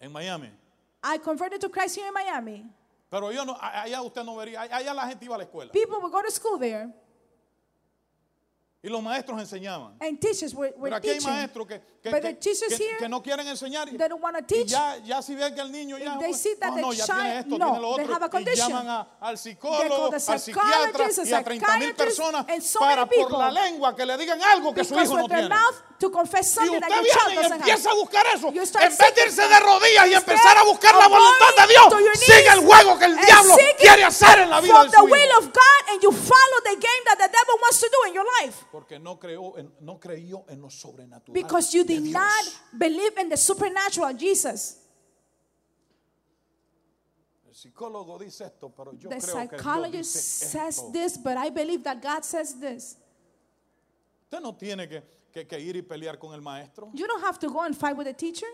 en 0.00 0.12
Miami. 0.12 0.50
I 1.02 1.18
converted 1.18 1.60
to 1.62 1.68
Christ 1.68 1.96
here 1.96 2.06
in 2.06 2.14
Miami. 2.14 2.64
Pero 3.10 3.32
yo 3.32 3.44
no, 3.44 3.56
allá 3.60 4.00
usted 4.02 4.22
no 4.22 4.36
vería, 4.36 4.60
allá 4.60 4.94
la 4.94 5.08
gente 5.08 5.24
iba 5.24 5.34
a 5.34 5.38
la 5.38 5.44
escuela. 5.44 5.72
People 5.72 5.98
would 6.00 6.12
go 6.12 6.22
to 6.22 6.30
school 6.30 6.58
there. 6.58 6.94
Y 8.82 8.88
los 8.88 9.02
maestros 9.02 9.40
enseñaban. 9.40 9.96
and 10.00 10.20
teachers 10.20 10.54
were, 10.54 10.70
were 10.76 10.90
Pero 10.90 10.96
aquí 10.96 11.08
hay 11.08 11.14
teaching. 11.18 11.30
maestros 11.32 11.66
que, 11.66 11.80
que, 12.02 12.10
But 12.10 12.20
que- 12.20 12.28
the 12.28 12.34
teachers 12.34 12.68
que- 12.76 12.84
here, 12.84 12.98
que 12.98 13.08
no 13.08 13.20
quieren 13.20 13.48
enseñar. 13.48 13.88
y- 13.88 13.96
they 13.96 14.06
don't 14.06 14.22
wanna 14.22 14.38
y 14.40 14.42
teach. 14.46 14.68
ya, 14.68 14.96
ya 14.98 15.20
si 15.22 15.34
ven 15.34 15.54
que 15.56 15.60
el 15.62 15.72
niño 15.72 15.98
ya, 15.98 16.14
If 16.14 16.20
they 16.20 16.34
see 16.34 16.54
that 16.60 16.68
no, 16.68 16.74
the 16.76 16.80
no, 16.82 16.92
ya 16.92 17.04
child- 17.06 17.20
tiene 17.22 17.38
esto, 17.40 17.58
no, 17.58 17.66
tiene 17.66 17.80
lo 17.80 17.96
they 17.96 18.04
otro. 18.04 18.14
have 18.14 18.22
a 18.22 18.26
Y 18.26 18.30
condition. 18.30 18.68
llaman 18.68 18.88
a- 18.88 19.08
al 19.22 19.38
psicólogo, 19.38 20.12
al 20.12 20.20
psiquiatra 20.38 21.04
y 21.24 21.32
a 21.32 21.38
a 21.38 21.42
30 21.42 21.78
mil 21.78 21.88
psychiatrist, 21.88 21.96
personas 21.98 22.46
and 22.48 22.62
so 22.62 22.78
para 22.78 23.06
many 23.06 23.22
por 23.22 23.32
la 23.32 23.50
lengua 23.50 23.96
que 23.96 24.06
le 24.06 24.16
digan 24.18 24.40
algo 24.42 24.72
que 24.72 24.84
su 24.84 24.90
because 24.94 25.08
hijo 25.08 25.16
no 25.16 25.22
with 25.24 25.30
their 25.30 25.48
tiene. 25.48 25.54
mouth 25.56 25.74
to 25.98 26.10
confess 26.12 26.46
Y 26.46 26.54
something 26.54 26.74
usted 26.76 26.80
that 26.88 26.90
your 27.02 27.06
child 27.10 27.26
viene 27.26 27.40
y 27.40 27.42
doesn't 27.42 27.60
empieza 27.62 27.88
a 27.88 27.92
have. 27.92 27.98
buscar 28.00 28.26
eso. 28.36 28.52
You 28.52 28.66
start 28.66 28.84
En 28.84 28.90
vez 28.90 28.98
de 28.98 29.04
seeking 29.06 29.24
irse 29.26 29.48
de 29.48 29.60
rodillas 29.60 30.06
y 30.06 30.12
Instead 30.14 30.28
empezar 30.30 30.58
a 30.58 30.62
buscar 30.64 30.94
la 30.94 31.06
of 31.06 31.10
voluntad 31.12 31.48
de 31.48 31.56
going 31.56 31.68
Dios, 31.74 31.88
to 31.90 32.00
your 32.00 32.16
sigue 32.16 32.42
knees 32.44 32.52
el 32.54 32.60
juego 32.60 32.98
que 33.00 33.04
el 33.06 33.12
and 33.18 33.26
diablo 33.26 33.54
seeking 33.56 33.76
quiere 33.80 34.04
hacer 34.04 34.38
en 34.40 34.50
la 34.50 34.60
vida 34.60 34.74
for 34.74 34.84
de 34.84 34.90
the 34.90 34.96
su 34.98 35.04
will 35.04 35.26
hijo. 35.32 35.38
of 35.38 35.44
God 35.52 35.82
and 35.88 36.02
you 36.02 36.12
follow 36.12 36.58
the 36.62 36.76
game 36.76 37.02
that 37.06 37.16
the 37.18 37.28
devil 37.32 37.56
wants 37.62 37.80
to 37.80 37.88
do 37.88 38.08
in 38.08 38.12
your 38.14 38.26
life. 38.42 38.65
Porque 38.72 38.98
no, 38.98 39.18
creó 39.18 39.56
en, 39.58 39.72
no 39.80 39.98
creyó 39.98 40.44
en 40.48 40.60
lo 40.60 40.68
sobrenatural. 40.70 41.32
Because 41.34 41.72
you 41.76 41.84
did 41.84 42.02
not 42.02 42.44
believe 42.76 43.16
in 43.18 43.28
the 43.28 43.36
supernatural 43.36 44.12
Jesus. 44.16 44.78
El 47.46 47.54
psicólogo 47.54 48.18
dice 48.18 48.44
esto, 48.44 48.68
pero 48.74 48.92
yo 48.92 49.08
The 49.08 49.16
creo 49.16 49.34
que 49.34 49.48
Dios 49.48 49.50
psychologist 49.62 50.14
dice 50.14 50.46
says 50.50 50.78
esto. 50.78 50.92
this, 50.92 51.16
but 51.18 51.36
I 51.36 51.50
believe 51.50 51.82
that 51.84 52.02
God 52.02 52.22
says 52.24 52.58
this. 52.60 52.96
Usted 54.24 54.40
no 54.42 54.54
tiene 54.54 54.88
que, 54.88 55.02
que- 55.32 55.46
que 55.46 55.58
ir 55.60 55.76
y 55.76 55.82
pelear 55.82 56.18
con 56.18 56.34
el 56.34 56.40
maestro. 56.42 56.90
You 56.92 57.06
don't 57.06 57.22
have 57.22 57.38
to 57.38 57.48
go 57.48 57.60
and 57.60 57.74
fight 57.76 57.96
with 57.96 58.06
the 58.06 58.12
teacher. 58.14 58.46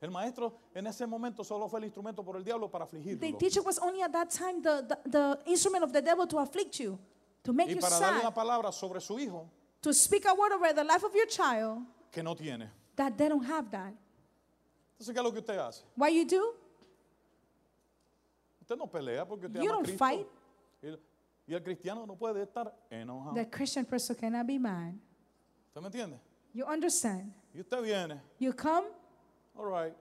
El 0.00 0.10
maestro 0.10 0.54
en 0.74 0.86
ese 0.86 1.06
momento 1.06 1.44
solo 1.44 1.68
fue 1.68 1.78
el 1.80 1.84
instrumento 1.84 2.24
por 2.24 2.36
el 2.36 2.42
diablo 2.44 2.70
para 2.70 2.86
The 2.86 2.96
afligirlo. 2.96 3.38
teacher 3.38 3.62
was 3.62 3.78
only 3.78 4.00
at 4.02 4.10
that 4.12 4.30
time 4.30 4.62
the, 4.62 4.82
the, 4.82 5.10
the 5.10 5.38
instrument 5.50 5.84
of 5.84 5.92
the 5.92 6.00
devil 6.00 6.26
to 6.26 6.38
afflict 6.38 6.78
you, 6.80 6.98
to 7.42 7.52
make 7.52 7.68
Y 7.68 7.74
you 7.74 7.80
para 7.80 7.98
darle 7.98 8.20
sad, 8.20 8.20
una 8.22 8.34
palabra 8.34 8.72
sobre 8.72 9.00
su 9.00 9.18
hijo 9.18 9.46
to 9.82 9.92
speak 9.92 10.24
a 10.26 10.34
word 10.34 10.52
over 10.52 10.72
the 10.74 10.84
life 10.84 11.04
of 11.04 11.14
your 11.14 11.26
child 11.26 11.82
que 12.10 12.22
no 12.22 12.34
tiene. 12.34 12.70
that 12.96 13.16
they 13.18 13.28
don't 13.28 13.44
have 13.44 13.70
that. 13.70 13.92
Entonces, 14.98 15.14
¿qué 15.14 15.18
es 15.18 15.24
lo 15.24 15.32
que 15.32 15.38
usted 15.40 15.58
hace? 15.58 15.82
Why 15.96 16.08
you 16.10 16.24
do? 16.26 16.54
Usted 18.62 18.76
no 18.76 18.86
pelea 18.86 19.26
porque 19.26 19.46
usted 19.46 19.60
You 19.62 19.70
ama 19.70 19.72
a 19.72 19.76
don't 19.76 19.84
Cristo. 19.84 19.98
fight. 19.98 20.26
Y, 20.82 21.52
y 21.52 21.54
el 21.54 21.62
cristiano 21.62 22.06
no 22.06 22.14
puede 22.16 22.42
estar 22.42 22.72
enojado. 22.90 23.34
The 23.34 23.48
Christian 23.50 23.84
person 23.84 24.16
cannot 24.16 24.46
be 24.46 24.58
mad. 24.58 24.94
¿Usted 25.68 25.80
me 25.82 25.86
entiende? 25.88 26.20
You 26.54 26.64
understand? 26.66 27.32
Y 27.54 27.60
usted 27.60 27.82
viene, 27.82 28.20
You 28.38 28.52
come, 28.52 28.86
all 29.56 29.66
right, 29.66 29.94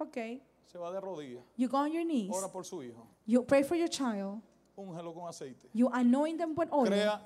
okay. 0.00 0.40
se 0.66 0.78
va 0.78 0.90
de 0.92 1.00
rodillas, 1.00 1.42
You 1.56 1.68
go 1.68 1.78
on 1.78 1.92
your 1.92 2.04
knees. 2.04 2.30
ora 2.34 2.48
por 2.48 2.64
su 2.64 2.82
hijo, 2.82 3.06
You 3.26 3.42
pray 3.44 3.62
for 3.62 3.76
your 3.76 3.88
child. 3.88 4.40
úngelo 4.76 5.12
con 5.14 5.28
aceite. 5.28 5.68
You 5.72 5.88
anoint 5.92 6.38
them 6.38 6.54
with 6.56 6.68
oil. 6.72 6.86
Crea 6.86 7.20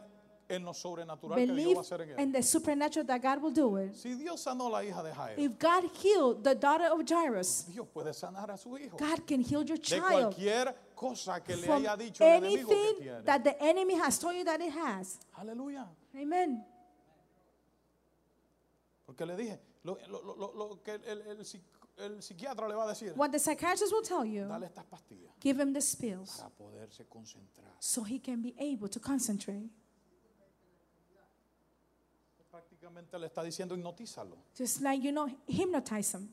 en 0.49 0.65
lo 0.65 0.73
sobrenatural 0.73 1.35
que 1.37 1.45
Dios 1.47 1.51
va 1.51 1.55
Believe 1.55 1.77
a 1.79 1.81
hacer 1.81 2.01
en 2.03 2.11
él. 2.11 2.21
in 2.21 2.33
the 2.33 2.43
supernatural 2.43 3.05
that 3.07 3.21
God 3.21 3.43
will 3.43 3.53
do 3.53 3.77
it. 3.79 3.95
Si 3.97 4.15
Dios 4.15 4.41
sanó 4.45 4.69
la 4.71 4.85
hija 4.85 5.03
de 5.03 5.13
Jairo, 5.13 5.41
If 5.43 5.59
God 5.59 5.85
healed 6.03 6.45
the 6.45 6.55
daughter 6.55 6.87
of 6.93 7.05
Jairus, 7.05 7.65
Dios 7.69 7.87
puede 7.93 8.13
sanar 8.15 8.51
a 8.51 8.57
su 8.57 8.77
hijo. 8.77 8.97
God 8.97 9.27
can 9.27 9.41
heal 9.41 9.65
your 9.65 9.77
De 9.77 9.83
child 9.83 10.03
cualquier 10.35 10.75
cosa 10.95 11.41
que 11.41 11.57
le 11.57 11.67
haya 11.73 11.97
dicho 11.97 12.23
el 12.25 12.43
enemigo 12.45 12.69
que 12.69 12.75
anything 12.77 13.03
tiene. 13.03 13.25
that 13.25 13.43
the 13.45 13.61
enemy 13.63 13.95
has 13.95 14.19
told 14.21 14.37
you 14.37 14.45
that 14.45 14.61
it 14.61 14.71
has. 14.73 15.19
Aleluya. 15.37 15.87
Amen. 16.15 16.65
Porque 19.05 19.25
le 19.27 19.37
dije, 19.37 19.59
lo, 19.87 19.99
lo- 20.09 20.37
lo- 20.37 20.53
lo- 20.55 20.83
que 20.83 20.93
el, 20.95 21.21
el- 21.23 21.47
el 21.99 22.23
psiquiatra 22.23 22.69
le 22.69 22.75
va 22.75 22.85
a 22.85 22.89
decir, 22.89 23.13
What 23.17 23.31
the 23.31 23.39
psychiatrist 23.39 23.93
will 23.93 24.03
tell 24.03 24.25
you, 24.25 24.47
dale 24.49 24.67
estas 24.67 24.85
pastillas 24.85 25.33
give 25.41 25.61
him 25.63 25.73
the 25.73 25.81
pills 26.01 26.37
para 26.39 26.51
poderse 26.51 27.05
concentrar. 27.09 27.73
so 27.81 28.03
he 28.05 28.19
can 28.21 28.43
be 28.43 28.55
able 28.59 28.89
to 28.89 29.01
concentrate. 29.01 29.71
Prácticamente 32.51 33.19
le 33.19 33.27
está 33.27 33.43
diciendo 33.43 33.75
hipnotízalo. 33.75 34.37
Just 34.57 34.81
like, 34.81 35.03
you 35.05 35.13
know, 35.13 35.27
hypnotize 35.47 36.15
him. 36.17 36.29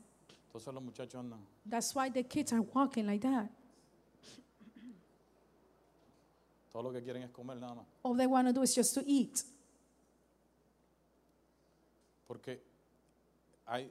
Entonces 0.46 0.72
los 0.72 0.82
muchachos 0.82 1.14
andan. 1.20 1.40
That's 1.68 1.94
why 1.94 2.10
the 2.10 2.22
kids 2.24 2.52
are 2.52 2.62
walking 2.74 3.06
like 3.06 3.20
that. 3.26 3.50
Todo 6.72 6.82
lo 6.84 6.92
que 6.92 7.02
quieren 7.02 7.22
es 7.22 7.30
comer 7.30 7.56
nada 7.58 7.74
más. 7.74 7.86
All 8.02 8.16
they 8.16 8.26
want 8.26 8.48
to 8.48 8.52
do 8.52 8.62
is 8.62 8.74
just 8.74 8.94
to 8.94 9.02
eat. 9.06 9.44
Porque 12.26 12.62
hay 13.66 13.90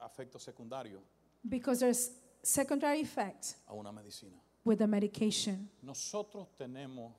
afectos 0.00 0.42
secundarios 0.42 1.00
Because 1.48 1.80
there's 1.80 2.10
secondary 2.42 3.00
effect 3.00 3.56
a 3.68 3.74
una 3.74 3.92
medicina. 3.92 4.36
with 4.64 4.78
the 4.78 4.86
medication. 4.86 5.68
Nosotros 5.82 6.48
tenemos 6.58 7.12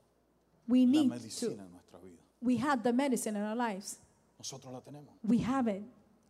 We 0.67 0.86
la 0.86 0.91
need 0.91 1.10
medicina 1.10 1.56
to. 1.56 1.62
en 1.63 1.71
nuestra 1.71 2.00
vida. 2.00 2.21
We 2.41 2.58
have 2.58 2.84
the 2.84 2.91
medicine 2.93 3.36
in 3.38 3.43
our 3.43 3.56
lives. 3.56 3.97
Nosotros 4.38 4.71
la 4.73 4.82
tenemos. 4.82 5.13
We 5.23 5.39
have 5.39 5.67
it. 5.69 5.84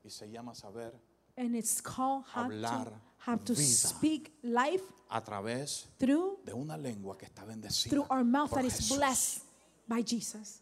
Y 0.04 0.10
se 0.10 0.30
llama 0.30 0.54
saber 0.56 0.93
And 1.36 1.56
it's 1.56 1.82
called 1.82 2.24
have 2.34 2.50
to, 2.50 2.56
Hablar 2.56 2.93
have 3.20 3.43
to 3.46 3.54
vida. 3.54 3.63
speak 3.63 4.32
life 4.43 4.84
a 5.10 5.22
través 5.22 5.88
through 6.00 6.39
de 6.46 6.54
una 6.54 6.78
lengua 6.78 7.17
que 7.17 7.26
está 7.28 7.46
bendecida. 7.46 7.89
through 7.89 8.06
our 8.10 8.24
mouth 8.24 8.50
por 8.50 8.60
that 8.62 8.65
is 8.67 8.74
Jesús. 8.80 8.98
blessed 8.98 9.43
by 9.88 10.02
Jesus. 10.04 10.62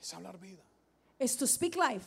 Es 0.00 0.12
hablar 0.14 0.38
vida. 0.38 0.62
It's 1.22 1.36
to 1.36 1.46
speak 1.46 1.76
life. 1.76 2.06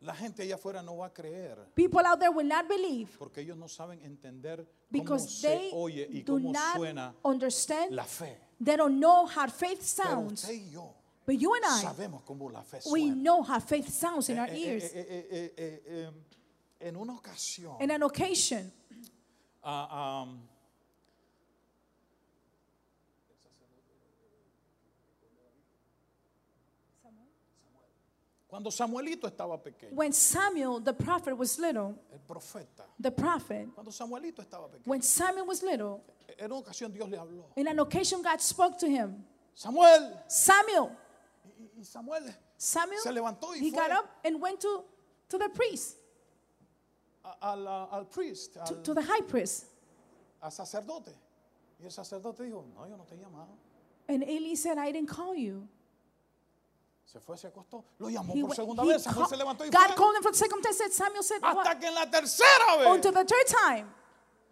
La 0.00 0.14
gente 0.14 0.42
allá 0.42 0.56
afuera 0.56 0.82
no 0.82 0.96
va 0.96 1.06
a 1.06 1.10
creer 1.12 1.56
People 1.76 2.00
out 2.04 2.18
there 2.18 2.30
will 2.32 2.46
not 2.48 2.66
believe 2.66 3.08
porque 3.18 3.38
ellos 3.42 3.56
no 3.56 3.68
saben 3.68 4.00
entender 4.02 4.56
cómo 4.58 4.90
because 4.90 5.28
se 5.40 5.46
they 5.48 5.70
oye 5.72 6.08
y 6.10 6.22
do 6.22 6.34
cómo 6.40 6.52
not 6.52 6.76
suena 6.76 7.14
understand. 7.24 7.92
la 7.92 8.04
fe. 8.04 8.36
They 8.60 8.76
don't 8.76 8.98
know 8.98 9.26
how 9.26 9.46
faith 9.48 9.78
Pero 9.96 10.08
sounds. 10.08 10.42
usted 10.42 10.54
y 10.54 10.70
yo 10.72 10.92
But 11.24 11.36
you 11.40 11.54
and 11.54 11.64
I, 11.64 11.82
sabemos 11.84 12.22
cómo 12.24 12.50
la 12.50 12.62
fe 12.62 12.80
we 12.90 13.10
know 13.10 13.42
how 13.44 13.60
faith 13.60 13.88
sounds 13.90 14.28
in 14.28 14.38
Eh, 14.38 14.40
our 14.40 14.48
eh, 14.48 14.56
ears. 14.56 14.84
eh, 14.84 14.90
eh, 14.96 15.26
eh, 15.30 15.52
eh, 15.56 15.82
eh, 15.86 16.10
en 16.88 16.96
una 16.96 17.14
ocasión, 17.14 17.76
In 17.80 17.92
an 17.92 18.02
occasion, 18.02 18.72
ah, 19.62 20.22
am, 20.22 20.40
cuando 28.52 28.70
Samuelito 28.70 29.26
estaba 29.26 29.56
pequeño, 29.56 29.94
when 29.94 30.12
Samuel, 30.12 30.78
the 30.78 30.92
prophet, 30.92 31.34
was 31.34 31.58
little, 31.58 31.98
el 32.12 32.18
profeta, 32.18 32.84
the 33.00 33.10
prophet, 33.10 33.66
cuando 33.74 33.90
Samuelito 33.90 34.42
estaba 34.42 34.68
pequeño, 34.68 34.86
when 34.86 35.00
Samuel 35.00 35.46
was 35.46 35.62
little, 35.62 36.04
en 36.38 36.52
una 36.52 36.60
ocasión 36.60 36.92
Dios 36.92 37.08
le 37.08 37.16
habló. 37.16 37.44
in 37.56 37.66
an 37.66 37.78
occasion 37.78 38.20
God 38.20 38.42
spoke 38.42 38.78
to 38.78 38.86
him. 38.86 39.24
Samuel, 39.54 40.22
Samuel, 40.28 40.90
y, 41.78 41.82
Samuel 41.82 42.24
Samuel, 42.58 43.00
se 43.00 43.10
levantó 43.10 43.54
y 43.54 43.60
he 43.60 43.70
fue 43.70 43.78
got 43.78 43.90
up 43.90 44.10
and 44.22 44.38
went 44.38 44.60
to, 44.60 44.84
to 45.30 45.38
the 45.38 45.48
priest, 45.48 45.96
al, 47.40 47.66
al 47.66 48.04
priest, 48.04 48.52
to, 48.52 48.60
al, 48.60 48.82
to 48.82 48.92
the 48.92 49.02
high 49.02 49.22
priest. 49.22 49.64
al 50.42 50.50
sacerdote. 50.50 51.14
Y 51.80 51.86
el 51.86 51.90
sacerdote 51.90 52.44
dijo, 52.44 52.66
no, 52.76 52.86
yo 52.86 52.98
no 52.98 53.04
te 53.04 53.14
he 53.14 53.18
llamado. 53.18 53.56
And 54.08 54.22
Eli 54.24 54.56
said, 54.56 54.76
I 54.76 54.92
didn't 54.92 55.08
call 55.08 55.34
you. 55.34 55.66
Se 57.04 57.20
fue, 57.20 57.36
se 57.36 57.48
acostó, 57.48 57.84
lo 57.98 58.08
llamó 58.08 58.32
He 58.34 58.40
por 58.40 58.50
went- 58.50 58.54
segunda 58.56 58.84
vez. 58.84 59.02
Samuel 59.02 59.26
se 59.28 59.36
levantó 59.36 59.64
y 59.66 59.70
God 59.70 59.78
fue. 59.88 59.94
called 59.96 60.16
him 60.16 60.22
for 60.22 60.32
the 60.32 60.38
second 60.38 60.62
time. 60.62 60.72
Said 60.72 60.92
Samuel 60.92 61.22
said, 61.22 61.40
Hasta 61.42 61.78
que 61.78 61.86
en 61.88 61.94
la 61.94 62.10
tercera 62.10 62.76
vez 62.78 63.00
to 63.02 63.12
the 63.12 63.24
third 63.24 63.46
time, 63.46 63.86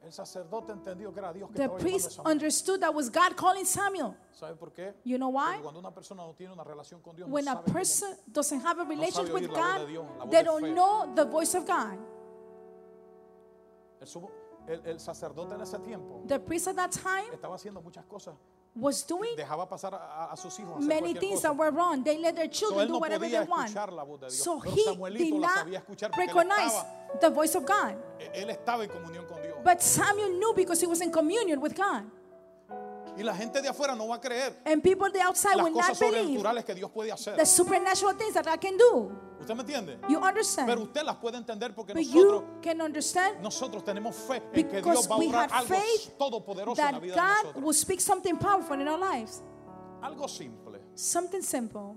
el 0.02 0.12
sacerdote 0.12 0.72
entendió 0.72 1.12
que 1.12 1.20
era 1.20 1.32
Dios 1.32 1.48
que 1.50 1.56
the 1.56 1.62
estaba 1.64 1.78
llamando 1.78 1.88
a 1.88 1.90
priest 1.98 2.10
Samuel. 2.12 2.32
understood 2.36 2.80
that 2.80 2.94
was 2.94 3.08
God 3.10 3.34
calling 3.36 3.64
Samuel. 3.64 4.14
¿Sabe 4.32 4.56
por 4.56 4.72
qué? 4.72 4.94
You 5.04 5.16
know 5.16 5.30
why? 5.30 5.52
Porque 5.52 5.62
cuando 5.62 5.80
una 5.80 5.94
persona 5.94 6.22
no 6.26 6.34
tiene 6.34 6.52
una 6.52 6.64
relación 6.64 7.00
con 7.00 7.16
Dios, 7.16 7.28
no 7.28 7.34
When 7.34 7.48
a 7.48 7.52
sabe 7.52 7.64
cómo- 7.64 7.72
person 7.72 8.16
doesn't 8.26 8.60
have 8.66 8.78
a 8.80 8.84
relationship 8.84 9.32
oír 9.34 9.42
with 9.48 9.50
la 9.52 9.58
voz 9.60 9.72
God, 9.72 9.80
de 9.80 9.86
Dios, 9.86 10.06
la 10.18 10.24
voz 10.24 10.30
they 10.30 10.38
de 10.38 10.44
don't 10.44 10.62
fe. 10.66 10.72
know 10.74 11.14
the 11.14 11.24
voice 11.24 11.54
of 11.56 11.64
God. 11.66 11.98
el, 14.00 14.06
sumo- 14.06 14.30
el- 14.66 14.86
el 14.86 15.00
sacerdote 15.00 15.54
en 15.54 15.60
ese 15.62 15.78
tiempo 15.80 16.22
The 16.26 16.40
priest 16.40 16.68
at 16.68 16.76
that 16.76 16.90
time 16.90 17.32
estaba 17.32 17.54
haciendo 17.56 17.80
muchas 17.82 18.04
cosas. 18.06 18.34
Was 18.74 19.02
doing 19.06 19.34
Dejaba 19.36 19.68
pasar 19.68 19.94
a, 19.94 20.32
a 20.32 20.36
sus 20.36 20.56
hijos 20.58 20.74
a 20.76 20.78
hacer 20.78 20.86
many 20.88 21.00
cualquier 21.12 21.20
things 21.20 21.34
cosa. 21.40 21.48
that 21.48 21.56
were 21.56 21.70
wrong. 21.70 22.04
They 22.04 22.18
let 22.18 22.36
their 22.36 22.46
So, 22.52 22.58
children 22.68 22.80
él 22.84 22.86
do 22.88 22.92
no 22.94 22.98
whatever 23.00 23.26
podía 23.26 23.40
they 23.40 23.48
want. 23.48 23.66
escuchar 23.68 23.92
la 23.92 24.04
voz 24.04 24.20
de 24.20 24.26
Dios. 24.28 24.42
So 24.44 24.60
Pero 24.60 24.74
he 24.76 24.84
Samuelito 24.84 25.24
did 25.24 25.34
la 25.34 25.46
not 25.48 25.56
sabía 25.58 25.78
escuchar 25.80 26.10
porque 26.10 26.22
él 26.22 26.28
recognize 26.28 26.74
estaba, 26.76 27.20
the 27.20 27.28
voice 27.30 27.54
of 27.56 27.64
God. 27.66 27.94
él 28.32 28.50
estaba 28.50 28.84
en 28.84 28.90
comunión 28.90 29.26
con 29.26 29.42
Dios. 29.42 29.56
But 29.64 29.80
Samuel 29.80 30.38
knew 30.38 30.54
because 30.54 30.80
he 30.80 30.86
was 30.86 31.00
in 31.00 31.10
communion 31.10 31.60
with 31.60 31.74
God. 31.76 32.04
Y 33.16 33.22
la 33.22 33.34
gente 33.34 33.60
de 33.60 33.68
afuera 33.68 33.94
no 33.94 34.06
va 34.08 34.16
a 34.16 34.20
creer 34.20 34.60
And 34.64 34.82
people 34.82 35.10
the 35.10 35.20
outside 35.20 35.56
las 35.56 35.64
will 35.66 35.74
not 35.74 35.88
cosas 35.88 35.98
believe 36.00 36.38
sobrenaturales 36.40 36.64
que 36.64 36.74
Dios 36.74 36.90
puede 36.90 37.10
hacer. 37.12 37.36
the 37.36 37.44
supernatural 37.46 38.14
things 38.16 38.34
that 38.34 38.44
God 38.46 38.60
can 38.60 38.76
do. 38.76 39.10
¿Usted 39.40 39.54
me 39.54 39.62
entiende? 39.62 39.98
You 40.08 40.18
Pero 40.20 40.26
understand? 40.28 40.78
usted 40.80 41.02
las 41.02 41.16
puede 41.16 41.36
entender 41.38 41.74
porque 41.74 41.92
But 41.94 42.02
nosotros 42.04 42.42
you 42.42 42.60
can 42.62 42.80
understand 42.80 43.40
Nosotros 43.42 43.82
tenemos 43.84 44.14
fe 44.14 44.36
en 44.52 44.68
que 44.68 44.76
Because 44.76 44.82
Dios 45.06 45.10
va 45.10 45.14
a 45.14 45.18
we 45.18 45.26
obrar 45.28 45.50
algo 45.52 45.68
faith 45.74 46.16
todopoderoso 46.18 46.80
en 46.80 46.86
la 46.86 46.92
that 46.92 47.00
vida 47.02 47.14
de 47.14 47.20
God 47.20 47.42
nosotros. 47.44 47.64
will 47.64 47.74
speak 47.74 48.00
something 48.00 48.36
powerful 48.38 48.80
in 48.80 48.86
our 48.88 48.98
lives. 48.98 49.42
Algo 50.02 50.28
simple. 50.28 50.78
Something 50.94 51.42
simple. 51.42 51.96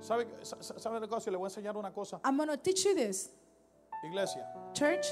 ¿Sabe, 0.00 0.26
sa- 0.42 0.56
sa- 0.62 0.78
¿Sabe 0.78 1.00
la 1.00 1.08
cosa? 1.08 1.30
Le 1.30 1.36
voy 1.36 1.46
a 1.46 1.48
enseñar 1.50 1.76
una 1.76 1.90
cosa. 1.92 2.20
I'm 2.24 2.36
going 2.36 2.48
to 2.48 2.56
teach 2.56 2.84
you 2.84 2.94
this. 2.94 3.30
Iglesia, 4.04 4.46
Church, 4.72 5.06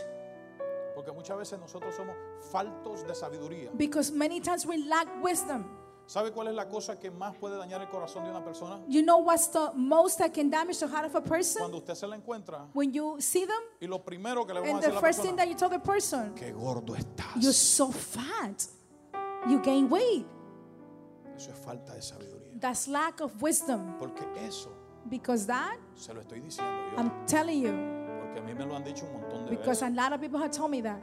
Porque 0.95 1.13
muchas 1.13 1.37
veces 1.37 1.59
nosotros 1.59 1.95
somos 1.95 2.15
faltos 2.51 3.07
de 3.07 3.15
sabiduría. 3.15 3.71
Because 3.75 4.13
many 4.13 4.41
times 4.41 4.65
we 4.67 4.79
lack 4.79 5.09
wisdom. 5.23 5.65
¿Sabe 6.07 6.33
cuál 6.33 6.49
es 6.49 6.55
la 6.55 6.69
cosa 6.69 6.99
que 6.99 7.11
más 7.11 7.35
puede 7.37 7.57
dañar 7.57 7.81
el 7.81 7.89
corazón 7.89 8.25
de 8.25 8.31
una 8.31 8.45
persona? 8.45 8.79
You 8.89 9.03
know 9.03 9.19
what's 9.19 9.49
the 9.51 9.71
most 9.75 10.19
that 10.19 10.33
can 10.35 10.51
damage 10.51 10.79
the 10.79 10.87
heart 10.87 11.07
of 11.07 11.15
a 11.15 11.23
person? 11.23 11.61
Cuando 11.63 11.79
usted 11.79 11.95
se 11.95 12.07
la 12.07 12.15
encuentra 12.17 12.69
When 12.75 12.93
you 12.93 13.17
see 13.21 13.47
them, 13.47 13.63
y 13.81 13.87
lo 13.87 14.05
primero 14.05 14.45
que 14.47 14.53
le 14.53 14.61
vamos 14.61 14.75
and 14.75 14.79
a 14.79 14.81
the 14.83 14.87
decir 14.89 14.93
a 14.93 14.95
la 14.95 15.01
first 15.01 15.23
thing 15.23 15.35
persona, 15.35 15.37
that 15.37 15.49
you 15.49 15.55
tell 15.57 15.71
the 15.71 15.79
person, 15.79 16.35
qué 16.35 16.53
gordo 16.53 16.95
estás. 16.95 17.37
you're 17.41 17.55
so 17.55 17.91
fat. 17.91 18.67
You 19.49 19.61
gain 19.63 19.89
weight. 19.89 20.27
Eso 21.37 21.51
es 21.51 21.59
falta 21.59 21.95
de 21.95 22.03
sabiduría. 22.03 22.61
That's 22.61 22.87
lack 22.87 23.21
of 23.21 23.43
wisdom. 23.43 23.97
Porque 23.99 24.25
eso 24.47 24.71
Because 25.09 25.47
that, 25.47 25.79
se 25.95 26.13
lo 26.13 26.21
estoy 26.21 26.41
diciendo 26.41 26.71
yo. 26.93 26.99
I'm 26.99 27.11
telling 27.27 27.61
you, 27.63 27.73
Porque 28.35 28.41
a 28.41 28.43
mí 28.53 28.55
me 28.59 28.67
lo 28.67 28.75
han 28.77 28.83
dicho 28.83 29.07
un 29.07 29.13
montón 29.21 29.45
de 29.45 29.51
because 29.53 29.81
veces. 29.81 29.83
a 29.85 29.91
lot 29.91 30.13
of 30.13 30.21
people 30.21 30.39
have 30.41 30.51
told 30.51 30.71
me 30.71 30.83
that. 30.83 30.99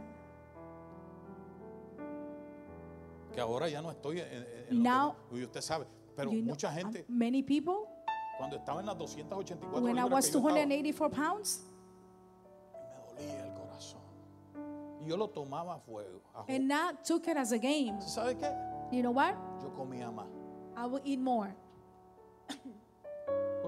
Que 3.33 3.39
ahora 3.39 3.69
ya 3.69 3.81
no 3.81 3.89
estoy 3.91 4.19
en, 4.19 4.27
en- 4.27 4.45
en 4.69 4.77
lo 4.77 4.83
Now- 4.83 5.15
que- 5.29 5.39
y 5.39 5.43
usted 5.45 5.61
sabe. 5.61 5.85
Pero 6.17 6.29
You 6.31 6.39
know, 6.41 6.49
mucha 6.49 6.69
gente, 6.73 7.05
many 7.07 7.41
people, 7.41 7.87
cuando 8.37 8.57
estaba 8.57 8.81
en 8.81 8.85
las 8.87 8.97
284 8.97 9.81
when 9.81 9.97
I 9.97 10.03
was 10.03 10.25
que 10.25 10.33
yo 10.33 10.39
estaba, 10.39 10.59
284 10.65 11.09
pounds, 11.09 11.63
me 12.73 13.23
dolía 13.23 13.45
el 13.45 13.53
corazón. 13.53 14.01
Y 15.05 15.07
yo 15.07 15.15
lo 15.15 15.29
tomaba 15.29 15.75
a 15.75 15.79
fuego. 15.79 16.19
a 16.33 16.43
juego. 16.43 16.49
and 16.49 16.67
not 16.67 17.05
took 17.05 17.25
it 17.29 17.37
as 17.37 17.53
a 17.53 17.57
game. 17.57 17.95
¿Sabe 18.01 18.35
qué? 18.35 18.51
You 18.91 19.01
know 19.01 19.11
what? 19.13 19.35
Yo 19.61 19.69
comía 19.73 20.11
más. 20.11 20.27
I 20.75 20.85
will 20.85 21.01
eat 21.05 21.19
more. 21.19 21.55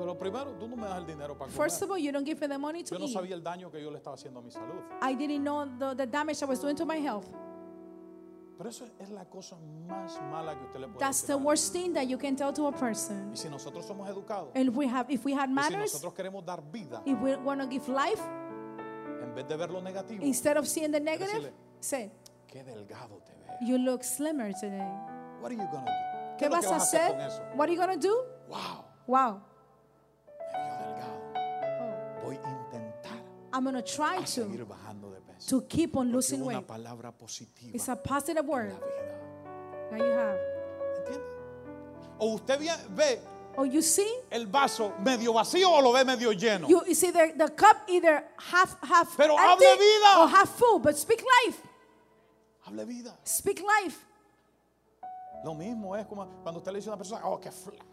Lo 0.05 0.17
primero, 0.17 0.51
tú 0.59 0.67
no 0.67 0.75
me 0.75 0.87
das 0.87 0.97
el 0.97 1.05
dinero 1.05 1.37
para 1.37 1.51
comer. 1.51 1.55
First 1.69 1.81
of 1.83 1.89
all, 1.91 1.97
you 1.97 2.11
don't 2.11 2.25
give 2.25 2.39
me 2.41 2.47
the 2.47 2.57
money 2.57 2.83
to 2.83 2.95
Yo 2.95 2.99
no 2.99 3.05
eat. 3.05 3.13
sabía 3.13 3.33
el 3.35 3.41
daño 3.43 3.71
que 3.71 3.81
yo 3.81 3.89
le 3.91 3.97
estaba 3.97 4.15
haciendo 4.15 4.39
a 4.39 4.43
mi 4.43 4.51
salud. 4.51 4.81
I 5.01 5.13
didn't 5.15 5.43
know 5.43 5.65
the, 5.77 5.93
the 5.95 6.05
damage 6.07 6.41
I 6.41 6.45
was 6.45 6.59
doing 6.59 6.75
to 6.75 6.85
my 6.85 6.97
health. 6.99 7.27
Pero 8.57 8.69
eso 8.69 8.85
es 8.99 9.09
la 9.09 9.25
cosa 9.25 9.55
más 9.87 10.21
mala 10.31 10.53
que 10.55 10.63
usted 10.65 10.79
le 10.79 10.87
puede 10.87 10.99
That's 10.99 11.21
decir. 11.21 11.27
the 11.27 11.33
a 11.33 11.37
worst 11.45 11.73
thing 11.73 11.93
that 11.93 12.07
you 12.07 12.17
can 12.17 12.35
tell 12.35 12.53
to 12.53 12.67
a 12.67 12.71
person. 12.71 13.31
Y 13.33 13.35
si 13.37 13.49
nosotros 13.49 13.85
somos 13.85 14.07
educados, 14.07 14.49
And 14.55 14.69
if 14.69 14.75
we 14.75 14.87
have, 14.87 15.09
if 15.09 15.25
we 15.25 15.33
had 15.33 15.49
y 15.49 15.53
si 15.53 15.53
manners, 15.71 15.93
nosotros 15.93 16.13
queremos 16.13 16.45
dar 16.45 16.61
vida, 16.71 17.01
if 17.05 17.19
we 17.19 17.35
want 17.37 17.61
to 17.61 17.67
give 17.67 17.87
life, 17.89 18.21
en 19.23 19.33
vez 19.33 19.47
de 19.47 19.57
ver 19.57 19.69
lo 19.71 19.81
negativo, 19.81 20.23
instead 20.23 20.55
of 20.57 20.67
seeing 20.67 20.91
the 20.91 20.99
negative, 20.99 21.33
Decirle. 21.33 21.53
say, 21.79 22.11
qué 22.47 22.63
delgado 22.63 23.19
te 23.25 23.33
ves. 23.33 23.57
you 23.67 23.77
look 23.79 24.03
slimmer 24.03 24.51
today. 24.53 24.87
What 25.41 25.51
are 25.51 25.55
you 25.55 25.67
gonna 25.71 25.85
do? 25.85 26.37
¿Qué 26.37 26.45
es 26.45 26.51
lo 26.51 26.57
vas 26.57 26.65
que 26.67 26.73
a 26.73 26.77
hacer 26.77 27.11
con 27.11 27.19
hacer? 27.21 27.27
eso? 27.31 27.41
What 27.57 27.69
are 27.69 27.71
you 27.73 27.77
going 27.79 27.99
to 27.99 28.07
do? 28.07 28.23
Wow, 28.49 28.85
Wow. 29.07 29.41
I'm 33.53 33.63
going 33.63 33.75
to 33.75 33.81
try 33.83 34.15
a 34.17 34.21
to, 34.21 34.27
seguir 34.27 34.65
bajando 34.65 35.11
de 35.13 35.21
peso. 35.21 35.59
to 35.59 35.65
keep 35.67 35.95
on 35.95 36.07
Porque 36.07 36.13
losing 36.15 36.41
una 36.41 36.57
weight. 36.57 36.67
palabra 36.67 37.11
positiva 37.11 37.71
It's 37.75 37.87
a 37.87 37.95
positive 37.95 38.39
en 38.43 38.47
word 38.47 38.73
la 38.73 38.79
vida. 38.79 39.89
that 39.91 39.99
you 39.99 40.11
have. 40.11 40.37
¿Entiende? 40.97 41.25
O 42.19 42.33
usted 42.35 42.59
ve- 42.59 42.87
ve 42.95 43.19
Oh, 43.55 43.63
you 43.65 43.83
see? 43.83 44.11
el 44.31 44.47
vaso 44.47 44.93
medio 44.99 45.31
vacío 45.33 45.69
o 45.69 45.79
lo 45.81 45.91
ve 45.93 46.03
medio 46.03 46.31
lleno. 46.33 46.67
You, 46.67 46.81
you 46.87 46.95
see 46.95 47.11
the, 47.11 47.33
the 47.37 47.49
cup 47.49 47.77
either 47.87 48.23
half, 48.37 48.75
half 48.81 49.15
Pero 49.15 49.35
empty 49.37 49.65
hable 49.65 49.77
vida. 49.77 50.19
or 50.21 50.27
half 50.27 50.49
full, 50.57 50.79
but 50.79 50.97
speak 50.97 51.21
life. 51.45 51.61
Hable 52.65 52.83
vida. 52.85 53.13
Speak 53.23 53.61
life. 53.61 54.03
Lo 55.45 55.53
mismo 55.53 55.95
es 55.95 56.07
como 56.07 56.25
cuando 56.41 56.59
usted 56.61 56.71
le 56.71 56.79
dice 56.79 56.89
a 56.89 56.93
una 56.93 56.97
persona, 56.97 57.21
oh, 57.25 57.39
qué 57.39 57.51
flaca, 57.51 57.85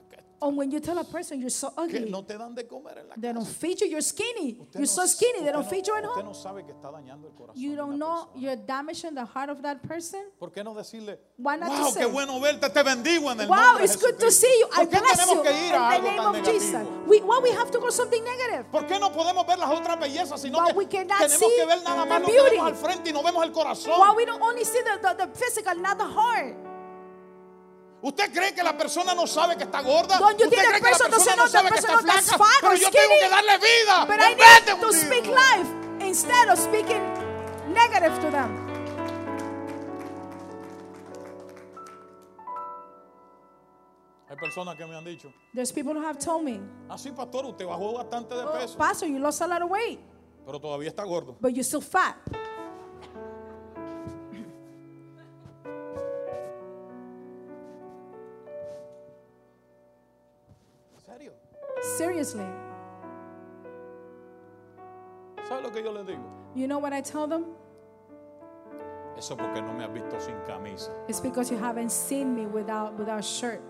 Or 0.43 0.51
when 0.53 0.71
you 0.71 0.81
tell 0.81 0.97
a 0.97 1.05
person 1.05 1.39
you're 1.39 1.51
so 1.51 1.69
que 1.69 1.83
ugly, 1.99 2.11
no 2.11 2.23
te 2.25 2.35
dan 2.39 2.55
de 2.55 2.65
comer 2.67 2.97
en 2.99 3.09
la 3.09 3.15
they 3.15 3.31
don't 3.31 3.47
feed 3.47 3.79
you, 3.83 3.87
you're 3.89 4.01
skinny. 4.01 4.57
Usted 4.59 4.79
You're 4.79 4.81
no- 4.81 4.87
so 4.87 5.05
skinny, 5.07 5.41
they 5.41 5.53
don't 5.53 5.65
no- 5.65 5.69
feed 5.69 5.87
you 5.87 5.95
at 5.95 6.03
home. 6.05 6.25
no 6.25 6.33
sabe 6.33 6.65
que 6.65 6.73
está 6.73 6.91
dañando 6.91 7.27
el 7.29 7.35
corazón 7.35 7.61
You 7.61 7.77
don't 7.77 7.99
know 7.99 8.25
persona. 8.25 8.41
you're 8.41 8.57
damaging 8.57 9.15
the 9.15 9.27
heart 9.27 9.51
of 9.51 9.61
that 9.61 9.83
person. 9.83 10.21
¿Por 10.39 10.51
qué 10.51 10.65
no 10.65 10.73
decirle, 10.73 11.19
Why 11.37 11.57
not 11.57 11.69
wow, 11.69 11.93
qué 11.95 12.07
bueno 12.07 12.41
verte, 12.41 12.71
te 12.71 12.83
bendigo 12.83 13.31
en 13.31 13.41
el 13.41 13.49
Wow, 13.49 13.57
nombre 13.57 13.87
de 13.87 13.93
it's 13.93 14.03
good 14.03 14.17
to 14.19 14.31
see 14.31 14.49
you. 14.61 14.67
I 14.73 14.87
bless 14.87 15.27
you 15.31 15.43
que 15.43 15.51
in 15.51 15.57
ir 15.69 15.75
a 15.75 15.91
the 16.01 16.03
name 16.11 16.21
of 16.21 16.43
Jesus. 16.43 16.87
We, 17.07 17.21
why 17.21 17.39
we 17.43 17.51
have 17.51 17.71
to 17.73 17.79
go 17.79 17.91
something 17.91 18.25
negative? 18.25 18.65
¿Por 18.73 18.87
qué 18.87 18.99
no 18.99 19.11
podemos 19.13 19.47
ver 19.47 19.59
las 19.59 19.69
otras 19.71 20.01
bellezas, 20.01 20.41
sino 20.41 20.59
Why 20.59 20.71
que 20.73 20.79
we 20.79 20.87
cannot 20.87 21.19
tenemos 21.19 21.39
see 21.39 21.57
que 21.57 21.67
ver 21.67 21.83
nada 21.85 22.07
más 22.07 22.21
the 22.21 22.21
lo 22.21 22.27
que 22.29 22.33
beauty? 22.33 22.57
vemos 22.57 22.67
al 22.67 22.77
frente 22.77 23.11
y 23.11 23.13
no 23.13 23.23
vemos 23.23 23.45
el 23.45 23.53
corazón? 23.53 23.93
Why 24.01 24.15
we 24.17 24.25
don't 24.25 24.41
only 24.41 24.65
see 24.65 24.81
the, 24.83 24.97
the, 25.07 25.27
the 25.27 25.29
physical, 25.39 25.75
not 25.75 25.99
the 25.99 26.07
heart? 26.09 26.57
¿Usted 28.03 28.33
cree 28.33 28.55
que 28.55 28.63
la 28.63 28.77
persona 28.79 29.15
no 29.15 29.27
sabe 29.27 29.57
que 29.57 29.65
está 29.65 29.83
gorda? 29.83 30.19
Don't 30.19 30.39
you 30.39 30.47
¿Usted 30.47 30.65
cree 30.65 30.81
que 30.81 30.91
la 30.91 30.99
persona 30.99 31.37
no 31.37 31.49
sabe 31.49 31.71
que 31.71 31.79
está 31.79 31.99
flaca? 31.99 32.45
Pero 32.61 32.75
yo 32.75 32.91
tengo 32.91 33.15
que 33.21 33.29
darle 33.29 33.59
vida. 33.59 34.05
But 34.07 34.21
I 34.21 34.35
vez 34.35 34.65
de 34.65 34.73
need 34.75 34.81
to 34.81 34.93
speak 34.93 35.27
life 35.27 35.69
instead 36.01 36.49
of 36.49 36.59
speaking 36.59 37.03
negative 37.75 38.19
to 38.21 38.31
them. 38.31 38.71
Hay 44.29 44.37
personas 44.37 44.77
que 44.77 44.87
me 44.87 44.95
han 44.97 45.05
dicho, 45.05 45.33
There's 45.53 45.73
people 45.73 45.93
who 45.93 46.03
have 46.07 46.19
told 46.19 46.45
me, 46.45 46.61
así 46.89 47.11
pastor, 47.11 47.47
usted 47.47 47.67
bajó 47.67 47.95
bastante 47.95 48.35
de 48.35 48.45
oh, 48.45 48.53
peso, 48.53 48.79
Pastor, 48.79 49.09
you 49.09 49.19
lost 49.19 49.41
a 49.43 49.47
lot 49.47 49.61
of 49.61 49.69
weight, 49.71 49.99
pero 50.47 50.61
todavía 50.61 50.89
está 50.89 51.05
gordo. 51.05 51.37
but 51.41 51.53
you're 51.53 51.65
still 51.65 51.81
fat. 51.81 52.17
Seriously. 62.31 62.47
¿Sabe 65.49 65.63
lo 65.63 65.71
que 65.71 65.83
yo 65.83 65.93
les 65.93 66.07
digo? 66.07 66.23
You 66.55 66.67
know 66.69 66.79
what 66.79 66.93
I 66.93 67.01
tell 67.01 67.27
them? 67.27 67.47
Eso 69.17 69.37
porque 69.37 69.61
no 69.61 69.73
me 69.73 69.85
has 69.85 69.93
visto 69.93 70.21
sin 70.21 70.37
camisa. 70.47 70.91
It's 71.09 71.21
because 71.21 71.51
you 71.51 71.59
haven't 71.59 71.91
seen 71.91 72.35
me 72.35 72.47
without 72.47 72.97
without 72.99 73.25
shirt. 73.25 73.61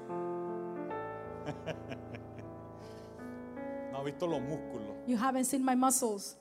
No 3.93 3.99
has 3.99 4.05
visto 4.05 4.27
los 4.27 4.41
músculos. 4.41 4.95
You 5.07 5.17
haven't 5.17 5.45
seen 5.45 5.65
my 5.65 5.75
muscles. 5.75 6.37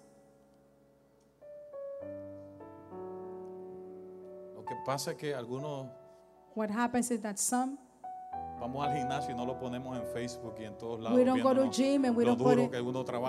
Lo 4.56 4.64
que 4.66 4.76
pasa 4.86 5.12
es 5.12 5.18
que 5.18 5.34
algunos 5.34 5.88
What 6.54 6.70
happens 6.70 7.12
is 7.12 7.22
that 7.22 7.40
some 7.40 7.78
vamos 8.60 8.86
al 8.88 8.96
gimnasio 8.98 9.32
y 9.34 9.38
no 9.38 9.46
lo 9.46 9.58
ponemos 9.58 9.98
en 9.98 10.04
Facebook 10.14 10.56
y 10.60 10.66
en 10.66 10.78
todos 10.78 11.00
lados. 11.00 11.18
we 11.18 11.24
don't 11.24 11.42
go 11.42 11.54
to 11.54 11.70
gym 11.70 12.06
and 12.06 12.16
we 12.16 12.26
don't 12.26 12.38
put 12.38 12.58
it 12.60 12.72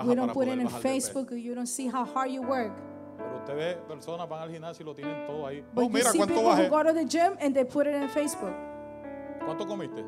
we 0.05 0.15
don't 0.15 0.33
put 0.33 0.47
it 0.47 0.59
in. 0.59 0.67
Facebook. 0.67 1.31
You 1.31 1.55
don't 1.55 1.67
see 1.67 1.87
how 1.87 2.05
hard 2.05 2.31
you 2.31 2.41
work. 2.41 2.71
Pero 3.17 3.37
usted 3.37 3.55
ve 3.55 3.75
personas 3.87 4.27
van 4.27 4.41
al 4.41 4.49
gimnasio 4.51 4.83
y 4.83 4.85
lo 4.85 4.95
tienen 4.95 5.25
todo 5.27 5.45
ahí. 5.47 5.63
But 5.73 5.83
Oh, 5.83 5.87
you 5.87 5.93
mira 5.93 6.11
see 6.11 6.17
cuánto 6.17 6.33
people 6.35 6.43
bajé. 6.49 6.63
who 6.65 6.69
go 6.69 6.83
to 6.83 6.93
the 6.93 7.05
gym 7.05 7.37
and 7.39 7.53
they 7.55 7.63
put 7.63 7.87
it 7.87 7.93
in 7.95 8.07
Facebook. 8.09 8.53
¿Cuánto 9.45 9.65
comiste? 9.67 10.03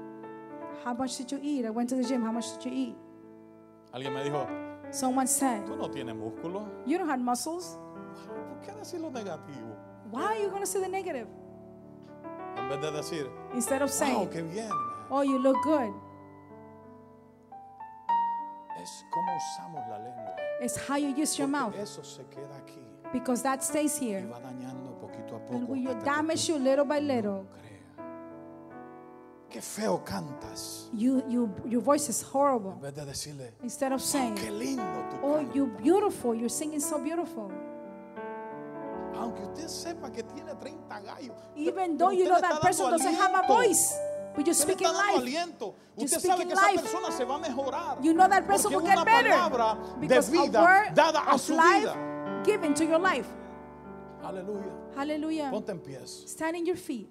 How 0.83 0.93
much 0.93 1.17
did 1.17 1.31
you 1.31 1.39
eat? 1.41 1.65
I 1.65 1.69
went 1.69 1.89
to 1.89 1.95
the 1.95 2.03
gym. 2.03 2.23
How 2.23 2.31
much 2.31 2.45
did 2.57 2.65
you 2.65 2.71
eat? 2.71 2.95
Alguien 3.93 4.13
me 4.13 4.23
dijo, 4.23 4.47
Someone 4.91 5.27
said, 5.27 5.65
tú 5.65 5.75
no 5.77 5.89
tienes 5.89 6.15
músculo. 6.15 6.67
You 6.85 6.97
don't 6.97 7.09
have 7.09 7.19
muscles. 7.21 7.77
¿Por 8.49 8.61
qué 8.61 8.73
decir 8.77 8.99
lo 8.99 9.09
negativo? 9.11 9.75
Why 10.11 10.23
are 10.25 10.39
you 10.41 10.49
going 10.49 10.61
to 10.61 10.67
say 10.67 10.81
the 10.81 10.87
negative? 10.89 11.27
En 12.57 12.69
vez 12.69 12.81
de 12.81 12.91
decir, 12.91 13.27
Instead 13.53 13.81
of 13.81 13.89
wow, 13.89 13.95
saying, 13.95 14.29
qué 14.29 14.41
bien. 14.43 14.69
Man". 15.03 15.11
Oh, 15.11 15.21
you 15.23 15.37
look 15.39 15.57
good. 15.63 15.93
Es 18.81 19.05
como 19.11 19.31
usamos 19.35 19.87
la 19.89 19.97
lengua. 19.99 20.35
It's 20.61 20.77
how 20.77 20.95
you 20.97 21.09
use 21.09 21.37
your 21.37 21.47
mouth. 21.47 21.75
Eso 21.75 22.01
se 22.03 22.23
queda 22.23 22.55
aquí 22.57 22.79
Because 23.13 23.43
that 23.43 23.61
stays 23.63 24.01
y 24.01 24.07
here. 24.07 24.25
va 24.25 24.39
dañando 24.39 24.97
poquito 24.99 25.35
a 25.35 25.39
poco. 25.39 25.55
And 25.55 25.69
will 25.69 25.77
you 25.81 25.93
damage 26.03 26.47
tú 26.47 26.53
you 26.53 26.57
little 26.59 26.85
by 26.85 26.99
little? 26.99 27.45
Qué 29.49 29.61
feo 29.61 30.03
cantas. 30.03 30.89
You, 30.93 31.21
you, 31.29 31.47
your 31.65 31.81
voice 31.81 32.09
is 32.09 32.23
horrible. 32.23 32.71
En 32.73 32.81
vez 32.81 32.95
de 32.95 33.05
decirle, 33.05 33.53
Instead 33.61 33.91
of 33.93 34.01
"Oh, 34.01 34.03
saying, 34.03 34.33
qué 34.35 34.49
lindo 34.49 34.83
tu 35.11 35.17
Oh, 35.21 35.35
canto". 35.35 35.53
you're 35.53 35.77
beautiful. 35.77 36.33
You're 36.33 36.49
singing 36.49 36.79
so 36.81 36.97
beautiful. 36.97 37.51
Aunque 39.15 39.43
usted 39.45 39.67
sepa 39.67 40.11
que 40.11 40.23
tiene 40.23 40.55
30 40.55 40.99
gallos. 41.01 41.37
Even 41.55 41.97
though 41.99 42.09
you 42.11 42.25
know 42.25 42.41
that 42.41 42.59
person 42.61 42.89
doesn't 42.89 43.13
have 43.13 43.35
a 43.35 43.47
voice, 43.47 43.93
but 44.35 44.45
you're 44.45 44.53
speaking 44.53 44.87
life. 44.87 45.17
aliento. 45.21 45.75
Usted 45.95 46.19
sabe 46.21 46.45
que 46.45 46.53
esa 46.53 46.67
life. 46.67 46.81
persona 46.81 47.11
se 47.11 47.23
va 47.23 47.35
a 47.35 47.39
mejorar. 47.39 47.97
You 48.03 48.13
know 48.13 48.27
that 48.27 48.45
person 48.47 48.71
will 48.73 48.81
get 48.81 49.03
better. 49.05 49.29
de 49.29 49.99
Because 50.01 50.29
a 50.29 50.31
vida 50.31 50.61
word 50.61 50.93
dada 50.95 51.23
a 51.27 51.37
su 51.37 51.55
life 51.55 51.81
vida. 51.93 52.41
given 52.43 52.73
to 52.73 52.83
your 52.85 52.99
life. 52.99 53.27
Hallelujah. 54.21 54.71
Hallelujah. 54.95 55.49
Ponte 55.51 55.69
en 55.69 55.79
pies. 55.79 56.23
Stand 56.27 56.55
in 56.55 56.65
your 56.65 56.77
feet. 56.77 57.09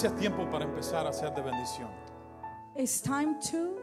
Iglesia, 0.00 0.16
es 0.16 0.20
tiempo 0.20 0.50
para 0.50 0.64
empezar 0.64 1.06
a 1.06 1.12
ser 1.12 1.34
de 1.34 1.42
bendición. 1.42 1.90
It's 2.74 3.02
time 3.02 3.38
to 3.50 3.76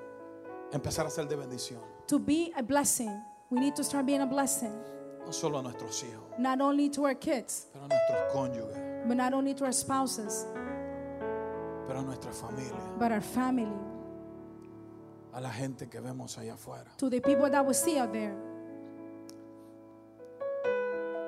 empezar 0.71 1.05
a 1.05 1.09
ser 1.11 1.27
de 1.27 1.35
bendición. 1.35 1.79
to 2.07 2.17
be 2.17 2.51
a 2.57 2.63
blessing, 2.63 3.21
we 3.51 3.59
need 3.59 3.75
to 3.75 3.83
start 3.83 4.05
being 4.07 4.21
a 4.21 4.25
blessing, 4.25 4.73
No 5.25 5.31
solo 5.31 5.59
a 5.59 5.61
nuestros 5.61 6.01
hijos, 6.03 6.39
not 6.39 6.59
only 6.59 6.89
to 6.89 7.03
our 7.03 7.13
kids, 7.13 7.67
pero 7.71 7.85
a 7.85 7.87
nuestros 7.87 8.33
cónyuges, 8.33 9.07
but 9.07 9.15
not 9.15 9.33
only 9.33 9.53
to 9.53 9.65
our 9.65 9.73
spouses, 9.73 10.47
pero 11.85 11.99
a 11.99 12.01
nuestra 12.03 12.31
familia, 12.31 12.73
but 12.97 13.11
our 13.11 13.21
family, 13.21 13.77
a 15.33 15.41
la 15.41 15.51
gente 15.51 15.87
que 15.87 15.99
vemos 15.99 16.35
allá 16.39 16.53
afuera. 16.55 16.87
to 16.97 17.11
the 17.11 17.19
people 17.21 17.47
that 17.49 17.63
we 17.63 17.73
see 17.75 17.99
out 17.99 18.11
there. 18.11 18.35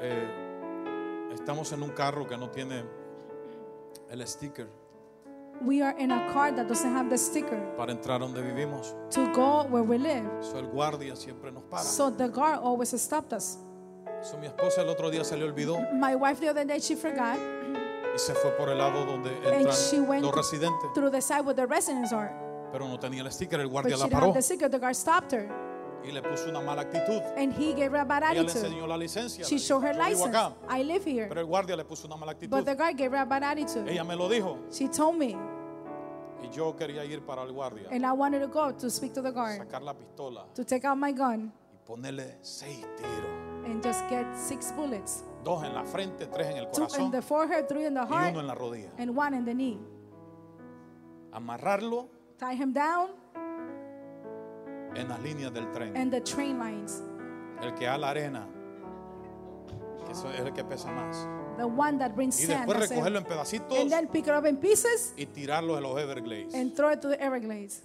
Eh, 0.01 1.29
estamos 1.33 1.71
en 1.73 1.83
un 1.83 1.91
carro 1.91 2.25
que 2.25 2.37
no 2.37 2.49
tiene 2.49 2.83
el 4.09 4.25
sticker 4.27 4.67
We 5.61 5.81
are 5.81 5.93
in 5.99 6.09
a 6.11 6.31
car 6.31 6.53
that 6.55 6.67
doesn't 6.69 6.93
have 6.93 7.09
the 7.09 7.17
sticker 7.17 7.59
para 7.75 7.91
entrar 7.91 8.19
donde 8.21 8.41
vivimos. 8.41 8.95
to 9.11 9.27
go 9.33 9.63
where 9.69 9.83
we 9.83 9.97
live. 9.97 10.25
So, 10.41 10.57
el 10.57 10.67
guardia 10.67 11.15
siempre 11.17 11.51
nos 11.51 11.63
para. 11.63 11.83
So 11.83 12.09
the 12.09 12.29
guard 12.29 12.59
always 12.63 12.89
stopped 13.01 13.33
us. 13.33 13.57
So, 14.21 14.37
mi 14.37 14.47
esposa 14.47 14.81
el 14.81 14.89
otro 14.89 15.09
día 15.11 15.25
se 15.25 15.35
le 15.35 15.43
olvidó 15.43 15.77
My 15.93 16.15
wife 16.15 16.39
the 16.39 16.49
other 16.49 16.65
day 16.65 16.79
she 16.79 16.95
forgot 16.95 17.37
y 18.15 18.17
se 18.17 18.33
fue 18.35 18.51
por 18.51 18.69
el 18.69 18.77
lado 18.77 19.05
donde 19.05 19.29
and 19.45 19.67
she 19.71 19.97
entran 19.97 20.07
went 20.07 20.23
los 20.23 20.33
residentes, 20.33 20.93
through 20.93 21.11
the 21.11 21.21
side 21.21 21.41
where 21.41 21.53
the 21.55 21.67
residents 21.67 22.13
are. 22.13 22.31
pero 22.71 22.87
no 22.87 22.97
tenía 22.97 23.21
el 23.23 23.31
sticker. 23.31 23.59
El 23.59 23.67
But 23.67 23.71
guardia 23.73 23.97
she 23.97 24.03
la 24.03 24.09
paró 24.09 24.33
the 24.33 24.41
sticker. 24.41 24.69
The 24.69 24.79
guard 24.79 24.95
stopped 24.95 25.33
her 25.33 25.49
y 26.03 26.11
le 26.11 26.21
puso 26.21 26.49
una 26.49 26.61
mala 26.61 26.81
actitud. 26.83 27.21
and 27.37 27.53
he 27.53 27.73
gave 27.73 27.91
her 27.91 27.97
a 28.01 28.05
bad 28.05 28.23
Ella 28.23 28.33
le 28.33 28.39
attitude. 28.49 28.65
enseñó 28.67 28.87
la 28.87 28.97
licencia. 28.97 29.45
She 29.45 29.57
showed 29.59 29.83
her 29.83 29.93
dijo, 29.95 30.03
"Yo 30.09 30.15
vivo 30.15 30.25
license. 30.27 30.37
acá", 30.37 30.79
I 30.79 30.83
live 30.83 31.03
here. 31.05 31.27
pero 31.27 31.41
el 31.41 31.47
guardia 31.47 31.75
le 31.75 31.83
puso 31.85 32.07
una 32.07 32.15
mala 32.17 32.31
actitud. 32.33 32.55
But 32.55 32.65
the 32.65 32.75
guard 32.75 32.95
gave 32.97 33.11
her 33.11 33.21
a 33.21 33.25
bad 33.25 33.43
attitude. 33.43 33.89
Ella 33.91 34.03
me 34.03 34.15
lo 34.15 34.27
dijo 34.29 34.57
She 34.71 34.87
told 34.87 35.17
me, 35.17 35.35
y 36.41 36.49
yo 36.51 36.75
quería 36.75 37.03
ir 37.05 37.21
para 37.25 37.43
el 37.43 37.51
guardia, 37.51 37.89
and 37.91 38.05
I 38.05 38.11
wanted 38.13 38.39
to 38.41 38.47
go 38.47 38.71
to 38.71 38.89
speak 38.89 39.13
to 39.13 39.21
the 39.21 39.31
guard, 39.31 39.59
sacar 39.59 39.81
la 39.81 39.93
pistola 39.93 40.45
to 40.55 40.63
take 40.63 40.85
out 40.87 40.97
my 40.97 41.11
gun 41.11 41.51
y 41.73 41.77
ponerle 41.85 42.37
seis 42.41 42.85
tiros. 42.97 43.65
and 43.65 43.83
just 43.83 44.07
get 44.09 44.25
six 44.37 44.71
bullets. 44.75 45.23
Dos 45.43 45.63
en 45.63 45.73
la 45.73 45.83
frente, 45.83 46.27
tres 46.27 46.47
en 46.47 46.57
el 46.57 46.65
Two 46.71 46.83
in 46.83 46.87
corazón 46.87 47.11
the 47.11 47.21
forehead, 47.21 47.67
three 47.67 47.85
in 47.85 47.93
the 47.93 48.01
y 48.01 48.07
heart, 48.07 48.31
uno 48.31 48.39
en 48.41 48.47
la 48.47 48.55
rodilla. 48.55 48.89
and 48.97 49.15
one 49.17 49.33
in 49.35 49.43
the 49.45 49.53
knee. 49.53 49.79
Amarrarlo 51.31 52.09
Tie 52.39 52.55
him 52.55 52.71
down 52.73 53.09
en 54.95 55.07
las 55.07 55.21
líneas 55.21 55.53
del 55.53 55.69
tren. 55.71 55.95
and 55.95 56.11
the 56.11 56.21
train 56.21 56.57
lines. 56.59 57.01
El 57.61 57.73
que 57.75 57.87
a 57.87 57.97
la 57.97 58.09
arena, 58.11 58.47
que 60.05 60.11
eso 60.13 60.29
es 60.31 60.39
el 60.39 60.53
que 60.53 60.63
pesa 60.63 60.91
más. 60.91 61.27
The 61.57 61.65
one 61.65 61.97
that 61.99 62.15
brings 62.15 62.39
Y 62.39 62.45
sand. 62.45 62.59
después 62.67 62.79
that's 62.79 62.91
it. 62.91 62.95
recogerlo 62.95 63.17
en 63.19 63.25
pedacitos 63.25 63.77
And 63.77 63.91
then 63.91 64.07
pick 64.07 64.27
it 64.27 64.33
up 64.33 64.45
in 64.45 64.57
pieces 64.57 65.13
y 65.17 65.25
tirarlo 65.25 65.75
en 65.77 65.83
los 65.83 65.97
Everglades. 65.99 66.53
and 66.53 66.73
throw 66.73 66.89
it 66.91 67.01
to 67.01 67.09
the 67.09 67.21
Everglades. 67.21 67.83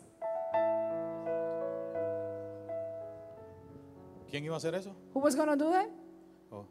¿Quién 4.30 4.44
iba 4.44 4.55
a 4.55 4.59
hacer 4.59 4.74
eso? 4.74 4.94
Who 5.14 5.20
was 5.20 5.34
going 5.36 5.48
to 5.48 5.57
do 5.57 5.70
that? 5.70 5.88
Oh. 6.50 6.66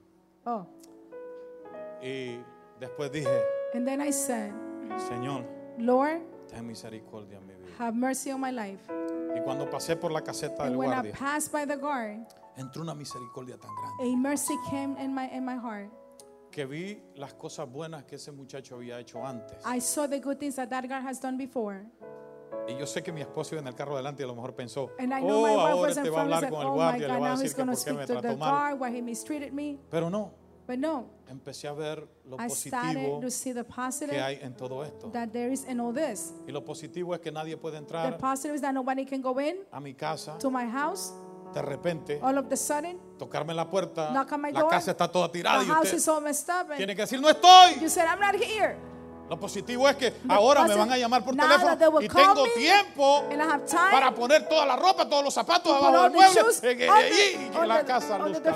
Oh. 0.45 0.65
Y 2.01 2.37
después 2.79 3.11
dije, 3.11 3.41
And 3.73 3.87
then 3.87 4.01
I 4.01 4.11
said, 4.11 4.51
Señor, 5.09 5.45
Lord, 5.77 6.21
ten 6.47 6.67
misericordia 6.67 7.37
en 7.37 7.47
mi 7.47 7.53
vida. 7.53 7.73
have 7.79 7.95
mercy 7.95 8.31
on 8.31 8.41
my 8.41 8.51
life. 8.51 8.81
Y 9.35 9.39
cuando 9.41 9.69
pasé 9.69 9.95
por 9.95 10.11
la 10.11 10.21
caseta 10.21 10.63
del 10.63 10.73
And 10.73 10.77
when 10.77 10.89
I 10.89 10.93
guardia, 10.93 11.13
passed 11.13 11.51
by 11.51 11.65
the 11.65 11.77
guard, 11.77 12.25
entró 12.55 12.81
una 12.83 12.93
misericordia 12.93 13.57
tan 13.57 13.71
grande 13.75 14.13
a 14.13 14.17
mercy 14.17 14.53
came 14.69 14.95
in 15.03 15.13
my 15.13 15.25
in 15.33 15.43
my 15.45 15.55
heart. 15.55 15.89
que 16.51 16.65
vi 16.67 17.01
las 17.15 17.33
cosas 17.33 17.67
buenas 17.67 18.03
que 18.03 18.15
ese 18.17 18.31
muchacho 18.31 18.75
había 18.75 18.99
hecho 18.99 19.25
antes. 19.25 19.57
I 19.65 19.79
saw 19.79 20.07
the 20.07 20.19
good 20.19 20.37
things 20.37 20.55
that 20.55 20.69
that 20.69 20.87
guard 20.87 21.03
has 21.03 21.19
done 21.19 21.37
before. 21.37 21.83
Y 22.67 22.77
yo 22.77 22.85
sé 22.85 23.01
que 23.03 23.11
mi 23.11 23.21
esposo 23.21 23.55
iba 23.55 23.61
en 23.61 23.67
el 23.67 23.73
carro 23.75 23.97
delante 23.97 24.21
y 24.21 24.25
a 24.25 24.27
lo 24.27 24.35
mejor 24.35 24.53
pensó, 24.55 24.91
And 24.99 25.11
I 25.11 25.19
know 25.21 25.43
oh, 25.43 25.47
my 25.47 25.55
wife 25.55 25.59
ahora 25.59 25.81
was 25.81 25.97
in 25.97 26.03
va 26.03 26.07
a 26.07 26.11
front 26.11 26.25
and 26.25 26.33
hablar 26.33 26.39
said, 26.41 26.49
con 26.51 26.61
el 26.61 26.67
Oh 26.67 26.71
my 26.71 26.75
guardia 26.77 27.07
le 27.07 27.13
God, 27.15 27.19
va 27.19 27.25
a 27.25 27.29
now 27.29 27.35
decir 27.35 27.45
he's 27.45 27.53
que 27.55 27.63
going 27.63 27.75
to 27.75 27.75
por 27.75 27.83
qué 27.83 27.89
speak 27.89 27.97
me 27.97 28.05
to 28.05 28.13
the 28.13 28.27
trató 28.27 28.37
mal. 28.37 28.51
guard, 28.51 28.79
why 28.79 28.95
he 28.95 29.01
mistreated 29.01 29.51
me. 29.53 29.79
Pero 29.89 30.09
no, 30.09 30.31
But 30.65 30.77
no, 30.77 31.09
empecé 31.29 31.67
a 31.67 31.73
ver 31.73 32.07
lo 32.25 32.37
I 32.39 32.47
started 32.49 32.93
positivo 32.95 33.19
to 33.19 33.29
see 33.29 33.53
the 33.53 33.63
que 33.65 33.73
positive 33.73 34.21
hay 34.21 34.39
en 34.41 34.55
todo 34.55 34.83
esto. 34.83 35.09
that 35.11 35.29
there 35.31 35.51
is 35.51 35.65
in 35.65 35.79
all 35.79 35.93
this. 35.93 36.33
Y 36.47 36.51
lo 36.51 36.63
positivo 36.63 37.13
es 37.13 37.19
que 37.21 37.31
nadie 37.31 37.57
puede 37.57 37.73
The 37.73 37.79
entrar 37.79 38.17
positive 38.17 38.55
is 38.55 38.61
that 38.61 38.73
nobody 38.73 39.05
can 39.05 39.21
go 39.21 39.37
in 39.39 39.57
a 39.71 39.79
mi 39.81 39.93
casa 39.93 40.37
to 40.39 40.49
my 40.49 40.65
house 40.65 41.13
de 41.53 41.61
repente, 41.61 42.19
all 42.23 42.37
of 42.37 42.47
the 42.49 42.55
sudden. 42.57 42.97
tocarme 43.19 43.53
la 43.53 43.69
puerta, 43.69 44.09
Knock 44.11 44.31
on 44.31 44.41
my 44.41 44.51
la 44.51 44.61
door. 44.61 44.69
casa 44.71 44.91
está 44.91 45.11
toda 45.11 45.27
The 45.27 45.39
tirada 45.39 45.63
y 45.63 45.67
house 45.67 45.83
usted 45.85 45.97
is 45.97 46.07
all 46.07 46.21
messed 46.21 46.49
up. 46.49 46.69
And 46.69 46.77
tiene 46.77 46.95
que 46.95 47.03
decir, 47.03 47.19
no 47.19 47.29
estoy. 47.29 47.79
you 47.81 47.89
said, 47.89 48.07
I'm 48.07 48.19
not 48.19 48.35
here. 48.35 48.77
Lo 49.29 49.39
positivo 49.39 49.87
es 49.87 49.95
que 49.95 50.13
ahora 50.29 50.65
me 50.65 50.75
van 50.75 50.91
a 50.91 50.97
llamar 50.97 51.23
por 51.23 51.35
teléfono 51.35 52.01
y 52.01 52.07
tengo 52.07 52.43
me 52.43 52.49
tiempo 52.51 53.23
para 53.91 54.13
poner 54.13 54.47
toda 54.47 54.65
la 54.65 54.75
ropa, 54.75 55.07
todos 55.07 55.23
los 55.23 55.33
zapatos 55.33 55.73
abajo 55.73 56.03
del 56.03 56.11
mueble 56.11 56.41
y 56.71 57.49
que 57.49 57.67
la 57.67 57.85
casa 57.85 58.17
luzca. 58.19 58.55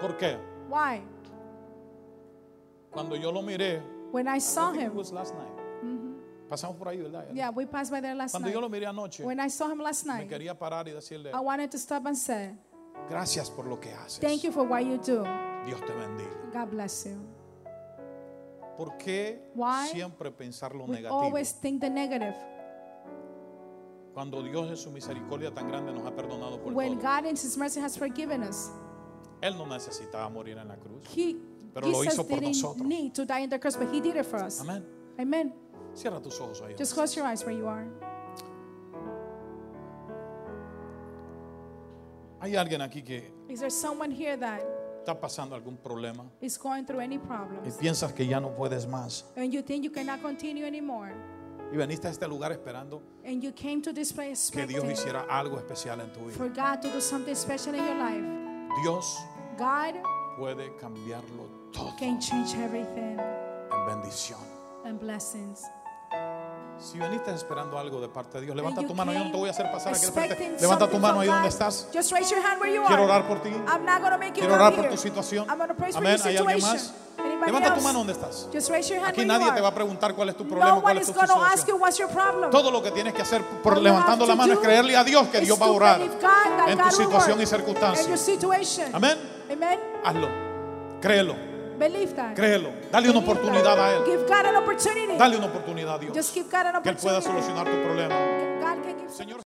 ¿Por 0.00 0.16
qué? 0.16 0.38
Why? 0.68 1.02
Cuando 2.90 3.14
yo 3.14 3.30
lo 3.30 3.42
miré, 3.42 3.82
When 4.10 4.26
I 4.26 4.40
saw 4.40 4.72
I 4.72 4.76
it 4.78 4.82
him, 4.84 4.96
was 4.96 5.12
last 5.12 5.34
night. 5.34 5.52
Pasamos 6.48 6.76
por 6.76 6.88
ahí, 6.88 7.02
¿verdad? 7.02 7.26
yeah, 7.34 7.50
we 7.50 7.66
passed 7.66 7.90
by 7.90 8.00
there 8.00 8.14
last 8.14 8.32
Cuando 8.32 8.46
night. 8.46 8.54
yo 8.54 8.60
lo 8.60 8.68
miré 8.68 8.86
anoche, 8.86 9.22
When 9.24 9.38
I 9.38 9.48
saw 9.50 9.68
him 9.68 9.80
last 9.80 10.06
me 10.06 10.14
night, 10.14 10.28
quería 10.30 10.56
parar 10.58 10.86
y 10.88 10.92
decirle, 10.92 11.30
I 11.34 11.40
wanted 11.40 11.70
to 11.72 11.76
stop 11.76 12.06
and 12.06 12.16
say, 12.16 12.56
gracias 13.10 13.50
por 13.50 13.66
lo 13.66 13.78
que 13.78 13.92
haces. 13.92 14.20
Thank 14.20 14.44
you 14.44 14.52
for 14.52 14.64
what 14.64 14.80
you 14.80 14.96
do. 14.96 15.24
Dios 15.66 15.80
te 15.80 15.92
bendiga. 15.92 16.30
God 16.52 16.70
bless 16.70 17.04
you. 17.04 17.35
¿Por 18.76 18.96
qué 18.98 19.40
Why? 19.54 19.88
siempre 19.90 20.30
pensar 20.30 20.74
lo 20.74 20.84
We 20.84 20.96
negativo? 20.96 21.20
always 21.20 21.52
think 21.52 21.80
the 21.80 21.90
negative. 21.90 22.34
Cuando 24.14 24.42
Dios 24.42 24.68
en 24.70 24.76
su 24.76 24.90
misericordia 24.90 25.52
tan 25.52 25.68
grande 25.68 25.92
nos 25.92 26.06
ha 26.06 26.10
perdonado 26.14 26.58
por 26.62 26.72
When 26.72 26.98
todo. 26.98 27.08
God 27.20 27.24
in 27.26 27.36
His 27.36 27.56
mercy 27.56 27.80
has 27.80 27.96
forgiven 27.96 28.42
us, 28.42 28.70
Él 29.42 29.56
no 29.58 29.66
necesitaba 29.66 30.28
morir 30.30 30.56
en 30.58 30.68
la 30.68 30.76
cruz. 30.76 31.02
He 31.14 31.36
Pero 31.74 31.88
lo 31.88 31.98
Jesus 32.02 32.14
hizo 32.14 32.26
por 32.26 32.40
didn't 32.40 32.54
nosotros. 32.56 32.86
need 32.86 33.12
to 33.14 33.24
die 33.26 33.40
in 33.40 33.50
the 33.50 33.58
cross, 33.58 33.76
but 33.76 33.88
He 33.92 34.00
did 34.00 34.16
it 34.16 34.24
for 34.24 34.42
us. 34.42 34.60
Amén. 34.60 34.84
Amen. 35.18 35.52
Cierra 35.94 36.20
tus 36.20 36.38
ojos 36.40 36.62
ahí. 36.62 36.74
Just 36.78 36.94
close 36.94 37.14
your 37.16 37.26
eyes 37.26 37.44
where 37.44 37.54
you 37.56 37.66
are. 37.66 37.86
Hay 42.40 42.54
alguien 42.56 42.80
aquí 42.82 43.02
que 43.02 43.32
Is 43.48 43.60
there 43.60 43.70
someone 43.70 44.10
here 44.10 44.36
that 44.36 44.60
está 45.06 45.20
pasando 45.20 45.54
algún 45.54 45.76
problema 45.76 46.24
is 46.40 46.58
going 46.58 46.84
through 46.84 47.00
any 47.00 47.16
y 47.64 47.70
piensas 47.78 48.12
que 48.12 48.26
ya 48.26 48.40
no 48.40 48.50
puedes 48.50 48.86
más. 48.86 49.24
and 49.36 49.52
you 49.52 49.62
think 49.62 49.84
you 49.84 49.92
cannot 49.92 50.20
continue 50.20 50.66
anymore? 50.66 51.14
Y 51.72 51.76
veniste 51.76 52.06
a 52.06 52.10
este 52.10 52.26
lugar 52.28 52.52
esperando 52.52 53.02
And 53.24 53.42
you 53.42 53.52
came 53.52 53.82
to 53.82 53.92
this 53.92 54.12
place 54.12 54.50
que 54.50 54.66
Dios 54.66 54.84
hiciera 54.84 55.26
algo 55.28 55.58
especial 55.58 56.00
en 56.00 56.12
tu 56.12 56.20
vida. 56.26 56.36
for 56.36 56.48
God 56.48 56.80
to 56.82 56.88
do 56.90 57.00
something 57.00 57.34
special 57.34 57.74
in 57.74 57.84
your 57.84 57.96
life. 57.96 58.24
Dios 58.82 59.16
God 59.56 59.94
puede 60.36 60.76
cambiarlo 60.76 61.70
todo 61.72 61.94
can 61.98 62.20
change 62.20 62.54
everything 62.56 63.18
en 63.18 63.86
bendición. 63.86 64.40
and 64.84 64.98
blessings. 64.98 65.62
Si 66.78 66.98
veniste 66.98 67.30
esperando 67.32 67.78
algo 67.78 68.00
de 68.00 68.08
parte 68.08 68.38
de 68.38 68.44
Dios, 68.44 68.56
levanta 68.56 68.82
tu 68.86 68.94
mano. 68.94 69.12
Yo 69.12 69.24
no 69.24 69.30
te 69.30 69.36
voy 69.36 69.48
a 69.48 69.52
hacer 69.52 69.70
pasar 69.70 69.94
aquí 69.94 70.06
frente. 70.06 70.56
Levanta 70.60 70.88
tu 70.88 70.98
mano 70.98 71.20
ahí 71.20 71.28
donde 71.28 71.48
estás. 71.48 71.88
Just 71.92 72.12
raise 72.12 72.30
your 72.30 72.44
hand 72.44 72.60
where 72.60 72.74
you 72.74 72.82
Quiero 72.86 73.04
orar 73.04 73.26
por 73.26 73.40
ti. 73.40 73.50
Quiero 74.34 74.54
orar 74.54 74.74
por 74.74 74.88
tu 74.88 74.96
situación. 74.96 75.46
Amén. 75.48 76.18
¿Hay 76.24 76.36
alguien 76.36 76.60
más? 76.60 76.94
Levanta 77.46 77.74
tu 77.74 77.80
mano 77.80 77.98
donde 78.00 78.12
estás. 78.12 78.48
Just 78.52 78.70
raise 78.70 78.88
your 78.88 78.98
hand 78.98 79.10
Aquí 79.10 79.24
nadie 79.24 79.50
te 79.52 79.60
va 79.60 79.68
a 79.68 79.74
preguntar 79.74 80.14
cuál 80.14 80.28
es 80.30 80.36
tu 80.36 80.46
problema, 80.46 80.80
cuál 80.80 80.98
es 80.98 81.06
tu 81.06 81.12
situación. 81.12 82.50
Todo 82.50 82.70
lo 82.70 82.82
que 82.82 82.90
tienes 82.90 83.14
que 83.14 83.22
hacer 83.22 83.42
por 83.62 83.78
levantando 83.80 84.26
la 84.26 84.34
mano 84.34 84.52
es 84.54 84.58
creerle 84.58 84.96
a 84.96 85.04
Dios 85.04 85.28
que 85.28 85.40
Dios 85.40 85.60
va 85.60 85.66
a 85.66 85.70
orar 85.70 86.00
en 86.00 86.78
tu 86.78 86.90
situación 86.90 87.40
y 87.40 87.46
circunstancia. 87.46 88.14
Amén. 88.92 89.18
Hazlo. 90.04 90.28
Créelo. 91.00 91.55
Believe 91.78 92.14
that. 92.14 92.34
Créelo. 92.34 92.70
Dale 92.90 93.10
una 93.10 93.18
oportunidad 93.18 93.78
a. 93.78 93.96
Él. 93.96 94.04
Give 94.04 94.22
God 94.22 94.46
an 94.46 94.56
opportunity. 94.56 95.16
Dale 95.18 95.36
una 95.36 95.46
oportunidad 95.46 95.94
a 95.96 95.98
Dios. 95.98 96.16
Just 96.16 96.34
give 96.34 96.48
God 96.50 96.74
an 96.74 96.82
Que 96.82 96.90
Él 96.90 96.96
pueda 96.96 97.20
solucionar 97.20 97.66
tu 97.66 97.82
problema. 97.82 98.16
Señor 99.08 99.45